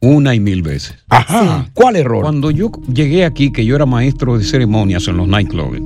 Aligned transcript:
una 0.00 0.34
y 0.34 0.40
mil 0.40 0.62
veces. 0.62 0.96
Ajá. 1.08 1.68
¿Cuál 1.74 1.96
error? 1.96 2.22
Cuando 2.22 2.50
yo 2.50 2.70
llegué 2.92 3.24
aquí, 3.24 3.50
que 3.50 3.64
yo 3.64 3.74
era 3.76 3.86
maestro 3.86 4.38
de 4.38 4.44
ceremonias 4.44 5.08
en 5.08 5.16
los 5.16 5.26
nightclubs, 5.28 5.80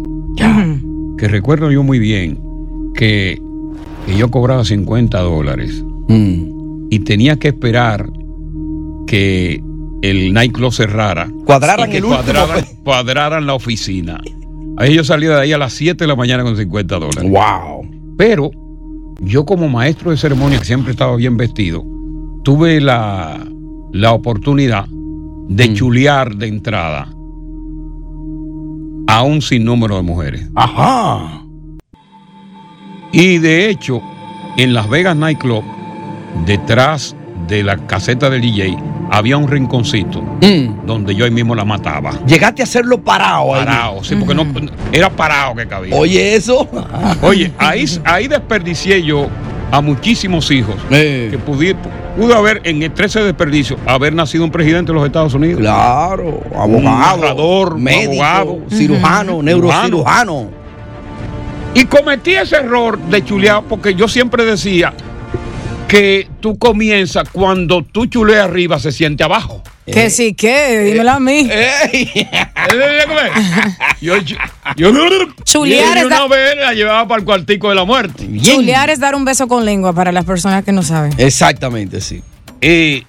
que 1.19 1.29
recuerdo 1.29 1.71
yo 1.71 1.83
muy 1.83 1.99
bien 1.99 2.39
que, 2.95 3.41
que 4.07 4.17
yo 4.17 4.31
cobraba 4.31 4.65
50 4.65 5.19
dólares 5.21 5.83
Mm. 6.09 6.89
y 6.91 6.99
tenía 7.01 7.37
que 7.37 7.49
esperar 7.49 8.11
que 9.07 9.63
el 10.03 10.33
nightclub 10.33 10.73
cerrara. 10.73 11.31
Cuadraran 11.47 11.89
y 11.89 11.93
que 11.93 11.99
el 11.99 12.05
último 12.05 12.23
cuadraran, 12.25 12.65
cuadraran 12.85 13.47
la 13.47 13.55
oficina. 13.55 14.21
Ahí 14.77 14.95
yo 14.95 15.05
salía 15.05 15.31
de 15.37 15.41
ahí 15.43 15.53
a 15.53 15.59
las 15.59 15.73
7 15.75 16.03
de 16.05 16.09
la 16.09 16.17
mañana 16.17 16.43
con 16.43 16.57
50 16.57 16.99
dólares. 16.99 17.31
Wow. 17.31 17.87
Pero 18.17 18.51
yo 19.21 19.45
como 19.45 19.69
maestro 19.69 20.11
de 20.11 20.17
ceremonia, 20.17 20.59
que 20.59 20.65
siempre 20.65 20.91
estaba 20.91 21.15
bien 21.17 21.37
vestido, 21.37 21.85
tuve 22.43 22.81
la, 22.81 23.39
la 23.93 24.13
oportunidad 24.13 24.87
de 25.49 25.69
Mm. 25.69 25.75
chulear 25.75 26.35
de 26.37 26.47
entrada 26.49 27.09
a 29.07 29.23
un 29.23 29.43
sinnúmero 29.43 29.97
de 29.97 30.03
mujeres. 30.03 30.49
Ajá. 30.55 31.43
Y 33.13 33.39
de 33.39 33.69
hecho, 33.69 34.01
en 34.57 34.73
Las 34.73 34.89
Vegas 34.89 35.17
Nightclub, 35.17 35.63
detrás 36.47 37.15
de 37.49 37.63
la 37.63 37.77
caseta 37.87 38.31
del 38.31 38.41
DJ, 38.41 38.77
había 39.11 39.37
un 39.37 39.49
rinconcito 39.49 40.23
Mm. 40.23 40.87
donde 40.87 41.15
yo 41.15 41.27
ahí 41.27 41.31
mismo 41.31 41.55
la 41.55 41.67
mataba. 41.67 42.13
Llegaste 42.27 42.63
a 42.63 42.65
hacerlo 42.65 43.03
parado 43.03 43.55
ahí. 43.55 43.65
Parado, 43.67 44.03
sí, 44.05 44.15
porque 44.17 44.35
no 44.35 44.47
era 44.93 45.11
parado 45.11 45.55
que 45.55 45.67
cabía. 45.67 45.95
Oye, 45.95 46.35
eso. 46.35 46.67
Oye, 47.21 47.53
ahí, 47.59 47.85
ahí 48.05 48.29
desperdicié 48.29 49.03
yo 49.03 49.29
a 49.73 49.81
muchísimos 49.81 50.51
hijos 50.51 50.77
Eh. 50.91 51.29
que 51.31 51.39
pudo 51.39 52.35
haber, 52.37 52.61
en 52.65 52.83
el 52.83 52.93
13 52.93 53.21
desperdicio, 53.21 53.79
haber 53.87 54.13
nacido 54.15 54.45
un 54.45 54.51
presidente 54.51 54.93
de 54.93 54.97
los 54.99 55.07
Estados 55.07 55.33
Unidos. 55.35 55.61
Claro, 55.61 56.43
Un 56.51 56.61
abogado, 56.61 57.17
narrador, 57.17 57.75
un 57.75 57.83
médico, 57.83 58.23
abogado. 58.23 58.59
cirujano, 58.71 59.43
neurocirujano. 59.43 60.51
Y 61.75 61.87
cometí 61.87 62.33
ese 62.35 62.57
error 62.57 62.99
de 62.99 63.25
chulear 63.25 63.63
porque 63.67 63.95
yo 63.95 64.07
siempre 64.07 64.45
decía 64.45 64.93
que 65.89 66.29
tú 66.41 66.59
comienzas 66.59 67.29
cuando 67.31 67.83
tú 67.83 68.05
chuleas 68.07 68.45
arriba, 68.45 68.79
se 68.79 68.93
siente 68.93 69.25
abajo. 69.25 69.63
Que 69.85 70.11
sí, 70.11 70.35
que, 70.35 70.81
dímelo 70.81 71.11
a 71.11 71.21
mí. 71.21 71.49
Ey. 71.51 72.11
Yo, 74.01 74.17
yo, 74.17 74.37
yo, 74.77 74.93
Chulear 75.45 75.95
yo 75.97 76.01
es 76.01 76.07
una 76.07 76.27
vez 76.27 76.57
la 76.57 76.73
llevaba 76.73 77.07
para 77.07 77.21
el 77.21 77.25
cuartico 77.25 77.69
de 77.69 77.75
la 77.75 77.85
muerte. 77.85 78.29
Chulear 78.41 78.91
es 78.91 78.99
dar 78.99 79.15
un 79.15 79.25
beso 79.25 79.47
con 79.47 79.65
lengua 79.65 79.93
para 79.93 80.11
las 80.13 80.25
personas 80.25 80.65
que 80.65 80.73
no 80.73 80.83
saben. 80.83 81.13
Exactamente, 81.19 82.01
sí. 82.01 82.23
Eh, 82.61 83.05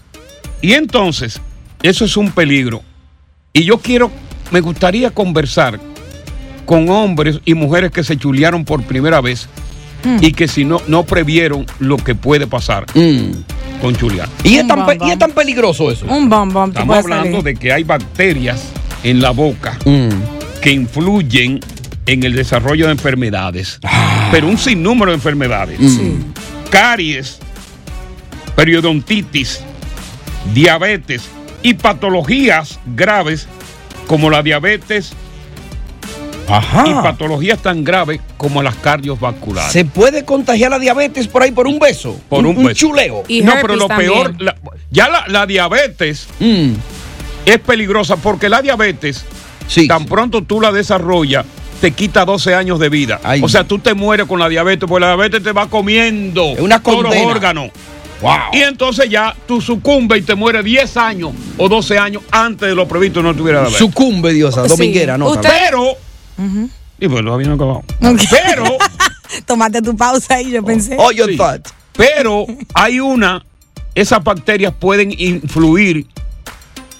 y 0.62 0.74
entonces, 0.74 1.42
eso 1.82 2.06
es 2.06 2.18
un 2.18 2.32
peligro. 2.32 2.82
Y 3.54 3.64
yo 3.64 3.78
quiero, 3.80 4.12
me 4.52 4.62
gustaría 4.62 5.12
conversar 5.12 5.80
con 6.66 6.90
hombres 6.90 7.40
y 7.46 7.54
mujeres 7.54 7.92
que 7.92 8.04
se 8.04 8.18
chulearon 8.18 8.66
por 8.66 8.84
primera 8.84 9.22
vez 9.22 9.48
y 10.22 10.34
que 10.34 10.48
si 10.48 10.66
no, 10.66 10.82
no 10.88 11.04
previeron 11.04 11.66
lo 11.80 11.98
que 11.98 12.14
puede 12.14 12.46
pasar 12.46 12.86
Mm. 12.94 13.32
Con 13.82 13.96
chulear. 13.96 14.30
¿Y, 14.44 14.56
es 14.56 14.68
tan 14.68 14.86
pe- 14.86 14.94
bombón. 14.94 15.08
y 15.08 15.12
es 15.12 15.20
tan 15.20 15.32
peligroso 15.32 15.92
eso. 15.92 16.06
Un 16.08 16.30
bombón 16.30 16.70
Estamos 16.70 16.98
hablando 16.98 17.40
salir. 17.40 17.44
de 17.44 17.56
que 17.56 17.74
hay 17.74 17.84
bacterias 17.84 18.64
en 19.04 19.22
la 19.22 19.32
boca 19.32 19.78
Mm. 19.86 20.10
que 20.62 20.72
influyen 20.72 21.60
en 22.06 22.24
el 22.24 22.34
desarrollo 22.36 22.86
de 22.88 22.92
enfermedades, 22.94 23.80
Ah. 23.84 24.30
pero 24.32 24.48
un 24.48 24.58
sinnúmero 24.58 25.12
de 25.12 25.16
enfermedades. 25.16 25.80
Caries, 26.70 27.40
periodontitis, 28.56 29.62
diabetes 30.54 31.24
y 31.62 31.74
patologías 31.76 32.80
graves 32.96 33.48
como 34.08 34.30
la 34.30 34.44
diabetes 34.44 35.14
y 36.48 36.94
patologías 36.94 37.60
tan 37.62 37.84
graves 37.84 38.20
como 38.38 38.62
las 38.62 38.76
cardiovasculares. 38.76 39.72
¿Se 39.72 39.86
puede 39.86 40.26
contagiar 40.26 40.72
la 40.72 40.80
diabetes 40.80 41.28
por 41.28 41.44
ahí 41.44 41.52
por 41.52 41.68
un 41.68 41.80
beso? 41.80 42.20
Por 42.30 42.46
un 42.46 42.58
beso. 42.64 42.74
chuleo. 42.74 43.24
Y 43.28 43.42
no, 43.42 43.54
pero 43.62 43.76
lo 43.76 43.88
también. 43.88 44.12
peor, 44.12 44.36
la- 44.42 44.56
ya 44.92 45.10
la, 45.10 45.26
la 45.28 45.46
diabetes 45.46 46.28
Mm. 46.40 46.74
es 47.46 47.60
peligrosa 47.60 48.18
porque 48.18 48.50
la 48.50 48.62
diabetes, 48.62 49.26
Sí. 49.68 49.88
tan 49.88 50.06
pronto 50.06 50.44
tú 50.44 50.60
la 50.60 50.72
desarrollas, 50.72 51.46
te 51.82 51.92
quita 51.92 52.26
12 52.26 52.54
años 52.56 52.80
de 52.80 52.90
vida. 52.90 53.20
Ay. 53.24 53.42
O 53.44 53.50
sea, 53.50 53.64
tú 53.66 53.80
te 53.80 53.94
mueres 53.94 54.26
con 54.28 54.40
la 54.40 54.48
diabetes, 54.50 54.88
porque 54.88 55.02
la 55.06 55.14
diabetes 55.16 55.44
te 55.44 55.52
va 55.52 55.68
comiendo 55.68 56.52
Es 56.54 56.60
una 56.60 56.82
todos 56.82 57.04
los 57.04 57.16
órganos. 57.18 57.72
Wow. 58.22 58.32
Y 58.54 58.62
entonces 58.62 59.10
ya 59.10 59.36
tú 59.46 59.60
sucumbes 59.60 60.20
y 60.20 60.22
te 60.22 60.36
mueres 60.36 60.64
10 60.64 60.96
años 60.96 61.32
o 61.58 61.68
12 61.68 61.98
años 61.98 62.24
antes 62.32 62.70
de 62.70 62.76
lo 62.76 62.88
previsto 62.88 63.22
no 63.22 63.34
tuviera 63.36 63.60
diabetes. 63.60 63.80
Sucumbe, 63.80 64.32
Diosa. 64.32 64.64
Sí. 64.64 64.70
Dominguera, 64.70 65.18
no. 65.18 65.26
Pero, 66.38 66.70
y 67.00 67.08
pues 67.08 67.24
todavía 67.24 67.48
no 67.48 67.54
acabado. 67.56 67.84
Pero, 68.30 68.66
Tomate 69.46 69.82
tu 69.82 69.96
pausa 69.96 70.36
ahí, 70.36 70.52
yo 70.52 70.64
pensé. 70.64 70.96
Oh, 71.00 71.12
your 71.12 71.30
Sí. 71.30 71.38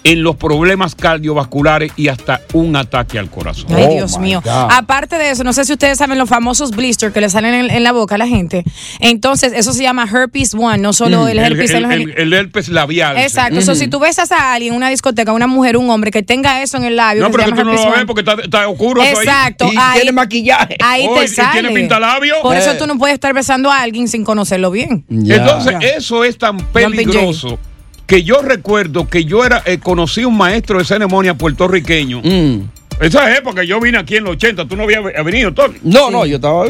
En 0.04 0.22
los 0.22 0.36
problemas 0.36 0.94
cardiovasculares 0.94 1.90
y 1.96 2.08
hasta 2.08 2.42
un 2.52 2.76
ataque 2.76 3.18
al 3.18 3.30
corazón. 3.30 3.66
Ay, 3.74 3.94
Dios 3.94 4.18
mío. 4.18 4.42
Aparte 4.46 5.16
de 5.16 5.30
eso, 5.30 5.44
no 5.44 5.52
sé 5.54 5.64
si 5.64 5.72
ustedes 5.72 5.96
saben 5.98 6.18
los 6.18 6.28
famosos 6.28 6.70
blisters 6.72 7.12
que 7.14 7.20
le 7.22 7.30
salen 7.30 7.54
en, 7.54 7.70
en 7.70 7.82
la 7.82 7.92
boca 7.92 8.14
a 8.16 8.18
la 8.18 8.26
gente. 8.26 8.64
Entonces, 9.00 9.52
eso 9.54 9.72
se 9.72 9.82
llama 9.82 10.06
herpes 10.12 10.52
one, 10.54 10.78
no 10.78 10.92
solo 10.92 11.26
el 11.26 11.38
herpes. 11.38 11.72
Mm. 11.72 11.76
el, 11.76 11.84
en 11.84 11.88
los 11.88 11.92
el- 12.16 12.18
el 12.18 12.32
herpes 12.34 12.68
labial. 12.68 13.16
Exacto. 13.18 13.60
So, 13.62 13.74
si 13.74 13.88
tú 13.88 13.98
besas 13.98 14.30
a 14.30 14.52
alguien 14.52 14.74
en 14.74 14.76
una 14.76 14.90
discoteca, 14.90 15.32
una 15.32 15.46
mujer, 15.46 15.76
un 15.78 15.88
hombre 15.90 16.10
que 16.10 16.22
tenga 16.22 16.62
eso 16.62 16.76
en 16.76 16.84
el 16.84 16.96
labio, 16.96 17.22
No, 17.22 17.28
que 17.28 17.32
se 17.32 17.38
pero 17.38 17.44
que 17.52 17.58
llama 17.58 17.70
tú 17.70 17.76
no 17.82 17.90
lo 17.90 17.96
ves 17.96 18.04
porque 18.04 18.20
está, 18.20 18.34
está 18.42 18.68
oscuro 18.68 19.02
eso 19.02 19.18
ahí. 19.20 19.26
Exacto. 19.26 19.70
ahí, 19.78 20.12
maquillaje. 20.12 20.76
Ahí 20.82 21.06
Oh, 21.08 21.14
te 21.14 21.22
y- 21.22 21.24
y 21.24 21.28
sale. 21.28 21.60
tiene 21.60 21.70
pintalabio. 21.74 22.34
Por 22.42 22.56
eso 22.56 22.72
Eh. 22.72 22.76
tú 22.78 22.86
no 22.86 22.98
puedes 22.98 23.14
estar 23.14 23.32
besando 23.32 23.70
a 23.70 23.80
alguien 23.80 24.06
sin 24.08 24.22
conocerlo 24.24 24.70
bien. 24.70 25.04
Entonces, 25.08 25.76
eso 25.96 26.24
es 26.24 26.36
tan 26.36 26.58
Jumping 26.58 26.72
peligroso 26.90 27.58
que 28.06 28.22
yo 28.22 28.42
recuerdo 28.42 29.08
que 29.08 29.24
yo 29.24 29.44
era 29.44 29.62
eh, 29.66 29.78
conocí 29.78 30.24
un 30.24 30.36
maestro 30.36 30.78
de 30.78 30.84
ceremonia 30.84 31.34
puertorriqueño. 31.34 32.20
Mm. 32.22 32.68
Esa 33.00 33.36
época 33.36 33.62
que 33.62 33.66
yo 33.66 33.80
vine 33.80 33.98
aquí 33.98 34.16
en 34.16 34.24
los 34.24 34.34
80, 34.34 34.66
tú 34.68 34.76
no 34.76 34.84
habías 34.84 35.02
venido, 35.24 35.52
Tony. 35.52 35.74
No, 35.82 36.10
no, 36.10 36.26
yo 36.26 36.36
estaba. 36.36 36.64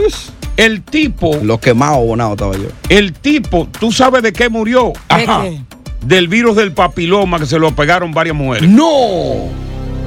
El 0.57 0.83
tipo. 0.83 1.39
Los 1.43 1.61
quemados, 1.61 2.07
bonados 2.07 2.35
estaba 2.35 2.57
yo. 2.57 2.69
El 2.89 3.13
tipo, 3.13 3.69
¿tú 3.79 3.93
sabes 3.93 4.23
de 4.23 4.33
qué 4.33 4.49
murió? 4.49 4.93
Ajá. 5.09 5.45
Del 6.01 6.29
virus 6.29 6.57
del 6.57 6.73
papiloma 6.73 7.39
que 7.39 7.47
se 7.47 7.59
lo 7.59 7.75
pegaron 7.75 8.13
varias 8.13 8.37
mujeres. 8.37 8.69
¡No! 8.69 9.49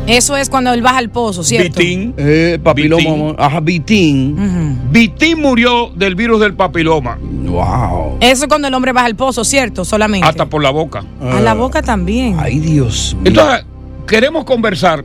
Eso 0.07 0.37
es 0.37 0.49
cuando 0.49 0.71
él 0.73 0.81
baja 0.81 0.97
al 0.99 1.09
pozo, 1.09 1.43
¿cierto? 1.43 1.79
Vitín. 1.79 2.13
Eh, 2.17 2.59
papiloma. 2.63 3.35
Ajá, 3.37 3.59
Vitín. 3.59 4.79
Vitín 4.89 5.41
murió 5.41 5.91
del 5.95 6.15
virus 6.15 6.39
del 6.39 6.53
papiloma. 6.53 7.17
Wow. 7.21 8.17
Eso 8.21 8.43
es 8.43 8.47
cuando 8.47 8.67
el 8.69 8.73
hombre 8.73 8.93
baja 8.93 9.05
al 9.05 9.15
pozo, 9.15 9.43
¿cierto? 9.43 9.83
Solamente. 9.83 10.25
Hasta 10.25 10.45
por 10.45 10.63
la 10.63 10.69
boca. 10.69 11.03
A 11.21 11.41
la 11.41 11.53
boca 11.53 11.81
también. 11.81 12.37
Ay, 12.39 12.59
Dios 12.59 13.15
mío. 13.15 13.23
Entonces, 13.25 13.65
queremos 14.07 14.45
conversar 14.45 15.03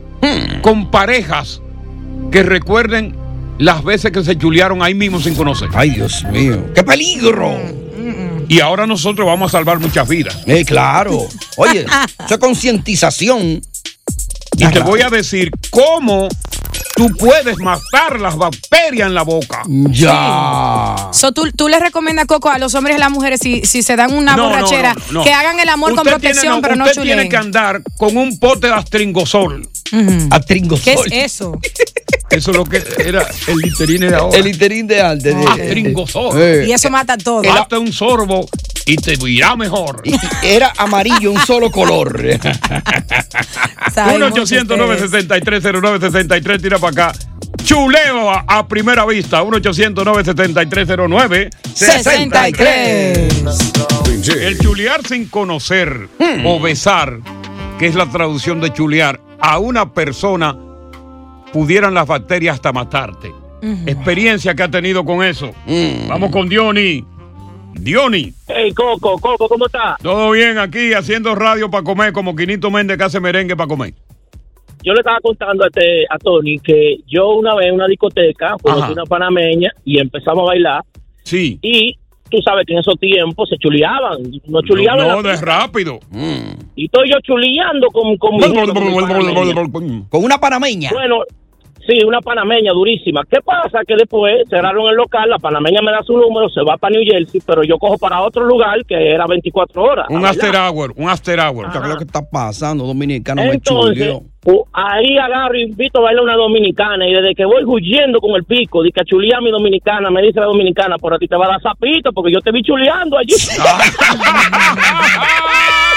con 0.61 0.89
parejas 0.89 1.61
que 2.31 2.41
recuerden 2.43 3.15
las 3.57 3.83
veces 3.83 4.11
que 4.11 4.23
se 4.23 4.37
chulearon 4.37 4.81
ahí 4.81 4.93
mismo 4.93 5.19
sin 5.19 5.35
conocer. 5.35 5.69
Ay, 5.73 5.91
Dios 5.91 6.23
mío. 6.31 6.63
¡Qué 6.73 6.83
peligro! 6.83 7.51
Y 8.47 8.59
ahora 8.59 8.85
nosotros 8.85 9.25
vamos 9.25 9.53
a 9.53 9.57
salvar 9.57 9.79
muchas 9.79 10.07
vidas. 10.07 10.43
Eh, 10.45 10.65
claro. 10.65 11.27
Oye, 11.57 11.85
eso 12.25 12.33
es 12.33 12.37
concientización. 12.37 13.61
Y 14.57 14.67
te 14.67 14.79
voy 14.81 15.01
a 15.01 15.09
decir 15.09 15.51
cómo 15.69 16.27
tú 16.95 17.09
puedes 17.17 17.57
matar 17.59 18.19
las 18.19 18.35
bacterias 18.37 19.07
en 19.07 19.15
la 19.15 19.23
boca. 19.23 19.63
Ya. 19.67 21.09
So, 21.11 21.31
¿tú, 21.31 21.51
tú 21.51 21.67
le 21.67 21.79
recomiendas, 21.79 22.25
Coco, 22.25 22.49
a 22.49 22.57
los 22.59 22.73
hombres 22.75 22.95
y 22.95 22.97
a 22.97 22.99
las 22.99 23.11
mujeres, 23.11 23.39
si, 23.41 23.65
si 23.65 23.81
se 23.83 23.95
dan 23.95 24.13
una 24.13 24.35
No, 24.35 24.43
no, 24.43 24.49
borrachera, 24.55 24.93
no, 24.93 25.13
no. 25.13 25.23
que 25.23 25.33
hagan 25.33 25.59
el 25.59 25.69
amor 25.69 25.91
con 25.95 25.99
Usted 26.07 26.19
tiene- 26.19 26.33
protección, 26.35 26.61
pero 26.61 26.75
no 26.75 26.83
Usted 26.85 26.95
chuleen? 26.97 27.17
tiene 27.17 27.29
que 27.29 27.37
andar 27.37 27.81
con 27.97 28.15
un 28.17 28.37
pote 28.39 28.67
de 28.67 28.73
astringosol. 28.73 29.67
Astringosol. 30.31 30.83
¿Qué 31.09 31.23
es 31.25 31.33
eso? 31.33 31.59
Eso 32.29 32.49
es 32.49 32.57
lo 32.57 32.65
que 32.65 32.81
era 32.97 33.27
el 33.47 33.57
literín 33.57 34.01
de 34.01 34.15
ahora. 34.15 34.35
El 34.35 34.47
interín 34.47 34.87
de 34.87 34.99
antes. 35.01 35.35
de- 35.37 35.45
Astringosol. 35.45 36.41
Eh. 36.41 36.65
Y 36.67 36.71
eso 36.71 36.89
mata 36.89 37.15
todo. 37.15 37.43
Date 37.43 37.77
un 37.77 37.93
sorbo 37.93 38.47
y 38.85 38.95
te 38.97 39.13
irá 39.29 39.55
mejor. 39.55 40.01
Y- 40.03 40.15
Era 40.43 40.73
amarillo, 40.77 41.31
un 41.31 41.39
solo 41.39 41.69
color. 41.71 42.21
Saben 43.93 44.15
1 44.15 44.29
mucho 44.29 44.41
800 44.43 44.79
ustedes. 44.79 45.11
973 45.11 45.63
0973 45.63 46.61
tira 46.61 46.79
para 46.79 47.07
acá. 47.09 47.19
Chuleo 47.63 48.29
a, 48.29 48.43
a 48.47 48.67
primera 48.67 49.05
vista. 49.05 49.41
1 49.43 49.57
800 49.57 50.03
973 50.05 50.87
63. 51.73 53.27
El 54.41 54.57
chulear 54.59 55.05
sin 55.05 55.27
conocer 55.27 56.09
Hmm. 56.19 56.45
o 56.45 56.59
besar, 56.59 57.19
que 57.79 57.87
es 57.87 57.95
la 57.95 58.05
traducción 58.07 58.59
de 58.61 58.71
chulear, 58.73 59.19
a 59.39 59.59
una 59.59 59.91
persona 59.93 60.55
pudieran 61.51 61.93
las 61.93 62.07
bacterias 62.07 62.55
hasta 62.55 62.71
matarte. 62.71 63.31
Experiencia 63.85 64.53
que 64.55 64.63
ha 64.63 64.69
tenido 64.71 65.05
con 65.05 65.23
eso. 65.23 65.51
Hmm. 65.65 66.07
Vamos 66.09 66.31
con 66.31 66.49
Diony. 66.49 67.05
Diony. 67.73 68.33
Hey, 68.47 68.71
Coco, 68.73 69.19
Coco, 69.19 69.47
¿cómo 69.47 69.65
está? 69.65 69.97
Todo 70.01 70.31
bien 70.31 70.57
aquí 70.57 70.93
haciendo 70.93 71.35
radio 71.35 71.69
para 71.69 71.83
comer, 71.83 72.13
como 72.13 72.35
Quinito 72.35 72.71
Méndez 72.71 72.97
que 72.97 73.03
hace 73.03 73.19
merengue 73.19 73.55
para 73.55 73.67
comer. 73.67 73.93
Yo 74.83 74.93
le 74.93 74.99
estaba 74.99 75.19
contando 75.21 75.63
a, 75.63 75.67
este, 75.67 76.05
a 76.09 76.17
Tony 76.17 76.59
que 76.59 76.97
yo 77.07 77.35
una 77.35 77.55
vez 77.55 77.67
en 77.67 77.75
una 77.75 77.87
discoteca 77.87 78.55
conocí 78.61 78.91
una 78.91 79.05
panameña 79.05 79.71
y 79.85 79.99
empezamos 79.99 80.43
a 80.43 80.47
bailar. 80.47 80.83
Sí. 81.23 81.57
Y 81.61 81.97
tú 82.29 82.41
sabes 82.41 82.65
que 82.65 82.73
en 82.73 82.79
esos 82.79 82.99
tiempos 82.99 83.47
se 83.47 83.57
chuleaban. 83.57 84.17
No 84.45 84.61
chuleaban. 84.61 85.07
No, 85.07 85.23
de 85.23 85.31
pista. 85.31 85.45
rápido. 85.45 85.99
Y 86.75 86.85
estoy 86.85 87.09
yo 87.09 87.17
chuleando 87.21 87.87
con, 87.87 88.17
con 88.17 88.39
con. 88.39 90.05
Con 90.09 90.23
una 90.23 90.37
panameña. 90.37 90.89
Bueno, 90.91 91.19
sí, 91.87 92.03
una 92.05 92.21
panameña 92.21 92.71
durísima. 92.71 93.23
¿Qué 93.29 93.39
pasa? 93.41 93.79
Que 93.87 93.95
después 93.95 94.43
cerraron 94.49 94.89
el 94.89 94.95
local, 94.95 95.29
la 95.29 95.39
panameña 95.39 95.81
me 95.81 95.91
da 95.91 96.01
su 96.03 96.17
número, 96.17 96.49
se 96.49 96.61
va 96.61 96.77
para 96.77 96.95
New 96.95 97.03
Jersey, 97.05 97.41
pero 97.45 97.63
yo 97.63 97.77
cojo 97.77 97.97
para 97.97 98.21
otro 98.21 98.45
lugar 98.45 98.85
que 98.87 99.11
era 99.11 99.25
24 99.27 99.83
horas. 99.83 100.05
Un 100.09 100.25
after 100.25 100.55
hour, 100.55 100.93
un 100.95 101.09
after 101.09 101.39
hour. 101.39 101.71
¿Qué 101.71 101.77
es 101.77 101.87
lo 101.87 101.97
que 101.97 102.03
está 102.03 102.21
pasando? 102.29 102.85
Dominicano 102.85 103.43
me 103.43 103.53
Entonces, 103.53 104.21
ahí 104.73 105.17
agarro 105.17 105.57
y 105.57 105.63
invito 105.63 105.99
a 105.99 106.03
bailar 106.03 106.23
una 106.23 106.35
dominicana 106.35 107.07
y 107.07 107.13
desde 107.13 107.35
que 107.35 107.45
voy 107.45 107.63
huyendo 107.65 108.19
con 108.19 108.35
el 108.35 108.43
pico, 108.43 108.83
de 108.83 108.91
que 108.91 109.01
a 109.01 109.05
chulear 109.05 109.39
a 109.39 109.41
mi 109.41 109.51
dominicana, 109.51 110.09
me 110.09 110.21
dice 110.21 110.39
la 110.39 110.47
dominicana, 110.47 110.97
por 110.97 111.13
a 111.13 111.17
ti 111.17 111.27
te 111.27 111.35
va 111.35 111.45
a 111.45 111.49
dar 111.49 111.61
sapito 111.61 112.11
porque 112.11 112.33
yo 112.33 112.41
te 112.41 112.51
vi 112.51 112.61
chuleando 112.61 113.17
allí. 113.17 113.33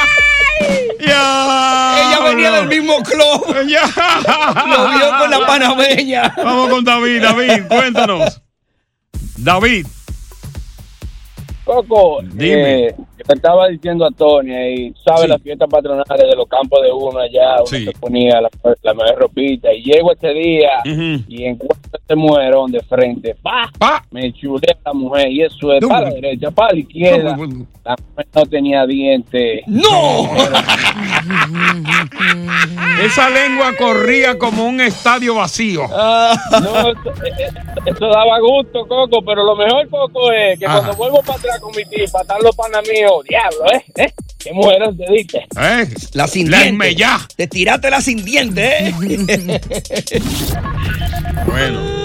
Ella 0.61 2.19
venía 2.25 2.50
del 2.53 2.69
mismo 2.69 2.97
club. 3.03 3.67
Ya. 3.69 3.82
Lo 4.67 4.88
vio 4.91 5.19
con 5.19 5.31
la 5.31 5.47
panameña. 5.47 6.35
Vamos 6.37 6.69
con 6.70 6.85
David, 6.85 7.23
David, 7.23 7.67
cuéntanos. 7.69 8.43
David. 9.38 9.87
Coco, 11.64 12.20
Dime. 12.23 12.87
eh, 12.87 12.94
le 12.97 13.35
estaba 13.35 13.67
diciendo 13.67 14.06
a 14.06 14.11
Tony 14.12 14.55
ahí, 14.55 14.94
¿sabe 15.05 15.23
Sí. 15.23 15.26
las 15.29 15.43
fiestas 15.43 15.69
patronales 15.69 16.31
de 16.31 16.37
los 16.37 16.47
campos 16.49 16.81
de 16.81 16.93
uno 16.93 17.19
allá? 17.19 17.56
Uno 17.56 17.67
Sí. 17.67 17.85
se 17.87 17.91
ponía 17.93 18.41
la, 18.41 18.49
la 18.82 18.94
mejor 18.94 19.17
ropita 19.19 19.73
y 19.73 19.82
llego 19.82 20.12
ese 20.12 20.29
día 20.29 20.69
Ujú. 20.85 21.25
y 21.26 21.44
encuentro 21.44 21.91
este 21.93 22.14
mujerón 22.14 22.70
de 22.70 22.81
frente, 22.85 23.35
¡pa! 23.43 23.69
Pa. 23.81 24.05
Me 24.12 24.32
chulea 24.32 24.76
la 24.85 24.93
mujer 24.93 25.29
y 25.29 25.43
eso 25.43 25.73
es 25.73 25.85
para 25.85 26.02
la 26.02 26.14
derecha, 26.14 26.52
para 26.52 26.73
la 26.73 26.79
izquierda. 26.79 27.37
La 27.87 27.94
mujer 27.94 28.27
no 28.35 28.43
tenía 28.47 28.85
dientes. 28.85 29.61
¡No! 29.69 30.29
Esa 33.00 33.31
lengua 33.31 33.73
corría 33.79 34.37
como 34.37 34.67
un 34.67 34.81
estadio 34.81 35.37
vacío. 35.37 35.87
No, 35.87 36.33
eso, 36.91 37.12
eh, 37.25 37.49
eso 37.85 38.06
daba 38.09 38.41
gusto, 38.41 38.88
Coco, 38.88 39.23
pero 39.25 39.44
lo 39.44 39.55
mejor, 39.55 39.88
Coco, 39.88 40.33
es 40.33 40.59
que 40.59 40.67
Ajá. 40.67 40.79
cuando 40.79 40.97
vuelvo 40.97 41.23
para 41.23 41.38
atrás 41.38 41.61
con 41.61 41.71
mi 41.77 41.85
tipa, 41.85 42.23
están 42.23 42.43
los 42.43 42.56
panas 42.56 42.83
míos, 42.88 43.12
diablo, 43.29 43.67
¿eh? 43.73 43.85
¿Eh? 43.94 44.12
¿Qué 44.37 44.53
mujeres 44.53 44.97
te 44.97 45.06
diste? 45.12 45.47
¿Eh? 45.56 45.88
La 46.15 46.27
sin 46.27 46.49
dientes. 46.49 46.67
esmellá. 46.73 47.21
Te 47.37 47.47
tiraste 47.47 47.88
la 47.88 48.00
sin 48.00 48.25
dientes, 48.25 48.69
¿eh? 48.81 48.93
Bueno. 51.47 51.95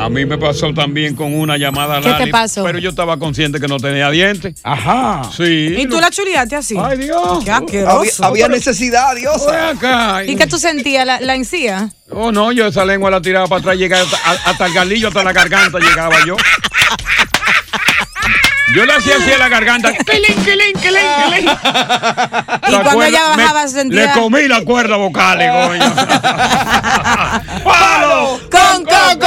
A 0.00 0.08
mí 0.08 0.24
me 0.24 0.38
pasó 0.38 0.72
también 0.72 1.14
con 1.14 1.34
una 1.34 1.58
llamada 1.58 2.00
¿Qué 2.00 2.24
te 2.24 2.30
pasó? 2.30 2.64
Pero 2.64 2.78
yo 2.78 2.90
estaba 2.90 3.18
consciente 3.18 3.60
que 3.60 3.68
no 3.68 3.76
tenía 3.78 4.10
dientes. 4.10 4.54
Ajá. 4.62 5.22
Sí. 5.36 5.74
¿Y 5.78 5.86
tú 5.86 6.00
la 6.00 6.10
chuleaste 6.10 6.56
así? 6.56 6.74
Ay, 6.80 6.96
Dios. 6.98 7.44
Qué 7.44 7.50
Había, 7.50 7.56
asqueroso. 7.66 8.24
había 8.24 8.48
necesidad, 8.48 9.14
Dios. 9.14 9.44
Ven 9.46 9.76
acá. 9.76 10.24
¿Y 10.24 10.36
qué 10.36 10.46
tú 10.46 10.58
sentías? 10.58 11.04
¿La, 11.04 11.20
la 11.20 11.34
encía? 11.34 11.90
Oh, 12.10 12.32
no, 12.32 12.50
yo 12.50 12.66
esa 12.66 12.84
lengua 12.84 13.10
la 13.10 13.20
tiraba 13.20 13.46
para 13.46 13.60
atrás, 13.60 13.76
llegaba 13.76 14.02
hasta, 14.02 14.16
a- 14.30 14.50
hasta 14.50 14.66
el 14.66 14.72
galillo, 14.72 15.08
hasta 15.08 15.22
la 15.22 15.32
garganta 15.32 15.78
llegaba 15.78 16.16
yo. 16.26 16.36
Yo 18.74 18.86
le 18.86 18.92
hacía 18.94 19.16
así 19.16 19.32
a 19.32 19.38
la 19.38 19.48
garganta. 19.48 19.92
¡Quilín, 20.04 20.44
quilín, 20.44 20.72
quilín, 20.80 21.02
quilín! 21.24 21.50
Y 22.68 22.72
cuando 22.72 22.90
cuerda- 22.92 23.08
ella 23.08 23.22
bajaba, 23.36 23.66
sentía- 23.68 24.06
Le 24.06 24.12
comí 24.12 24.46
la 24.46 24.60
cuerda 24.62 24.96
vocal, 24.96 25.38
coño. 25.68 25.94
¡Palo! 27.64 28.38
¡Con 28.50 28.84
Coco! 28.84 29.26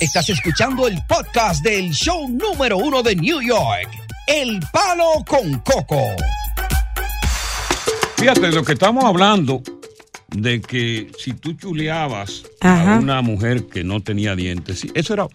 Estás 0.00 0.28
escuchando 0.28 0.86
el 0.86 0.98
podcast 1.08 1.62
del 1.64 1.90
show 1.92 2.28
número 2.28 2.76
uno 2.76 3.02
de 3.02 3.16
New 3.16 3.40
York, 3.40 3.88
El 4.26 4.60
Palo 4.72 5.24
con 5.26 5.58
Coco. 5.60 6.00
Fíjate, 8.16 8.50
lo 8.52 8.62
que 8.62 8.72
estamos 8.74 9.04
hablando 9.04 9.62
de 10.28 10.60
que 10.60 11.10
si 11.18 11.32
tú 11.32 11.54
chuleabas 11.54 12.42
Ajá. 12.60 12.96
a 12.96 12.98
una 12.98 13.22
mujer 13.22 13.66
que 13.66 13.84
no 13.84 14.00
tenía 14.02 14.34
dientes, 14.36 14.86
eso 14.94 15.14
era. 15.14 15.26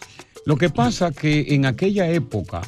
Lo 0.46 0.58
que 0.58 0.70
pasa 0.70 1.12
que 1.12 1.54
en 1.56 1.66
aquella 1.66 2.08
época, 2.10 2.62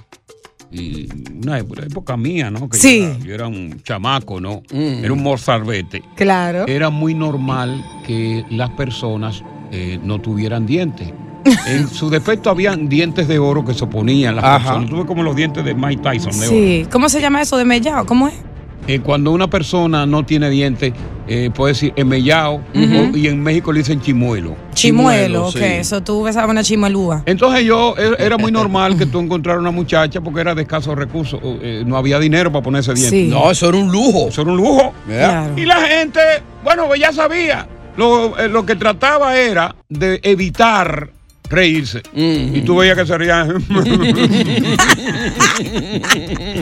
y 0.71 1.07
una 1.43 1.59
época, 1.59 1.83
época 1.83 2.17
mía, 2.17 2.49
¿no? 2.51 2.69
Que 2.69 2.77
Sí. 2.77 2.99
yo, 3.01 3.05
era, 3.05 3.17
yo 3.25 3.33
era 3.33 3.47
un 3.47 3.81
chamaco, 3.83 4.39
¿no? 4.39 4.61
Era 4.71 5.11
un 5.13 5.21
morzarbete. 5.23 6.03
Claro. 6.15 6.65
Era 6.67 6.89
muy 6.89 7.13
normal 7.13 7.83
que 8.05 8.43
las 8.49 8.69
personas 8.71 9.43
eh, 9.71 9.99
no 10.03 10.19
tuvieran 10.21 10.65
dientes. 10.67 11.11
En 11.67 11.87
su 11.89 12.09
defecto 12.09 12.49
habían 12.49 12.87
dientes 12.89 13.27
de 13.27 13.39
oro 13.39 13.65
que 13.65 13.73
se 13.73 13.83
oponían 13.83 14.35
las 14.35 14.45
Ajá. 14.45 14.57
personas. 14.59 14.89
Tuve 14.89 15.05
como 15.05 15.23
los 15.23 15.35
dientes 15.35 15.63
de 15.65 15.73
Mike 15.73 16.01
Tyson 16.01 16.31
de 16.39 16.47
oro. 16.47 16.55
Sí. 16.55 16.87
¿Cómo 16.91 17.09
se 17.09 17.21
llama 17.21 17.41
eso 17.41 17.57
de 17.57 17.65
mellao? 17.65 18.05
¿Cómo 18.05 18.27
es? 18.27 18.33
Eh, 18.85 18.99
cuando 18.99 19.31
una 19.31 19.49
persona 19.49 20.05
no 20.05 20.25
tiene 20.25 20.49
dientes, 20.49 20.91
eh, 21.25 21.49
puede 21.55 21.71
decir 21.73 21.93
emellao 21.95 22.55
o- 22.55 23.15
y 23.17 23.27
en 23.29 23.41
México 23.41 23.71
le 23.71 23.79
dicen 23.79 24.01
chimuelo. 24.01 24.57
Chimuelo, 24.73 25.47
ok. 25.47 25.55
Eso 25.55 26.03
tú 26.03 26.21
besabas 26.23 26.49
una 26.49 26.63
chimuelúa. 26.63 27.23
Entonces 27.25 27.63
yo, 27.63 27.95
e- 27.97 28.21
era 28.21 28.37
muy 28.37 28.51
normal 28.51 28.97
que 28.97 29.05
tú 29.05 29.21
encontraras 29.21 29.61
una 29.61 29.71
muchacha 29.71 30.19
porque 30.19 30.41
era 30.41 30.53
de 30.53 30.63
escasos 30.63 30.97
recursos, 30.97 31.39
eh, 31.43 31.83
no 31.85 31.95
había 31.95 32.19
dinero 32.19 32.51
para 32.51 32.61
ponerse 32.61 32.93
dientes. 32.93 33.09
Sí. 33.21 33.27
No, 33.29 33.49
eso 33.51 33.69
era 33.69 33.77
un 33.77 33.89
lujo. 33.89 34.27
Eso 34.27 34.41
era 34.41 34.51
un 34.51 34.57
lujo. 34.57 34.91
Claro. 35.07 35.53
Y 35.57 35.63
la 35.65 35.77
gente, 35.81 36.19
bueno, 36.65 36.85
pues 36.87 36.99
ya 36.99 37.13
sabía. 37.13 37.65
Lo, 37.95 38.37
eh, 38.37 38.49
lo 38.49 38.65
que 38.65 38.75
trataba 38.75 39.37
era 39.37 39.75
de 39.87 40.19
evitar 40.23 41.09
reírse. 41.53 42.01
Y 42.13 42.61
tú 42.61 42.75
veías 42.77 42.97
que 42.97 43.05
se 43.05 43.17
reían. 43.17 43.63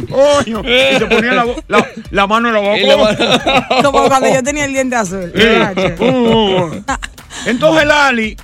Coño. 0.10 0.62
Y 0.62 0.98
se 1.00 1.05
ponía 1.05 1.33
la, 1.33 1.43
bo- 1.45 1.55
la- 1.67 1.88
la 2.12 2.27
mano 2.27 2.48
en 2.50 2.53
la 2.53 2.60
boca. 2.95 3.67
Como 3.83 4.07
cuando 4.07 4.33
yo 4.33 4.43
tenía 4.43 4.65
el 4.65 4.74
diente 4.74 4.95
azul. 4.95 5.31
Uh. 6.00 6.81
Entonces 7.45 7.86
Lali, 7.86 8.36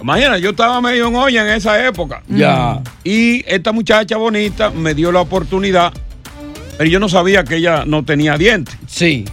imagina, 0.00 0.38
yo 0.38 0.50
estaba 0.50 0.80
medio 0.80 1.08
en 1.08 1.16
olla 1.16 1.42
en 1.42 1.48
esa 1.56 1.84
época. 1.86 2.22
Ya. 2.28 2.80
Y 3.02 3.44
esta 3.46 3.72
muchacha 3.72 4.16
bonita 4.16 4.70
me 4.70 4.94
dio 4.94 5.12
la 5.12 5.20
oportunidad, 5.20 5.92
pero 6.78 6.88
yo 6.88 6.98
no 7.00 7.08
sabía 7.08 7.44
que 7.44 7.56
ella 7.56 7.84
no 7.86 8.04
tenía 8.04 8.36
dientes. 8.38 8.76
Sí. 8.86 9.24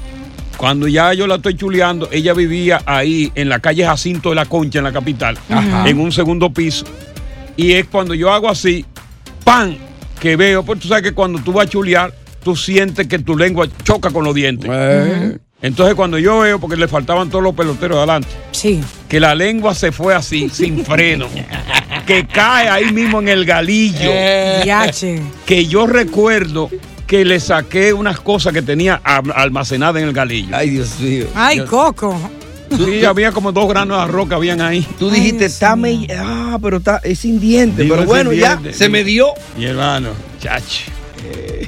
Cuando 0.61 0.87
ya 0.87 1.11
yo 1.15 1.25
la 1.25 1.37
estoy 1.37 1.55
chuleando, 1.55 2.07
ella 2.11 2.35
vivía 2.35 2.83
ahí 2.85 3.31
en 3.33 3.49
la 3.49 3.57
calle 3.57 3.83
Jacinto 3.83 4.29
de 4.29 4.35
la 4.35 4.45
Concha, 4.45 4.77
en 4.77 4.83
la 4.83 4.91
capital, 4.91 5.35
Ajá. 5.49 5.89
en 5.89 5.99
un 5.99 6.11
segundo 6.11 6.53
piso. 6.53 6.85
Y 7.57 7.71
es 7.71 7.87
cuando 7.87 8.13
yo 8.13 8.31
hago 8.31 8.47
así, 8.47 8.85
¡pam! 9.43 9.75
Que 10.19 10.35
veo, 10.35 10.63
pues 10.63 10.79
tú 10.79 10.87
sabes 10.87 11.01
que 11.03 11.13
cuando 11.13 11.39
tú 11.39 11.51
vas 11.53 11.65
a 11.65 11.69
chulear, 11.71 12.13
tú 12.43 12.55
sientes 12.55 13.07
que 13.07 13.17
tu 13.17 13.35
lengua 13.35 13.67
choca 13.83 14.11
con 14.11 14.23
los 14.23 14.35
dientes. 14.35 14.69
Eh. 14.71 15.39
Entonces 15.63 15.95
cuando 15.95 16.19
yo 16.19 16.41
veo, 16.41 16.59
porque 16.59 16.77
le 16.77 16.87
faltaban 16.87 17.31
todos 17.31 17.43
los 17.43 17.55
peloteros 17.55 17.97
adelante, 17.97 18.27
Sí. 18.51 18.81
que 19.09 19.19
la 19.19 19.33
lengua 19.33 19.73
se 19.73 19.91
fue 19.91 20.13
así, 20.13 20.47
sin 20.49 20.85
freno, 20.85 21.25
que 22.05 22.27
cae 22.27 22.69
ahí 22.69 22.91
mismo 22.93 23.19
en 23.19 23.29
el 23.29 23.45
galillo, 23.45 24.11
Yache. 24.63 25.23
que 25.47 25.65
yo 25.65 25.87
recuerdo 25.87 26.69
que 27.11 27.25
le 27.25 27.41
saqué 27.41 27.91
unas 27.91 28.21
cosas 28.21 28.53
que 28.53 28.61
tenía 28.61 28.95
almacenadas 29.03 30.01
en 30.01 30.07
el 30.07 30.13
galillo. 30.13 30.55
Ay, 30.55 30.69
Dios 30.69 30.97
mío. 31.01 31.25
Ay, 31.35 31.59
Coco. 31.65 32.17
Sí, 32.69 33.03
había 33.03 33.33
como 33.33 33.51
dos 33.51 33.67
granos 33.67 33.97
de 33.97 34.03
arroz 34.03 34.29
que 34.29 34.35
habían 34.35 34.61
ahí. 34.61 34.87
Tú 34.97 35.11
dijiste, 35.11 35.43
está 35.43 35.75
me... 35.75 36.07
Ah, 36.17 36.57
pero 36.61 36.77
está, 36.77 37.01
es 37.03 37.19
sin 37.19 37.37
dientes. 37.37 37.79
Digo, 37.79 37.95
Pero 37.97 38.07
bueno, 38.07 38.31
sin 38.31 38.39
ya 38.39 38.61
se 38.71 38.87
me 38.87 39.03
dio. 39.03 39.27
Mi 39.57 39.65
hermano, 39.65 40.11
chachi. 40.39 40.85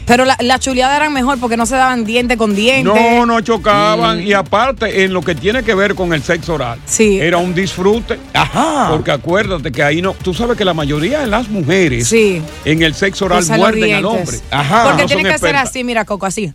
Pero 0.06 0.26
la, 0.26 0.36
la 0.42 0.60
chuleada 0.60 0.96
eran 0.98 1.14
mejor 1.14 1.40
porque 1.40 1.56
no 1.58 1.66
se 1.66 1.76
daban 1.76 2.04
diente 2.06 2.36
con 2.38 2.56
diente. 2.56 2.84
No, 2.84 3.26
no 3.26 3.40
chocaban. 3.42 4.22
Y 4.22 4.34
aparte, 4.34 5.04
en 5.04 5.14
lo 5.14 5.22
que 5.22 5.34
tiene 5.36 5.64
que 5.64 5.74
ver 5.76 5.96
con 5.96 6.14
el 6.14 6.22
sexo 6.22 6.56
oral, 6.56 6.80
Sí. 6.86 7.20
era 7.20 7.38
un 7.38 7.54
disfrute. 7.56 8.20
Ajá. 8.34 8.88
Porque 8.92 9.12
acuérdate 9.12 9.72
que 9.72 9.82
ahí 9.84 10.02
no. 10.02 10.14
Tú 10.14 10.34
sabes 10.34 10.58
que 10.58 10.66
la 10.66 10.74
mayoría 10.74 11.22
de 11.22 11.28
las 11.28 11.48
mujeres 11.50 12.08
Sí. 12.08 12.42
en 12.66 12.82
el 12.84 12.94
sexo 12.96 13.26
oral 13.26 13.46
muerden 13.46 13.94
al 13.96 14.06
hombre. 14.06 14.40
Ajá. 14.52 14.84
Porque 14.86 15.02
No 15.04 15.08
tiene 15.08 15.24
que 15.24 15.30
ser 15.30 15.34
expertas. 15.36 15.70
así, 15.70 15.84
mira, 15.84 16.04
Coco, 16.06 16.26
así. 16.26 16.54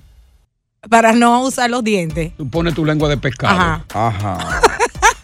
Para 0.91 1.13
no 1.13 1.43
usar 1.43 1.71
los 1.71 1.83
dientes. 1.83 2.33
Tú 2.37 2.49
pones 2.49 2.75
tu 2.75 2.85
lengua 2.85 3.09
de 3.09 3.17
pescado. 3.17 3.59
Ajá. 3.59 3.85
Ajá. 3.95 4.61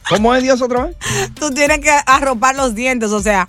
¿Cómo 0.08 0.34
es 0.34 0.42
Dios 0.42 0.60
otra 0.60 0.84
vez? 0.86 0.96
Tú 1.38 1.50
tienes 1.50 1.78
que 1.80 1.90
arropar 2.06 2.54
los 2.56 2.74
dientes, 2.74 3.10
o 3.10 3.20
sea. 3.22 3.46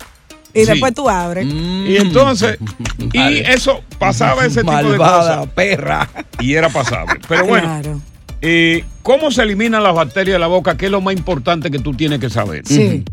Y 0.56 0.60
Sí. 0.64 0.66
después 0.72 0.94
tú 0.94 1.08
abres. 1.08 1.46
Y 1.46 1.96
entonces, 1.98 2.58
y 3.12 3.38
eso 3.38 3.82
pasaba 3.98 4.44
ese 4.46 4.60
tipo 4.62 4.74
de 4.76 4.82
Malvada 4.84 5.36
cosas. 5.38 5.52
perra. 5.54 6.08
Y 6.40 6.54
era 6.54 6.68
pasable. 6.68 7.20
Pero 7.28 7.46
bueno, 7.46 7.66
Claro. 7.66 8.00
eh, 8.42 8.84
¿cómo 9.02 9.30
se 9.30 9.42
eliminan 9.42 9.82
las 9.82 9.94
bacterias 9.94 10.34
de 10.34 10.38
la 10.38 10.46
boca? 10.46 10.76
Que 10.76 10.86
es 10.86 10.90
lo 10.90 11.00
más 11.00 11.14
importante 11.14 11.70
que 11.70 11.78
tú 11.78 11.92
tienes 11.94 12.18
que 12.20 12.30
saber. 12.30 12.62
Sí. 12.66 13.04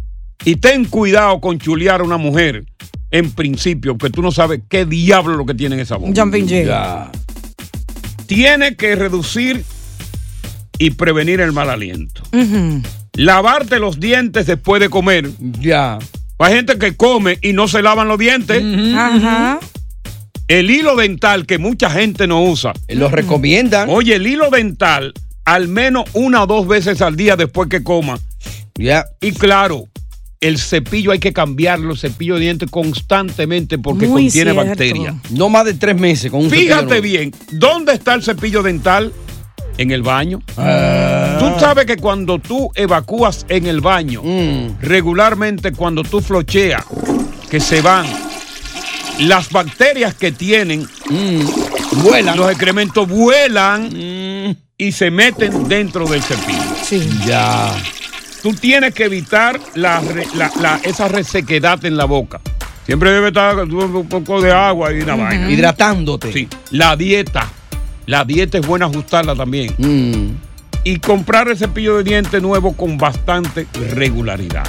Y 0.46 0.56
ten 0.58 0.86
cuidado 0.86 1.40
con 1.42 1.60
chulear 1.60 2.02
a 2.02 2.04
una 2.04 2.18
mujer 2.18 2.66
en 3.12 3.32
principio, 3.32 3.98
que 3.98 4.10
tú 4.10 4.22
no 4.22 4.32
sabes 4.32 4.62
qué 4.70 4.86
diablo 4.86 5.34
es 5.34 5.38
lo 5.38 5.46
que 5.46 5.54
tiene 5.54 5.76
en 5.76 5.82
esa 5.82 5.98
boca. 5.98 6.14
Jumping. 6.20 6.48
Tiene 8.26 8.76
que 8.76 8.96
reducir 8.96 9.64
y 10.80 10.92
prevenir 10.92 11.40
el 11.42 11.52
mal 11.52 11.70
aliento. 11.70 12.24
Ujú. 12.34 12.82
Lavarte 13.16 13.78
los 13.80 14.00
dientes 14.00 14.48
después 14.48 14.80
de 14.82 14.90
comer. 14.90 15.30
Ya. 15.60 16.00
Hay 16.44 16.56
gente 16.56 16.78
que 16.78 16.96
come 16.98 17.40
y 17.42 17.54
no 17.54 17.70
se 17.70 17.82
lavan 17.82 18.10
los 18.10 18.20
dientes. 18.20 18.62
Ajá. 18.96 19.60
El 20.50 20.70
hilo 20.70 20.98
dental 20.98 21.46
que 21.46 21.58
mucha 21.58 21.90
gente 21.90 22.28
no 22.28 22.44
usa. 22.44 22.74
Lo 22.90 23.08
recomiendan. 23.08 23.90
Oye, 23.90 24.16
el 24.16 24.28
hilo 24.28 24.50
dental 24.50 25.14
al 25.46 25.70
menos 25.70 26.04
una 26.14 26.44
o 26.44 26.48
dos 26.48 26.68
veces 26.68 27.02
al 27.02 27.16
día 27.16 27.38
después 27.38 27.70
que 27.70 27.82
coma. 27.82 28.20
Ya. 28.76 29.06
Y 29.22 29.32
claro, 29.32 29.88
el 30.42 30.58
cepillo 30.58 31.12
hay 31.12 31.20
que 31.20 31.32
cambiarlo, 31.32 31.92
el 31.94 31.98
cepillo 31.98 32.36
de 32.36 32.42
dientes 32.42 32.70
constantemente 32.70 33.78
porque 33.78 34.08
Muy 34.08 34.24
contiene 34.24 34.52
cierto. 34.52 34.70
bacterias. 34.70 35.16
No 35.30 35.48
más 35.48 35.64
de 35.64 35.76
tres 35.76 35.98
meses 35.98 36.30
con 36.30 36.42
un 36.42 36.50
cepillo 36.50 36.76
Fíjate 36.76 37.00
bien, 37.00 37.32
¿dónde 37.52 37.94
está 37.94 38.14
el 38.16 38.24
cepillo 38.24 38.64
dental? 38.64 39.14
En 39.78 39.92
el 39.92 40.04
baño. 40.04 40.42
Ah. 40.58 41.38
Tú 41.40 41.60
sabes 41.60 41.86
que 41.86 41.98
cuando 41.98 42.38
tú 42.40 42.70
evacúas 42.76 43.46
en 43.50 43.66
el 43.66 43.82
baño, 43.82 44.22
Mm. 44.24 44.78
regularmente 44.82 45.72
cuando 45.72 46.04
tú 46.04 46.22
flocheas, 46.22 46.84
que 47.50 47.60
se 47.60 47.82
van, 47.82 48.06
las 49.20 49.50
bacterias 49.50 50.14
que 50.16 50.32
tienen, 50.32 50.88
Mm. 51.10 52.02
Vuelan. 52.04 52.38
los 52.38 52.50
excrementos 52.50 53.08
vuelan 53.08 53.90
Mm. 53.90 54.56
y 54.78 54.92
se 54.92 55.12
meten 55.12 55.68
dentro 55.68 56.06
del 56.08 56.22
cepillo. 56.22 56.76
Sí. 56.84 57.08
Ya. 57.26 57.72
Tú 58.42 58.54
tienes 58.54 58.94
que 58.94 59.06
evitar 59.06 59.60
la, 59.76 60.02
la- 60.36 60.52
la- 60.60 60.80
esa 60.84 61.08
resequedad 61.08 61.84
en 61.86 61.96
la 61.98 62.06
boca. 62.06 62.42
Siempre 62.86 63.12
debe 63.12 63.30
estar 63.30 63.58
un 63.60 64.08
poco 64.10 64.42
de 64.42 64.52
agua 64.52 64.92
y 64.92 65.00
una 65.02 65.16
vaina. 65.16 65.50
Hidratándote. 65.50 66.34
Sí. 66.34 66.48
La 66.72 66.96
dieta. 66.98 67.48
La 68.06 68.26
dieta 68.26 68.58
es 68.58 68.68
buena 68.68 68.86
ajustarla 68.88 69.36
también. 69.36 69.74
Mm. 69.78 70.36
Y 70.84 70.98
comprar 71.00 71.48
el 71.48 71.58
cepillo 71.58 71.98
de 71.98 72.04
dientes 72.04 72.42
nuevo 72.42 72.74
con 72.74 72.98
bastante 72.98 73.68
regularidad. 73.96 74.66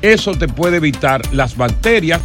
Eso 0.00 0.32
te 0.34 0.48
puede 0.48 0.78
evitar 0.78 1.20
las 1.34 1.56
bacterias 1.56 2.20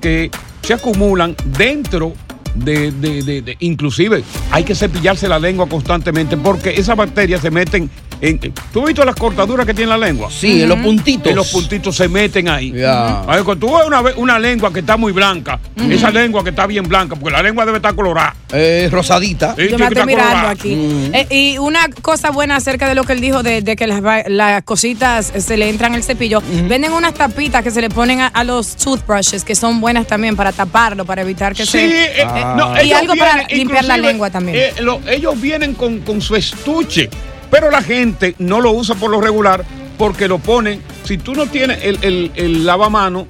que 0.00 0.30
se 0.62 0.72
acumulan 0.72 1.36
dentro 1.58 2.14
de, 2.54 2.90
de- 2.90 3.22
de- 3.22 3.42
de- 3.42 3.56
inclusive 3.60 4.24
hay 4.50 4.64
que 4.64 4.74
cepillarse 4.74 5.28
la 5.28 5.38
lengua 5.38 5.68
constantemente 5.68 6.36
porque 6.38 6.70
esas 6.70 6.96
bacterias 6.96 7.42
se 7.42 7.50
meten 7.50 7.90
en- 8.20 8.38
¿Tú 8.72 8.80
has 8.80 8.86
visto 8.86 9.04
las 9.04 9.14
cortaduras 9.16 9.66
que 9.66 9.74
tiene 9.74 9.90
la 9.90 9.98
lengua? 9.98 10.28
Sí, 10.30 10.62
en 10.62 10.68
los 10.68 10.78
puntitos. 10.78 11.26
En 11.30 11.36
los 11.36 11.48
puntitos 11.50 11.96
se 11.96 12.08
meten 12.08 12.48
ahí. 12.48 12.72
Ya. 12.72 13.20
A 13.20 13.36
ver, 13.36 13.44
cuando 13.44 13.66
tú 13.66 13.72
ves 14.02 14.14
una, 14.16 14.38
lengua 14.38 14.72
que 14.72 14.80
está 14.80 14.96
muy 14.96 15.12
blanca, 15.12 15.58
esa 15.90 16.10
lengua 16.10 16.42
que 16.44 16.50
está 16.50 16.66
bien 16.66 16.86
blanca, 16.88 17.16
porque 17.16 17.30
la 17.36 17.42
lengua 17.42 17.64
debe 17.64 17.78
estar 17.78 17.94
colorada. 17.94 18.34
Eh, 18.52 18.88
rosadita. 18.90 19.54
Sí, 19.56 19.68
Yo 19.70 19.78
me 19.78 19.86
estoy 19.86 20.06
mirando 20.06 20.30
colorada. 20.32 20.50
aquí. 20.50 21.10
Eh, 21.12 21.26
y 21.30 21.58
una 21.58 21.88
cosa 22.02 22.30
buena 22.30 22.56
acerca 22.56 22.88
de 22.88 22.94
lo 22.94 23.04
que 23.04 23.12
él 23.12 23.20
dijo 23.20 23.42
de, 23.42 23.62
de 23.62 23.76
que 23.76 23.86
las, 23.86 24.62
cositas 24.64 25.32
eh, 25.34 25.40
se 25.40 25.56
le 25.56 25.68
entran 25.68 25.94
al 25.94 26.02
cepillo. 26.02 26.42
Venden 26.68 26.92
unas 26.92 27.14
tapitas 27.14 27.62
que 27.62 27.70
se 27.70 27.80
le 27.80 27.90
ponen 27.90 28.20
a, 28.20 28.26
a 28.28 28.44
los 28.44 28.76
toothbrushes 28.76 29.44
que 29.44 29.54
son 29.54 29.80
buenas 29.80 30.06
también 30.06 30.34
para 30.36 30.52
taparlo, 30.52 31.04
para 31.04 31.22
evitar 31.22 31.54
que 31.54 31.64
Sí, 31.66 31.72
se. 31.72 32.04
eh, 32.22 32.26
no, 32.56 32.72
y 32.82 32.92
algo 32.92 33.14
para 33.16 33.46
limpiar 33.48 33.84
la 33.84 33.96
lengua 33.98 34.30
también. 34.30 34.56
eh, 34.58 34.72
lo- 34.80 35.00
ellos 35.08 35.38
vienen 35.40 35.74
con, 35.74 36.00
con 36.00 36.20
su 36.20 36.34
estuche, 36.36 37.10
pero 37.50 37.70
la 37.70 37.82
gente 37.82 38.34
no 38.38 38.60
lo 38.60 38.72
usa 38.72 38.94
por 38.94 39.10
lo 39.10 39.20
regular 39.20 39.64
porque 39.96 40.28
lo 40.28 40.38
ponen. 40.38 40.80
Si 41.04 41.18
tú 41.18 41.34
no 41.34 41.46
tienes 41.46 41.82
el, 41.84 41.98
el, 42.02 42.30
el 42.36 42.66
lavamano, 42.66 43.26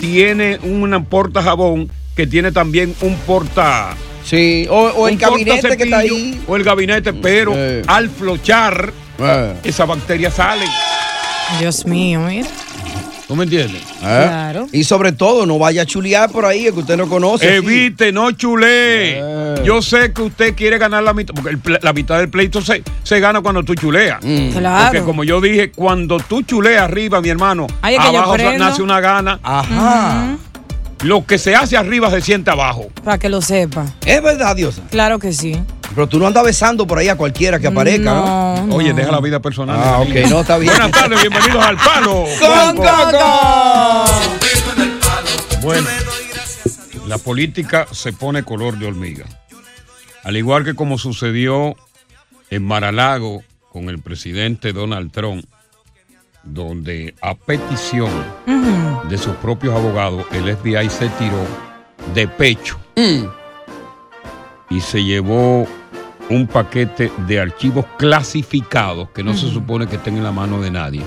tiene 0.00 0.58
un 0.62 1.04
porta 1.08 1.42
jabón 1.42 1.90
que 2.16 2.26
tiene 2.26 2.52
también 2.52 2.94
un 3.00 3.14
porta. 3.26 3.94
Sí, 4.24 4.66
o, 4.68 4.76
o 4.76 5.08
el 5.08 5.16
gabinete 5.16 5.76
que 5.76 5.84
está 5.84 5.98
ahí. 5.98 6.38
O 6.46 6.56
el 6.56 6.62
gabinete, 6.64 7.12
pero 7.14 7.52
Eh. 7.56 7.82
al 7.86 8.10
flochar, 8.10 8.92
Eh. 9.18 9.54
esas 9.64 9.88
bacterias 9.88 10.34
salen. 10.34 10.68
Dios 11.58 11.86
mío, 11.86 12.20
mira. 12.20 12.46
¿Tú 13.30 13.36
me 13.36 13.44
entiendes? 13.44 13.80
¿Eh? 13.80 13.86
Claro. 14.00 14.66
Y 14.72 14.82
sobre 14.82 15.12
todo, 15.12 15.46
no 15.46 15.56
vaya 15.56 15.82
a 15.82 15.86
chulear 15.86 16.32
por 16.32 16.44
ahí, 16.44 16.64
que 16.64 16.80
usted 16.80 16.96
no 16.96 17.08
conoce. 17.08 17.58
Evite, 17.58 18.10
no 18.10 18.32
chulee. 18.32 19.20
Eh. 19.20 19.54
Yo 19.64 19.80
sé 19.82 20.12
que 20.12 20.22
usted 20.22 20.56
quiere 20.56 20.78
ganar 20.78 21.04
la 21.04 21.14
mitad, 21.14 21.32
porque 21.32 21.50
el 21.50 21.78
la 21.80 21.92
mitad 21.92 22.18
del 22.18 22.28
pleito 22.28 22.60
se, 22.60 22.82
se 23.04 23.20
gana 23.20 23.40
cuando 23.40 23.62
tú 23.62 23.76
chuleas. 23.76 24.18
Mm. 24.20 24.48
Claro. 24.48 24.84
Porque 24.86 25.02
como 25.02 25.22
yo 25.22 25.40
dije, 25.40 25.70
cuando 25.70 26.18
tú 26.18 26.42
chuleas 26.42 26.82
arriba, 26.82 27.20
mi 27.20 27.28
hermano, 27.28 27.68
Ay, 27.82 27.94
es 27.94 28.04
que 28.04 28.12
yo 28.12 28.18
abajo 28.18 28.36
nace 28.58 28.82
una 28.82 28.98
gana. 28.98 29.38
Ajá. 29.44 30.36
Lo 31.04 31.24
que 31.24 31.38
se 31.38 31.54
hace 31.54 31.76
arriba 31.76 32.10
se 32.10 32.22
siente 32.22 32.50
abajo. 32.50 32.88
Para 33.04 33.16
que 33.18 33.28
lo 33.28 33.40
sepa. 33.42 33.86
Es 34.04 34.20
verdad, 34.20 34.56
Diosa. 34.56 34.82
Claro 34.90 35.20
que 35.20 35.32
sí. 35.32 35.56
Pero 35.94 36.08
tú 36.08 36.18
no 36.18 36.26
andas 36.26 36.44
besando 36.44 36.86
por 36.86 36.98
ahí 36.98 37.08
a 37.08 37.16
cualquiera 37.16 37.58
que 37.58 37.66
aparezca, 37.66 38.14
¿no? 38.14 38.24
No, 38.56 38.66
no. 38.66 38.74
Oye, 38.76 38.92
deja 38.92 39.10
la 39.10 39.20
vida 39.20 39.40
personal. 39.40 39.76
Ah, 39.82 39.98
ok, 40.00 40.08
niña. 40.08 40.28
no, 40.28 40.40
está 40.40 40.56
bien. 40.56 40.72
Buenas 40.72 40.90
tardes, 40.92 41.20
bienvenidos 41.20 41.64
al 41.64 41.76
Palo. 41.76 42.24
¡Con 42.38 42.76
Coco! 42.76 44.04
Bueno, 45.62 45.88
la 47.06 47.18
política 47.18 47.86
se 47.90 48.12
pone 48.12 48.44
color 48.44 48.78
de 48.78 48.86
hormiga. 48.86 49.26
Al 50.22 50.36
igual 50.36 50.64
que 50.64 50.74
como 50.74 50.96
sucedió 50.96 51.74
en 52.50 52.64
Maralago 52.64 53.42
con 53.72 53.88
el 53.88 54.00
presidente 54.00 54.72
Donald 54.72 55.10
Trump, 55.10 55.44
donde 56.42 57.14
a 57.20 57.34
petición 57.34 58.10
de 59.08 59.18
sus 59.18 59.34
propios 59.36 59.74
abogados, 59.74 60.24
el 60.32 60.56
FBI 60.56 60.88
se 60.88 61.08
tiró 61.10 61.44
de 62.14 62.28
pecho 62.28 62.78
y 64.70 64.80
se 64.80 65.02
llevó 65.02 65.66
un 66.30 66.46
paquete 66.46 67.10
de 67.26 67.40
archivos 67.40 67.84
clasificados 67.98 69.08
que 69.10 69.22
no 69.22 69.34
se 69.34 69.50
supone 69.50 69.86
que 69.86 69.96
estén 69.96 70.16
en 70.16 70.24
la 70.24 70.32
mano 70.32 70.60
de 70.60 70.70
nadie. 70.70 71.02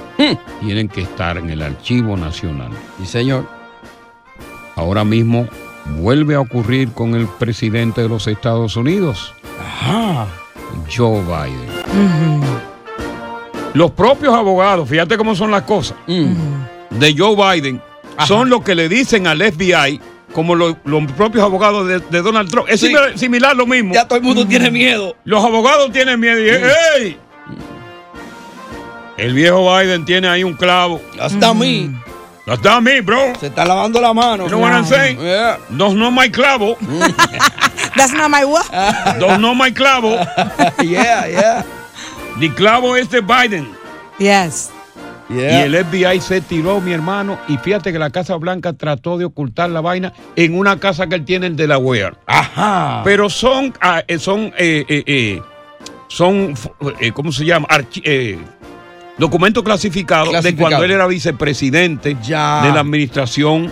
Tienen 0.61 0.89
que 0.89 1.01
estar 1.01 1.37
en 1.37 1.49
el 1.49 1.61
archivo 1.61 2.17
nacional. 2.17 2.71
Sí, 2.99 3.05
señor. 3.05 3.47
Ahora 4.75 5.03
mismo 5.03 5.47
vuelve 5.97 6.35
a 6.35 6.41
ocurrir 6.41 6.91
con 6.91 7.15
el 7.15 7.27
presidente 7.27 8.01
de 8.01 8.09
los 8.09 8.27
Estados 8.27 8.75
Unidos, 8.75 9.33
Ajá. 9.59 10.27
Joe 10.95 11.21
Biden. 11.21 12.41
Los 13.73 13.91
propios 13.91 14.33
abogados, 14.33 14.87
fíjate 14.87 15.17
cómo 15.17 15.35
son 15.35 15.51
las 15.51 15.63
cosas, 15.63 15.97
de 16.07 17.15
Joe 17.17 17.35
Biden 17.35 17.81
son 18.27 18.49
los 18.49 18.63
que 18.63 18.75
le 18.75 18.87
dicen 18.87 19.25
al 19.27 19.41
FBI, 19.41 19.99
como 20.33 20.55
lo- 20.55 20.77
los 20.83 21.11
propios 21.13 21.43
abogados 21.43 21.87
de, 21.87 21.99
de 21.99 22.21
Donald 22.21 22.49
Trump. 22.49 22.67
Es 22.69 22.79
Sí. 22.79 22.87
similar, 22.87 23.17
similar 23.17 23.55
lo 23.55 23.65
mismo. 23.65 23.93
Ya 23.93 24.05
todo 24.07 24.17
el 24.17 24.23
mundo 24.25 24.45
tiene 24.47 24.69
miedo. 24.71 25.15
Los 25.23 25.43
abogados 25.43 25.91
tienen 25.91 26.19
miedo 26.19 26.39
y 26.39 26.49
¡Ey! 26.49 27.17
El 29.17 29.33
viejo 29.33 29.63
Biden 29.77 30.05
tiene 30.05 30.27
ahí 30.27 30.43
un 30.43 30.53
clavo. 30.55 30.99
Hasta 31.19 31.49
a 31.49 31.53
mí. 31.53 31.91
That's 32.45 32.61
not 32.61 32.81
me, 32.81 32.99
bro. 32.99 33.33
Se 33.39 33.47
está 33.47 33.63
lavando 33.63 34.01
la 34.01 34.13
mano. 34.13 34.43
You 34.43 34.49
know 34.49 34.59
what 34.59 34.73
I'm 34.73 34.85
saying? 34.85 35.17
Yeah. 35.17 35.59
Dos 35.69 35.93
no 35.95 36.11
my 36.11 36.29
clavo. 36.29 36.75
That's 37.95 38.11
not 38.11 38.29
my 38.29 38.43
what? 38.43 38.65
Dos 39.19 39.39
no 39.39 39.55
my 39.55 39.71
clavo. 39.71 40.17
yeah, 40.83 41.25
yeah. 41.27 41.63
The 42.41 42.49
clavo 42.53 42.97
es 42.97 43.09
de 43.09 43.21
Biden. 43.21 43.71
Yes. 44.19 44.71
Yeah. 45.33 45.59
Y 45.59 45.73
el 45.73 45.85
FBI 45.85 46.19
se 46.21 46.41
tiró, 46.41 46.79
mi 46.81 46.91
hermano. 46.91 47.37
Y 47.47 47.57
fíjate 47.57 47.91
que 47.91 47.99
la 47.99 48.09
Casa 48.09 48.35
Blanca 48.35 48.73
trató 48.73 49.17
de 49.17 49.25
ocultar 49.25 49.69
la 49.69 49.81
vaina 49.81 50.13
en 50.35 50.57
una 50.57 50.79
casa 50.79 51.07
que 51.07 51.15
él 51.15 51.25
tiene 51.25 51.47
en 51.47 51.55
Delaware. 51.55 52.15
Ajá. 52.27 53.01
Pero 53.03 53.29
son, 53.29 53.73
ah, 53.81 54.03
eh, 54.07 54.19
son, 54.19 54.53
eh, 54.57 54.85
eh, 54.87 55.03
eh, 55.05 55.41
son, 56.07 56.53
¿cómo 57.13 57.31
se 57.31 57.45
llama? 57.45 57.67
Archi- 57.69 58.01
eh, 58.05 58.37
documentos 59.17 59.63
clasificados 59.63 60.27
de 60.27 60.31
Clasificado. 60.33 60.69
cuando 60.69 60.85
él 60.85 60.91
era 60.91 61.07
vicepresidente 61.07 62.17
Ya. 62.23 62.61
de 62.63 62.71
la 62.71 62.81
administración 62.81 63.71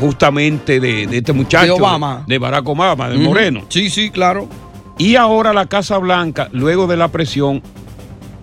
justamente 0.00 0.80
de, 0.80 1.06
de 1.06 1.18
este 1.18 1.32
muchacho. 1.32 1.64
De 1.66 1.70
Obama. 1.72 2.24
De 2.26 2.38
Barack 2.38 2.68
Obama, 2.68 3.08
de. 3.08 3.18
Moreno. 3.18 3.62
Sí, 3.68 3.90
sí, 3.90 4.10
claro. 4.10 4.48
Y 4.98 5.16
ahora 5.16 5.52
la 5.52 5.66
Casa 5.66 5.98
Blanca, 5.98 6.48
luego 6.52 6.86
de 6.86 6.96
la 6.96 7.08
presión, 7.08 7.62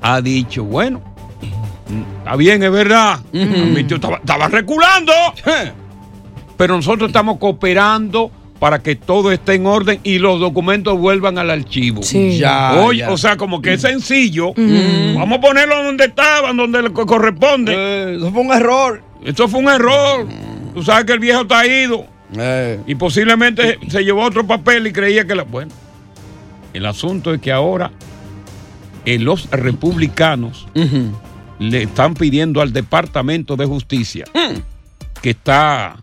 ha 0.01 0.19
dicho, 0.21 0.63
bueno, 0.63 1.01
está 2.19 2.35
bien, 2.35 2.63
es 2.63 2.71
verdad. 2.71 3.19
Admitió, 3.33 3.95
estaba, 3.97 4.17
estaba 4.17 4.47
reculando. 4.47 5.13
Pero 6.57 6.75
nosotros 6.75 7.09
estamos 7.09 7.37
cooperando 7.37 8.31
para 8.59 8.83
que 8.83 8.95
todo 8.95 9.31
esté 9.31 9.55
en 9.55 9.65
orden 9.65 9.99
y 10.03 10.19
los 10.19 10.39
documentos 10.39 10.97
vuelvan 10.99 11.39
al 11.39 11.49
archivo. 11.49 12.03
Sí. 12.03 12.37
Ya, 12.37 12.73
o 13.09 13.17
sea, 13.17 13.35
como 13.37 13.61
que 13.61 13.73
es 13.73 13.81
sencillo. 13.81 14.53
Vamos 14.55 15.39
a 15.39 15.41
ponerlo 15.41 15.83
donde 15.83 16.05
estaban, 16.05 16.55
donde 16.57 16.83
le 16.83 16.91
co- 16.93 17.05
corresponde. 17.07 17.73
Eh, 17.75 18.15
eso 18.17 18.31
fue 18.31 18.41
un 18.41 18.51
error. 18.53 19.01
Esto 19.25 19.47
fue 19.47 19.59
un 19.61 19.69
error. 19.69 20.27
Tú 20.75 20.83
sabes 20.83 21.05
que 21.05 21.13
el 21.13 21.19
viejo 21.19 21.41
está 21.41 21.65
ido 21.65 22.05
Eh, 22.37 22.79
y 22.87 22.95
posiblemente 22.95 23.77
se 23.89 24.03
llevó 24.03 24.23
otro 24.23 24.45
papel 24.45 24.85
y 24.87 24.93
creía 24.93 25.25
que 25.25 25.33
la. 25.35 25.43
Bueno, 25.43 25.71
el 26.73 26.85
asunto 26.85 27.33
es 27.33 27.41
que 27.41 27.51
ahora 27.51 27.91
eh, 29.05 29.17
los 29.19 29.49
republicanos. 29.49 30.67
Le 31.61 31.83
están 31.83 32.15
pidiendo 32.15 32.59
al 32.61 32.73
Departamento 32.73 33.55
de 33.55 33.65
Justicia 33.65 34.25
que 35.21 35.29
está 35.29 35.97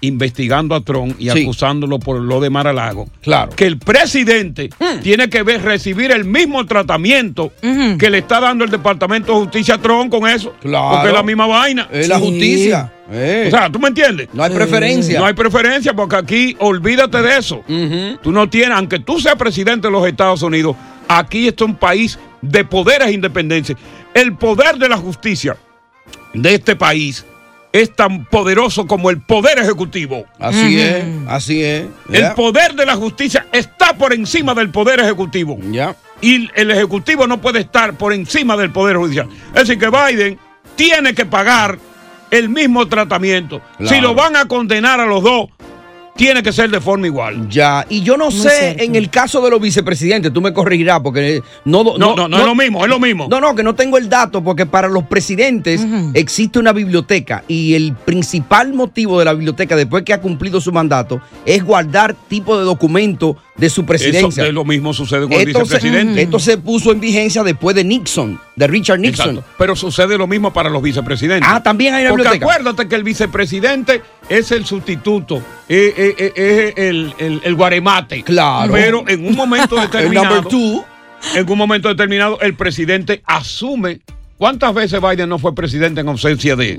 investigando 0.00 0.74
a 0.74 0.80
Trump 0.82 1.16
y 1.18 1.30
Sí. 1.30 1.42
acusándolo 1.44 1.98
por 1.98 2.20
lo 2.20 2.38
de 2.40 2.50
Maralago. 2.50 3.08
Claro. 3.22 3.52
Que 3.56 3.64
el 3.64 3.78
presidente 3.78 4.68
tiene 5.02 5.30
que 5.30 5.42
ver, 5.42 5.62
recibir 5.62 6.10
el 6.10 6.24
mismo 6.26 6.66
tratamiento 6.66 7.52
que 7.98 8.10
le 8.10 8.18
está 8.18 8.40
dando 8.40 8.64
el 8.64 8.70
Departamento 8.70 9.32
de 9.32 9.38
Justicia 9.44 9.76
a 9.76 9.78
Trump 9.78 10.10
con 10.10 10.28
eso. 10.28 10.52
Claro. 10.60 10.90
Porque 10.96 11.08
es 11.08 11.14
la 11.14 11.22
misma 11.22 11.46
vaina. 11.46 11.88
Es 11.90 12.08
la 12.08 12.18
justicia. 12.18 12.92
Eh. 13.10 13.44
O 13.46 13.50
sea, 13.50 13.70
¿tú 13.70 13.78
me 13.78 13.88
entiendes? 13.88 14.28
no 14.32 14.42
hay 14.42 14.50
preferencia. 14.52 15.18
No 15.20 15.26
hay 15.26 15.34
preferencia 15.34 15.94
porque 15.94 16.16
aquí 16.16 16.56
olvídate 16.58 17.22
de 17.22 17.38
eso. 17.38 17.62
Tú 18.22 18.30
no 18.32 18.50
tienes, 18.50 18.76
aunque 18.76 18.98
tú 18.98 19.20
seas 19.20 19.36
presidente 19.36 19.86
de 19.88 19.92
los 19.92 20.06
Estados 20.06 20.42
Unidos, 20.42 20.76
aquí 21.08 21.46
está 21.48 21.64
un 21.64 21.76
país 21.76 22.18
de 22.42 22.64
poderes 22.64 23.10
independencia. 23.12 23.74
El 24.14 24.36
poder 24.36 24.76
de 24.76 24.88
la 24.88 24.96
justicia 24.96 25.56
de 26.32 26.54
este 26.54 26.76
país 26.76 27.24
es 27.72 27.94
tan 27.94 28.24
poderoso 28.26 28.86
como 28.86 29.10
el 29.10 29.20
poder 29.20 29.58
ejecutivo. 29.58 30.24
Así 30.38 30.80
es, 30.80 31.04
así 31.26 31.62
es. 31.64 31.86
El 32.12 32.32
poder 32.34 32.74
de 32.74 32.86
la 32.86 32.94
justicia 32.94 33.46
está 33.50 33.94
por 33.98 34.12
encima 34.12 34.54
del 34.54 34.70
poder 34.70 35.00
ejecutivo. 35.00 35.58
Ya. 35.72 35.96
Y 36.20 36.48
el 36.54 36.70
ejecutivo 36.70 37.26
no 37.26 37.40
puede 37.40 37.58
estar 37.58 37.94
por 37.94 38.12
encima 38.12 38.56
del 38.56 38.70
poder 38.70 38.96
judicial. 38.96 39.28
Es 39.48 39.66
decir, 39.66 39.78
que 39.78 39.90
Biden 39.90 40.38
tiene 40.76 41.14
que 41.14 41.26
pagar 41.26 41.76
el 42.30 42.48
mismo 42.48 42.86
tratamiento. 42.86 43.60
Claro. 43.78 43.94
Si 43.94 44.00
lo 44.00 44.14
van 44.14 44.36
a 44.36 44.46
condenar 44.46 45.00
a 45.00 45.06
los 45.06 45.24
dos, 45.24 45.48
tiene 46.16 46.42
que 46.42 46.52
ser 46.52 46.70
de 46.70 46.80
forma 46.80 47.06
igual. 47.06 47.48
Ya, 47.48 47.84
y 47.88 48.02
yo 48.02 48.16
no 48.16 48.26
Muy 48.30 48.34
sé 48.40 48.50
cierto. 48.50 48.82
en 48.84 48.94
el 48.94 49.10
caso 49.10 49.40
de 49.42 49.50
los 49.50 49.60
vicepresidentes, 49.60 50.32
tú 50.32 50.40
me 50.40 50.52
corregirás 50.52 51.00
porque 51.00 51.42
no 51.64 51.82
No, 51.82 51.98
no, 52.16 52.28
no, 52.28 52.38
es 52.38 52.44
lo 52.44 52.54
mismo, 52.54 52.84
es 52.84 52.88
lo 52.90 53.00
mismo. 53.00 53.26
No, 53.28 53.40
no, 53.40 53.54
que 53.54 53.62
no 53.62 53.74
tengo 53.74 53.98
el 53.98 54.08
dato 54.08 54.42
porque 54.42 54.64
para 54.66 54.88
los 54.88 55.04
presidentes 55.04 55.84
existe 56.14 56.58
una 56.58 56.72
biblioteca 56.72 57.42
y 57.48 57.74
el 57.74 57.94
principal 57.94 58.72
motivo 58.74 59.18
de 59.18 59.24
la 59.24 59.32
biblioteca 59.34 59.74
después 59.76 60.04
que 60.04 60.12
ha 60.12 60.20
cumplido 60.20 60.60
su 60.60 60.70
mandato 60.72 61.20
es 61.44 61.64
guardar 61.64 62.14
tipo 62.28 62.56
de 62.58 62.64
documento 62.64 63.36
de 63.56 63.70
su 63.70 63.84
presidencia. 63.84 64.42
Eso 64.42 64.48
es 64.48 64.52
lo 64.54 64.64
mismo 64.64 64.92
sucede 64.92 65.22
con 65.28 65.32
el 65.32 65.48
Esto 65.48 65.58
se, 65.64 65.76
vicepresidente. 65.76 66.22
esto 66.22 66.38
se 66.40 66.58
puso 66.58 66.90
en 66.90 66.98
vigencia 67.00 67.42
después 67.44 67.76
de 67.76 67.84
Nixon, 67.84 68.40
de 68.56 68.66
Richard 68.66 68.98
Nixon. 68.98 69.30
Exacto. 69.36 69.50
Pero 69.58 69.76
sucede 69.76 70.18
lo 70.18 70.26
mismo 70.26 70.52
para 70.52 70.68
los 70.70 70.82
vicepresidentes. 70.82 71.48
Ah, 71.52 71.62
también 71.62 71.94
hay 71.94 72.02
una 72.02 72.10
Porque 72.10 72.22
biblioteca. 72.24 72.52
acuérdate 72.52 72.88
que 72.88 72.94
el 72.96 73.04
vicepresidente 73.04 74.02
es 74.28 74.50
el 74.52 74.64
sustituto, 74.64 75.42
eh, 75.68 75.94
eh, 75.96 76.14
eh, 76.18 76.32
es 76.74 76.78
el, 76.84 77.14
el, 77.18 77.40
el 77.44 77.54
guaremate. 77.54 78.22
Claro. 78.22 78.72
Pero 78.72 79.04
en 79.08 79.26
un 79.26 79.34
momento 79.36 79.76
determinado. 79.80 80.42
two. 80.44 80.84
en 81.34 81.50
un 81.50 81.58
momento 81.58 81.88
determinado 81.88 82.40
el 82.40 82.54
presidente 82.54 83.22
asume. 83.26 84.00
¿Cuántas 84.36 84.74
veces 84.74 85.00
Biden 85.00 85.28
no 85.28 85.38
fue 85.38 85.54
presidente 85.54 86.00
en 86.00 86.08
ausencia 86.08 86.56
de. 86.56 86.72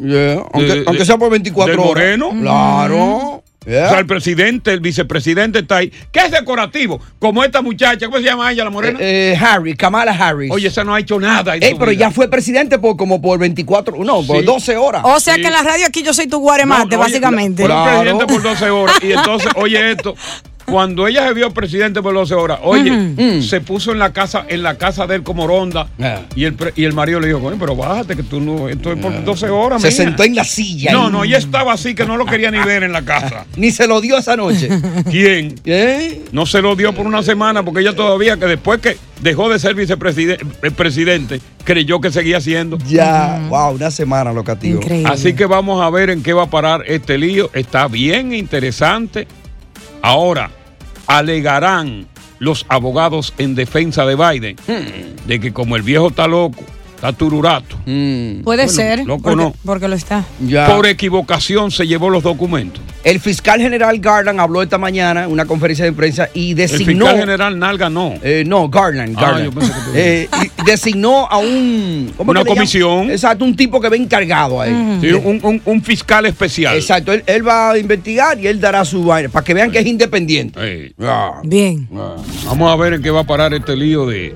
aunque- 0.53 0.73
de- 0.73 0.83
aunque 0.85 0.99
de- 0.99 1.05
sea 1.05 1.17
por 1.17 1.31
24 1.31 1.71
del 1.71 1.79
horas. 1.79 1.89
Moreno? 2.19 2.29
Claro. 2.41 3.43
O 3.67 3.69
sea, 3.69 3.99
el 3.99 4.05
presidente, 4.05 4.71
el 4.73 4.79
vicepresidente 4.79 5.59
está 5.59 5.77
ahí. 5.77 5.91
¿Qué 6.11 6.19
es 6.19 6.31
decorativo? 6.31 6.99
Como 7.19 7.43
esta 7.43 7.61
muchacha, 7.61 8.05
¿cómo 8.05 8.17
se 8.17 8.23
llama 8.23 8.51
ella, 8.51 8.63
la 8.63 8.69
morena? 8.69 8.99
Eh, 9.01 9.33
eh, 9.33 9.37
Harry, 9.43 9.75
Kamala 9.75 10.11
Harris. 10.11 10.51
Oye, 10.51 10.67
esa 10.67 10.83
no 10.83 10.93
ha 10.93 10.99
hecho 10.99 11.19
nada. 11.19 11.55
Ey, 11.55 11.71
su 11.71 11.77
pero 11.79 11.91
vida. 11.91 11.99
ya 12.01 12.11
fue 12.11 12.29
presidente 12.29 12.77
por 12.77 12.95
como 12.95 13.21
por 13.21 13.39
24, 13.39 14.03
no, 14.03 14.21
por 14.23 14.39
Sí. 14.39 14.45
12 14.45 14.77
horas. 14.77 15.01
O 15.05 15.19
sea 15.19 15.35
que 15.35 15.47
en 15.47 15.53
la 15.53 15.63
radio 15.63 15.85
aquí 15.87 16.03
yo 16.03 16.13
soy 16.13 16.27
tu 16.27 16.37
guaremate, 16.39 16.81
No, 16.81 16.85
oye, 16.87 16.97
básicamente. 16.97 17.65
Fue 17.65 17.83
presidente 17.83 18.25
por 18.27 18.41
12 18.43 18.69
horas. 18.69 18.95
Y 19.01 19.11
entonces, 19.11 19.51
oye 19.55 19.91
esto. 19.91 20.15
Cuando 20.65 21.07
ella 21.07 21.27
se 21.27 21.33
vio 21.33 21.51
presidente 21.51 22.01
por 22.01 22.13
12 22.13 22.33
horas, 22.33 22.59
oye, 22.63 22.91
Mm. 22.91 23.41
se 23.41 23.61
puso 23.61 23.91
en 23.91 23.99
la 23.99 24.11
casa, 24.13 24.45
en 24.47 24.63
la 24.63 24.77
casa 24.77 25.05
de 25.07 25.15
él 25.15 25.23
como 25.23 25.45
ronda. 25.47 25.87
Y 26.35 26.43
el, 26.45 26.53
pre- 26.55 26.73
y 26.75 26.83
el 26.85 26.93
marido 26.93 27.19
le 27.19 27.27
dijo, 27.27 27.39
coño, 27.39 27.57
pero 27.59 27.75
bájate 27.75 28.15
que 28.15 28.23
tú 28.23 28.39
no, 28.41 28.67
esto 28.67 28.91
es 28.91 28.99
por 28.99 29.23
12 29.23 29.49
horas. 29.49 29.81
Se 29.81 29.89
mía". 29.89 29.97
sentó 29.97 30.23
en 30.23 30.35
la 30.35 30.43
silla. 30.43 30.91
No, 30.91 31.09
no, 31.09 31.23
ella 31.23 31.37
estaba 31.37 31.73
así 31.73 31.93
que 31.95 32.05
no 32.05 32.17
lo 32.17 32.25
quería 32.25 32.49
ni 32.51 32.59
ver 32.59 32.83
en 32.83 32.91
la 32.93 33.03
casa. 33.03 33.45
Ni 33.57 33.71
se 33.71 33.87
lo 33.87 34.01
dio 34.01 34.17
esa 34.17 34.35
noche. 34.35 34.69
¿Quién? 35.11 35.55
¿Eh? 35.65 36.23
No 36.31 36.45
se 36.45 36.61
lo 36.61 36.75
dio 36.75 36.93
por 36.93 37.05
una 37.05 37.21
semana 37.23 37.63
porque 37.63 37.81
ella 37.81 37.95
todavía, 37.95 38.37
que 38.37 38.45
después 38.45 38.79
que 38.81 38.97
dejó 39.21 39.49
de 39.49 39.59
ser 39.59 39.75
vicepresidente, 39.75 40.45
presidente, 40.71 41.39
creyó 41.63 42.01
que 42.01 42.11
seguía 42.11 42.41
siendo. 42.41 42.77
Ya, 42.87 43.41
wow, 43.49 43.75
una 43.75 43.91
semana 43.91 44.33
lo 44.33 44.43
castigó. 44.43 44.81
Así 45.05 45.33
que 45.33 45.45
vamos 45.45 45.81
a 45.81 45.89
ver 45.89 46.09
en 46.09 46.21
qué 46.23 46.33
va 46.33 46.43
a 46.43 46.49
parar 46.49 46.83
este 46.87 47.17
lío. 47.17 47.49
Está 47.53 47.87
bien 47.87 48.33
interesante. 48.33 49.27
Ahora, 50.05 50.51
alegarán 51.07 52.05
los 52.37 52.67
abogados 52.69 53.33
en 53.39 53.55
defensa 53.55 54.05
de 54.05 54.15
Biden 54.15 54.55
de 55.25 55.39
que 55.39 55.51
como 55.51 55.75
el 55.75 55.81
viejo 55.81 56.09
está 56.09 56.27
loco, 56.27 56.63
está 57.07 57.17
tururato. 57.17 57.77
Mm. 57.85 58.41
Puede 58.43 58.63
Bueno, 58.65 58.69
ser. 58.71 59.05
loco 59.05 59.21
porque, 59.23 59.35
no. 59.35 59.53
porque 59.65 59.87
lo 59.87 59.95
está. 59.95 60.23
Por 60.67 60.85
equivocación 60.87 61.71
se 61.71 61.85
llevó 61.87 62.09
los 62.09 62.23
documentos. 62.23 62.81
El 63.03 63.19
fiscal 63.19 63.59
general 63.61 63.99
Garland 63.99 64.39
habló 64.39 64.63
esta 64.63 64.79
mañana 64.79 65.25
en 65.25 65.31
una 65.31 65.45
conferencia 65.45 65.85
de 65.85 65.93
prensa 65.93 66.27
y 66.33 66.51
El 66.51 66.55
designó. 66.55 67.05
fiscal 67.05 67.19
general 67.19 67.59
Nalga 67.59 67.87
no. 67.89 68.15
Eh, 68.23 68.43
no, 68.47 68.67
Garland. 68.67 69.15
Ah, 69.17 69.21
Garland. 69.21 69.45
yo 69.45 69.51
pensé 69.51 69.71
que 69.73 69.79
tú- 69.79 69.91
Eh, 69.93 70.29
y 70.41 70.63
designó 70.65 71.27
a 71.29 71.37
un. 71.37 72.11
¿cómo 72.17 72.31
Una 72.31 72.43
comisión. 72.43 73.11
Exacto, 73.11 73.45
un 73.45 73.55
tipo 73.55 73.79
que 73.79 73.89
ve 73.89 73.97
encargado 73.97 74.59
ahí. 74.59 74.97
Sí, 75.01 75.11
un, 75.11 75.39
un- 75.43 75.61
un 75.65 75.83
fiscal 75.83 76.25
especial. 76.25 76.75
Exacto, 76.75 77.13
él, 77.13 77.23
él 77.27 77.47
va 77.47 77.71
a 77.71 77.77
investigar 77.77 78.39
y 78.39 78.47
él 78.47 78.59
dará 78.59 78.83
su 78.83 79.03
vaina 79.03 79.29
para 79.29 79.43
que 79.43 79.53
vean 79.53 79.69
que 79.69 79.77
es 79.79 79.85
independiente. 79.85 80.59
Ey. 80.59 80.95
Bien. 81.43 81.87
Vamos 82.45 82.71
a 82.71 82.75
ver 82.75 82.93
en 82.93 83.03
qué 83.03 83.11
va 83.11 83.19
a 83.21 83.23
parar 83.25 83.53
este 83.53 83.75
lío 83.75 84.07
de, 84.07 84.35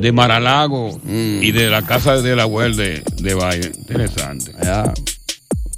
de 0.00 0.12
Maralago 0.12 1.00
y 1.06 1.52
de 1.52 1.68
la 1.68 1.82
casa 1.82 2.20
de 2.22 2.34
la 2.36 2.42
abuela 2.44 2.74
de, 2.76 3.02
de 3.16 3.34
Biden. 3.34 3.72
Interesante. 3.78 4.52
Ya. 4.62 4.92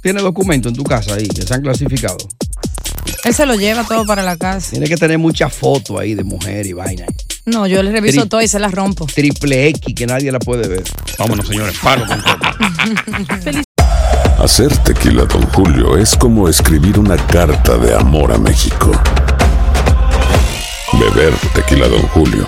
Tiene 0.01 0.21
documentos 0.21 0.71
en 0.71 0.75
tu 0.77 0.83
casa 0.83 1.15
ahí 1.15 1.27
que 1.27 1.41
se 1.43 1.53
han 1.53 1.61
clasificado. 1.61 2.17
Él 3.23 3.33
se 3.33 3.45
lo 3.45 3.55
lleva 3.55 3.83
todo 3.85 4.05
para 4.05 4.21
la 4.23 4.35
casa. 4.37 4.71
Tiene 4.71 4.87
que 4.87 4.97
tener 4.97 5.17
muchas 5.17 5.53
fotos 5.53 5.99
ahí 5.99 6.13
de 6.13 6.23
mujer 6.23 6.65
y 6.65 6.73
vaina. 6.73 7.05
No, 7.45 7.67
yo 7.67 7.81
le 7.83 7.91
reviso 7.91 8.25
Tri- 8.25 8.29
todo 8.29 8.41
y 8.41 8.47
se 8.47 8.59
las 8.59 8.71
rompo. 8.73 9.05
Triple 9.05 9.67
X 9.69 9.93
que 9.95 10.05
nadie 10.07 10.31
la 10.31 10.39
puede 10.39 10.67
ver. 10.67 10.83
Vámonos, 11.17 11.47
señores. 11.47 11.75
Palo 11.81 12.05
con 12.05 12.21
Hacer 14.43 14.75
tequila, 14.79 15.23
Don 15.25 15.43
Julio, 15.51 15.97
es 15.97 16.15
como 16.15 16.49
escribir 16.49 16.99
una 16.99 17.15
carta 17.27 17.77
de 17.77 17.95
amor 17.95 18.31
a 18.33 18.37
México. 18.37 18.91
Beber 20.99 21.33
tequila, 21.53 21.87
Don 21.87 22.01
Julio, 22.09 22.47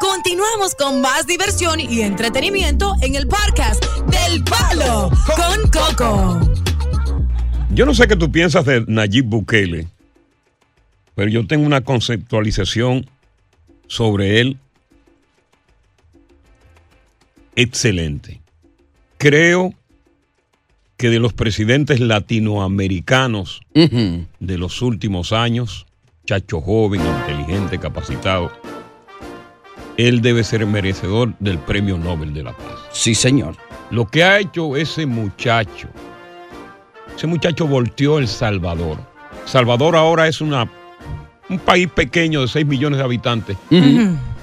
Continuamos 0.00 0.76
con 0.76 1.00
más 1.00 1.26
diversión 1.26 1.80
y 1.80 2.02
entretenimiento 2.02 2.94
en 3.02 3.16
el 3.16 3.26
podcast 3.26 3.84
del 4.06 4.44
Palo 4.44 5.10
con 5.34 5.70
Coco. 5.70 6.40
Yo 7.70 7.84
no 7.84 7.94
sé 7.94 8.06
qué 8.06 8.14
tú 8.14 8.30
piensas 8.30 8.64
de 8.64 8.84
Nayib 8.86 9.24
Bukele, 9.24 9.88
pero 11.16 11.28
yo 11.28 11.46
tengo 11.46 11.66
una 11.66 11.80
conceptualización 11.80 13.10
sobre 13.88 14.40
él 14.40 14.58
excelente. 17.56 18.40
Creo 19.16 19.74
que 20.96 21.10
de 21.10 21.18
los 21.18 21.32
presidentes 21.32 21.98
latinoamericanos 21.98 23.62
de 23.74 24.58
los 24.58 24.80
últimos 24.80 25.32
años, 25.32 25.86
chacho 26.24 26.60
joven, 26.60 27.00
inteligente, 27.00 27.78
capacitado, 27.78 28.52
él 29.98 30.22
debe 30.22 30.44
ser 30.44 30.64
merecedor 30.64 31.34
del 31.40 31.58
Premio 31.58 31.98
Nobel 31.98 32.32
de 32.32 32.44
la 32.44 32.52
Paz. 32.52 32.78
Sí, 32.92 33.14
señor. 33.14 33.56
Lo 33.90 34.06
que 34.06 34.22
ha 34.24 34.38
hecho 34.38 34.76
ese 34.76 35.04
muchacho, 35.06 35.88
ese 37.16 37.26
muchacho 37.26 37.66
volteó 37.66 38.18
El 38.18 38.28
Salvador. 38.28 38.96
Salvador 39.44 39.96
ahora 39.96 40.28
es 40.28 40.40
una, 40.40 40.68
un 41.48 41.58
país 41.58 41.88
pequeño 41.88 42.42
de 42.42 42.48
6 42.48 42.64
millones 42.66 42.98
de 42.98 43.04
habitantes 43.04 43.56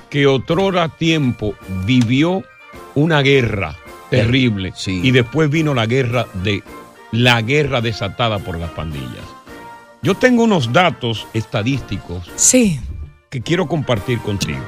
que 0.09 0.27
otrora 0.27 0.89
tiempo 0.89 1.55
vivió 1.85 2.43
una 2.95 3.21
guerra 3.21 3.75
terrible 4.09 4.73
y 4.87 5.11
después 5.11 5.49
vino 5.49 5.73
la 5.73 5.85
guerra 5.85 6.25
de 6.43 6.63
la 7.11 7.41
guerra 7.41 7.81
desatada 7.81 8.39
por 8.39 8.57
las 8.59 8.71
pandillas. 8.71 9.23
Yo 10.01 10.15
tengo 10.15 10.43
unos 10.43 10.71
datos 10.73 11.27
estadísticos 11.33 12.29
Sí. 12.35 12.79
que 13.29 13.41
quiero 13.41 13.67
compartir 13.67 14.19
contigo. 14.19 14.59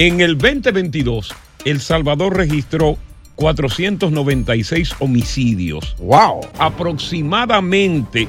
En 0.00 0.22
el 0.22 0.38
2022, 0.38 1.34
El 1.66 1.78
Salvador 1.78 2.34
registró 2.34 2.96
496 3.34 4.94
homicidios. 4.98 5.94
¡Wow! 5.98 6.40
Aproximadamente 6.58 8.26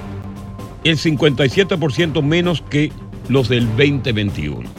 el 0.84 0.98
57% 0.98 2.22
menos 2.24 2.62
que 2.70 2.92
los 3.30 3.48
del 3.48 3.68
2021. 3.78 4.70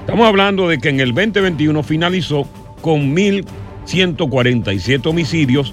Estamos 0.00 0.28
hablando 0.28 0.68
de 0.68 0.76
que 0.76 0.90
en 0.90 1.00
el 1.00 1.14
2021 1.14 1.82
finalizó 1.82 2.46
con 2.82 3.16
1.147 3.16 5.06
homicidios 5.06 5.72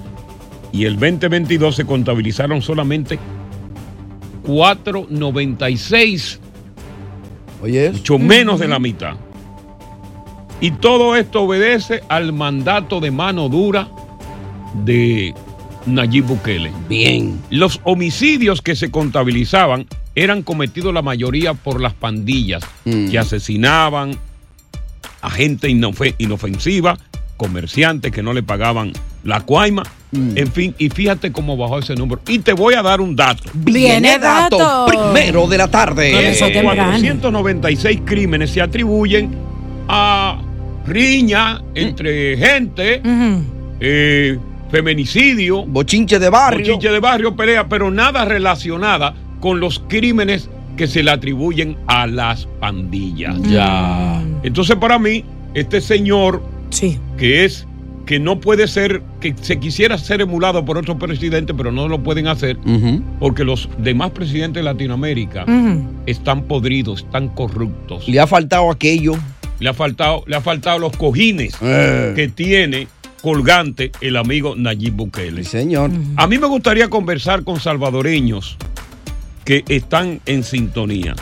y 0.72 0.86
el 0.86 0.94
2022 0.94 1.76
se 1.76 1.84
contabilizaron 1.84 2.62
solamente 2.62 3.18
496. 4.46 6.40
Oye, 7.62 7.90
mucho 7.90 8.18
menos 8.18 8.58
de 8.58 8.68
la 8.68 8.78
mitad. 8.78 9.27
Y 10.60 10.72
todo 10.72 11.14
esto 11.16 11.42
obedece 11.42 12.02
al 12.08 12.32
mandato 12.32 13.00
de 13.00 13.10
mano 13.10 13.48
dura 13.48 13.88
de 14.84 15.34
Nayib 15.86 16.24
Bukele. 16.24 16.72
Bien. 16.88 17.40
Los 17.50 17.80
homicidios 17.84 18.60
que 18.60 18.74
se 18.76 18.90
contabilizaban 18.90 19.86
eran 20.14 20.42
cometidos 20.42 20.92
la 20.92 21.02
mayoría 21.02 21.54
por 21.54 21.80
las 21.80 21.94
pandillas 21.94 22.64
Mm. 22.84 23.08
que 23.10 23.18
asesinaban 23.18 24.16
a 25.22 25.30
gente 25.30 25.68
inofe- 25.68 26.14
inofensiva, 26.18 26.98
comerciantes 27.36 28.10
que 28.10 28.22
no 28.22 28.32
le 28.32 28.42
pagaban 28.42 28.92
la 29.22 29.40
cuaima, 29.42 29.84
Mm. 30.10 30.36
en 30.36 30.52
fin, 30.52 30.74
y 30.78 30.88
fíjate 30.90 31.30
cómo 31.30 31.56
bajó 31.56 31.78
ese 31.78 31.94
número. 31.94 32.20
Y 32.26 32.40
te 32.40 32.52
voy 32.52 32.74
a 32.74 32.82
dar 32.82 33.00
un 33.00 33.14
dato. 33.14 33.48
Viene 33.54 34.18
dato 34.18 34.86
primero 34.88 35.46
de 35.46 35.58
la 35.58 35.68
tarde. 35.68 36.30
Esos 36.30 36.50
496 36.50 38.00
crímenes 38.04 38.50
se 38.50 38.60
atribuyen 38.60 39.30
a 39.88 40.40
riña 40.88 41.62
entre 41.74 42.36
gente, 42.36 43.02
eh, 43.80 44.38
feminicidio, 44.70 45.64
bochinche 45.64 46.18
de 46.18 46.30
barrio, 46.30 46.60
bochinche 46.60 46.90
de 46.90 47.00
barrio, 47.00 47.36
pelea, 47.36 47.68
pero 47.68 47.90
nada 47.90 48.24
relacionada 48.24 49.14
con 49.40 49.60
los 49.60 49.78
crímenes 49.88 50.50
que 50.76 50.86
se 50.86 51.02
le 51.02 51.10
atribuyen 51.10 51.76
a 51.86 52.06
las 52.06 52.46
pandillas. 52.60 53.40
Ya. 53.42 54.22
Entonces, 54.42 54.76
para 54.76 54.98
mí, 54.98 55.24
este 55.54 55.80
señor, 55.80 56.42
que 57.18 57.44
es 57.44 57.66
que 58.06 58.18
no 58.18 58.40
puede 58.40 58.68
ser, 58.68 59.02
que 59.20 59.34
se 59.38 59.60
quisiera 59.60 59.98
ser 59.98 60.22
emulado 60.22 60.64
por 60.64 60.78
otros 60.78 60.96
presidentes, 60.96 61.54
pero 61.54 61.70
no 61.70 61.88
lo 61.88 62.02
pueden 62.02 62.26
hacer, 62.26 62.56
porque 63.18 63.44
los 63.44 63.68
demás 63.76 64.12
presidentes 64.12 64.60
de 64.60 64.62
Latinoamérica 64.62 65.44
están 66.06 66.44
podridos, 66.44 67.00
están 67.04 67.28
corruptos. 67.28 68.08
Le 68.08 68.18
ha 68.18 68.26
faltado 68.26 68.70
aquello. 68.70 69.12
Le 69.60 69.68
ha 69.70 69.74
faltado, 69.74 70.22
le 70.26 70.36
ha 70.36 70.40
faltado 70.40 70.78
los 70.78 70.96
cojines 70.96 71.54
Eh. 71.60 72.12
que 72.14 72.28
tiene 72.28 72.86
colgante 73.22 73.90
el 74.00 74.16
amigo 74.16 74.54
Nayib 74.56 74.94
Bukele. 74.94 75.42
señor. 75.44 75.90
A 76.16 76.26
mí 76.26 76.38
me 76.38 76.46
gustaría 76.46 76.88
conversar 76.88 77.42
con 77.44 77.58
salvadoreños 77.60 78.56
que 79.44 79.64
están 79.68 80.20
en 80.26 80.44
sintonía 80.44 81.16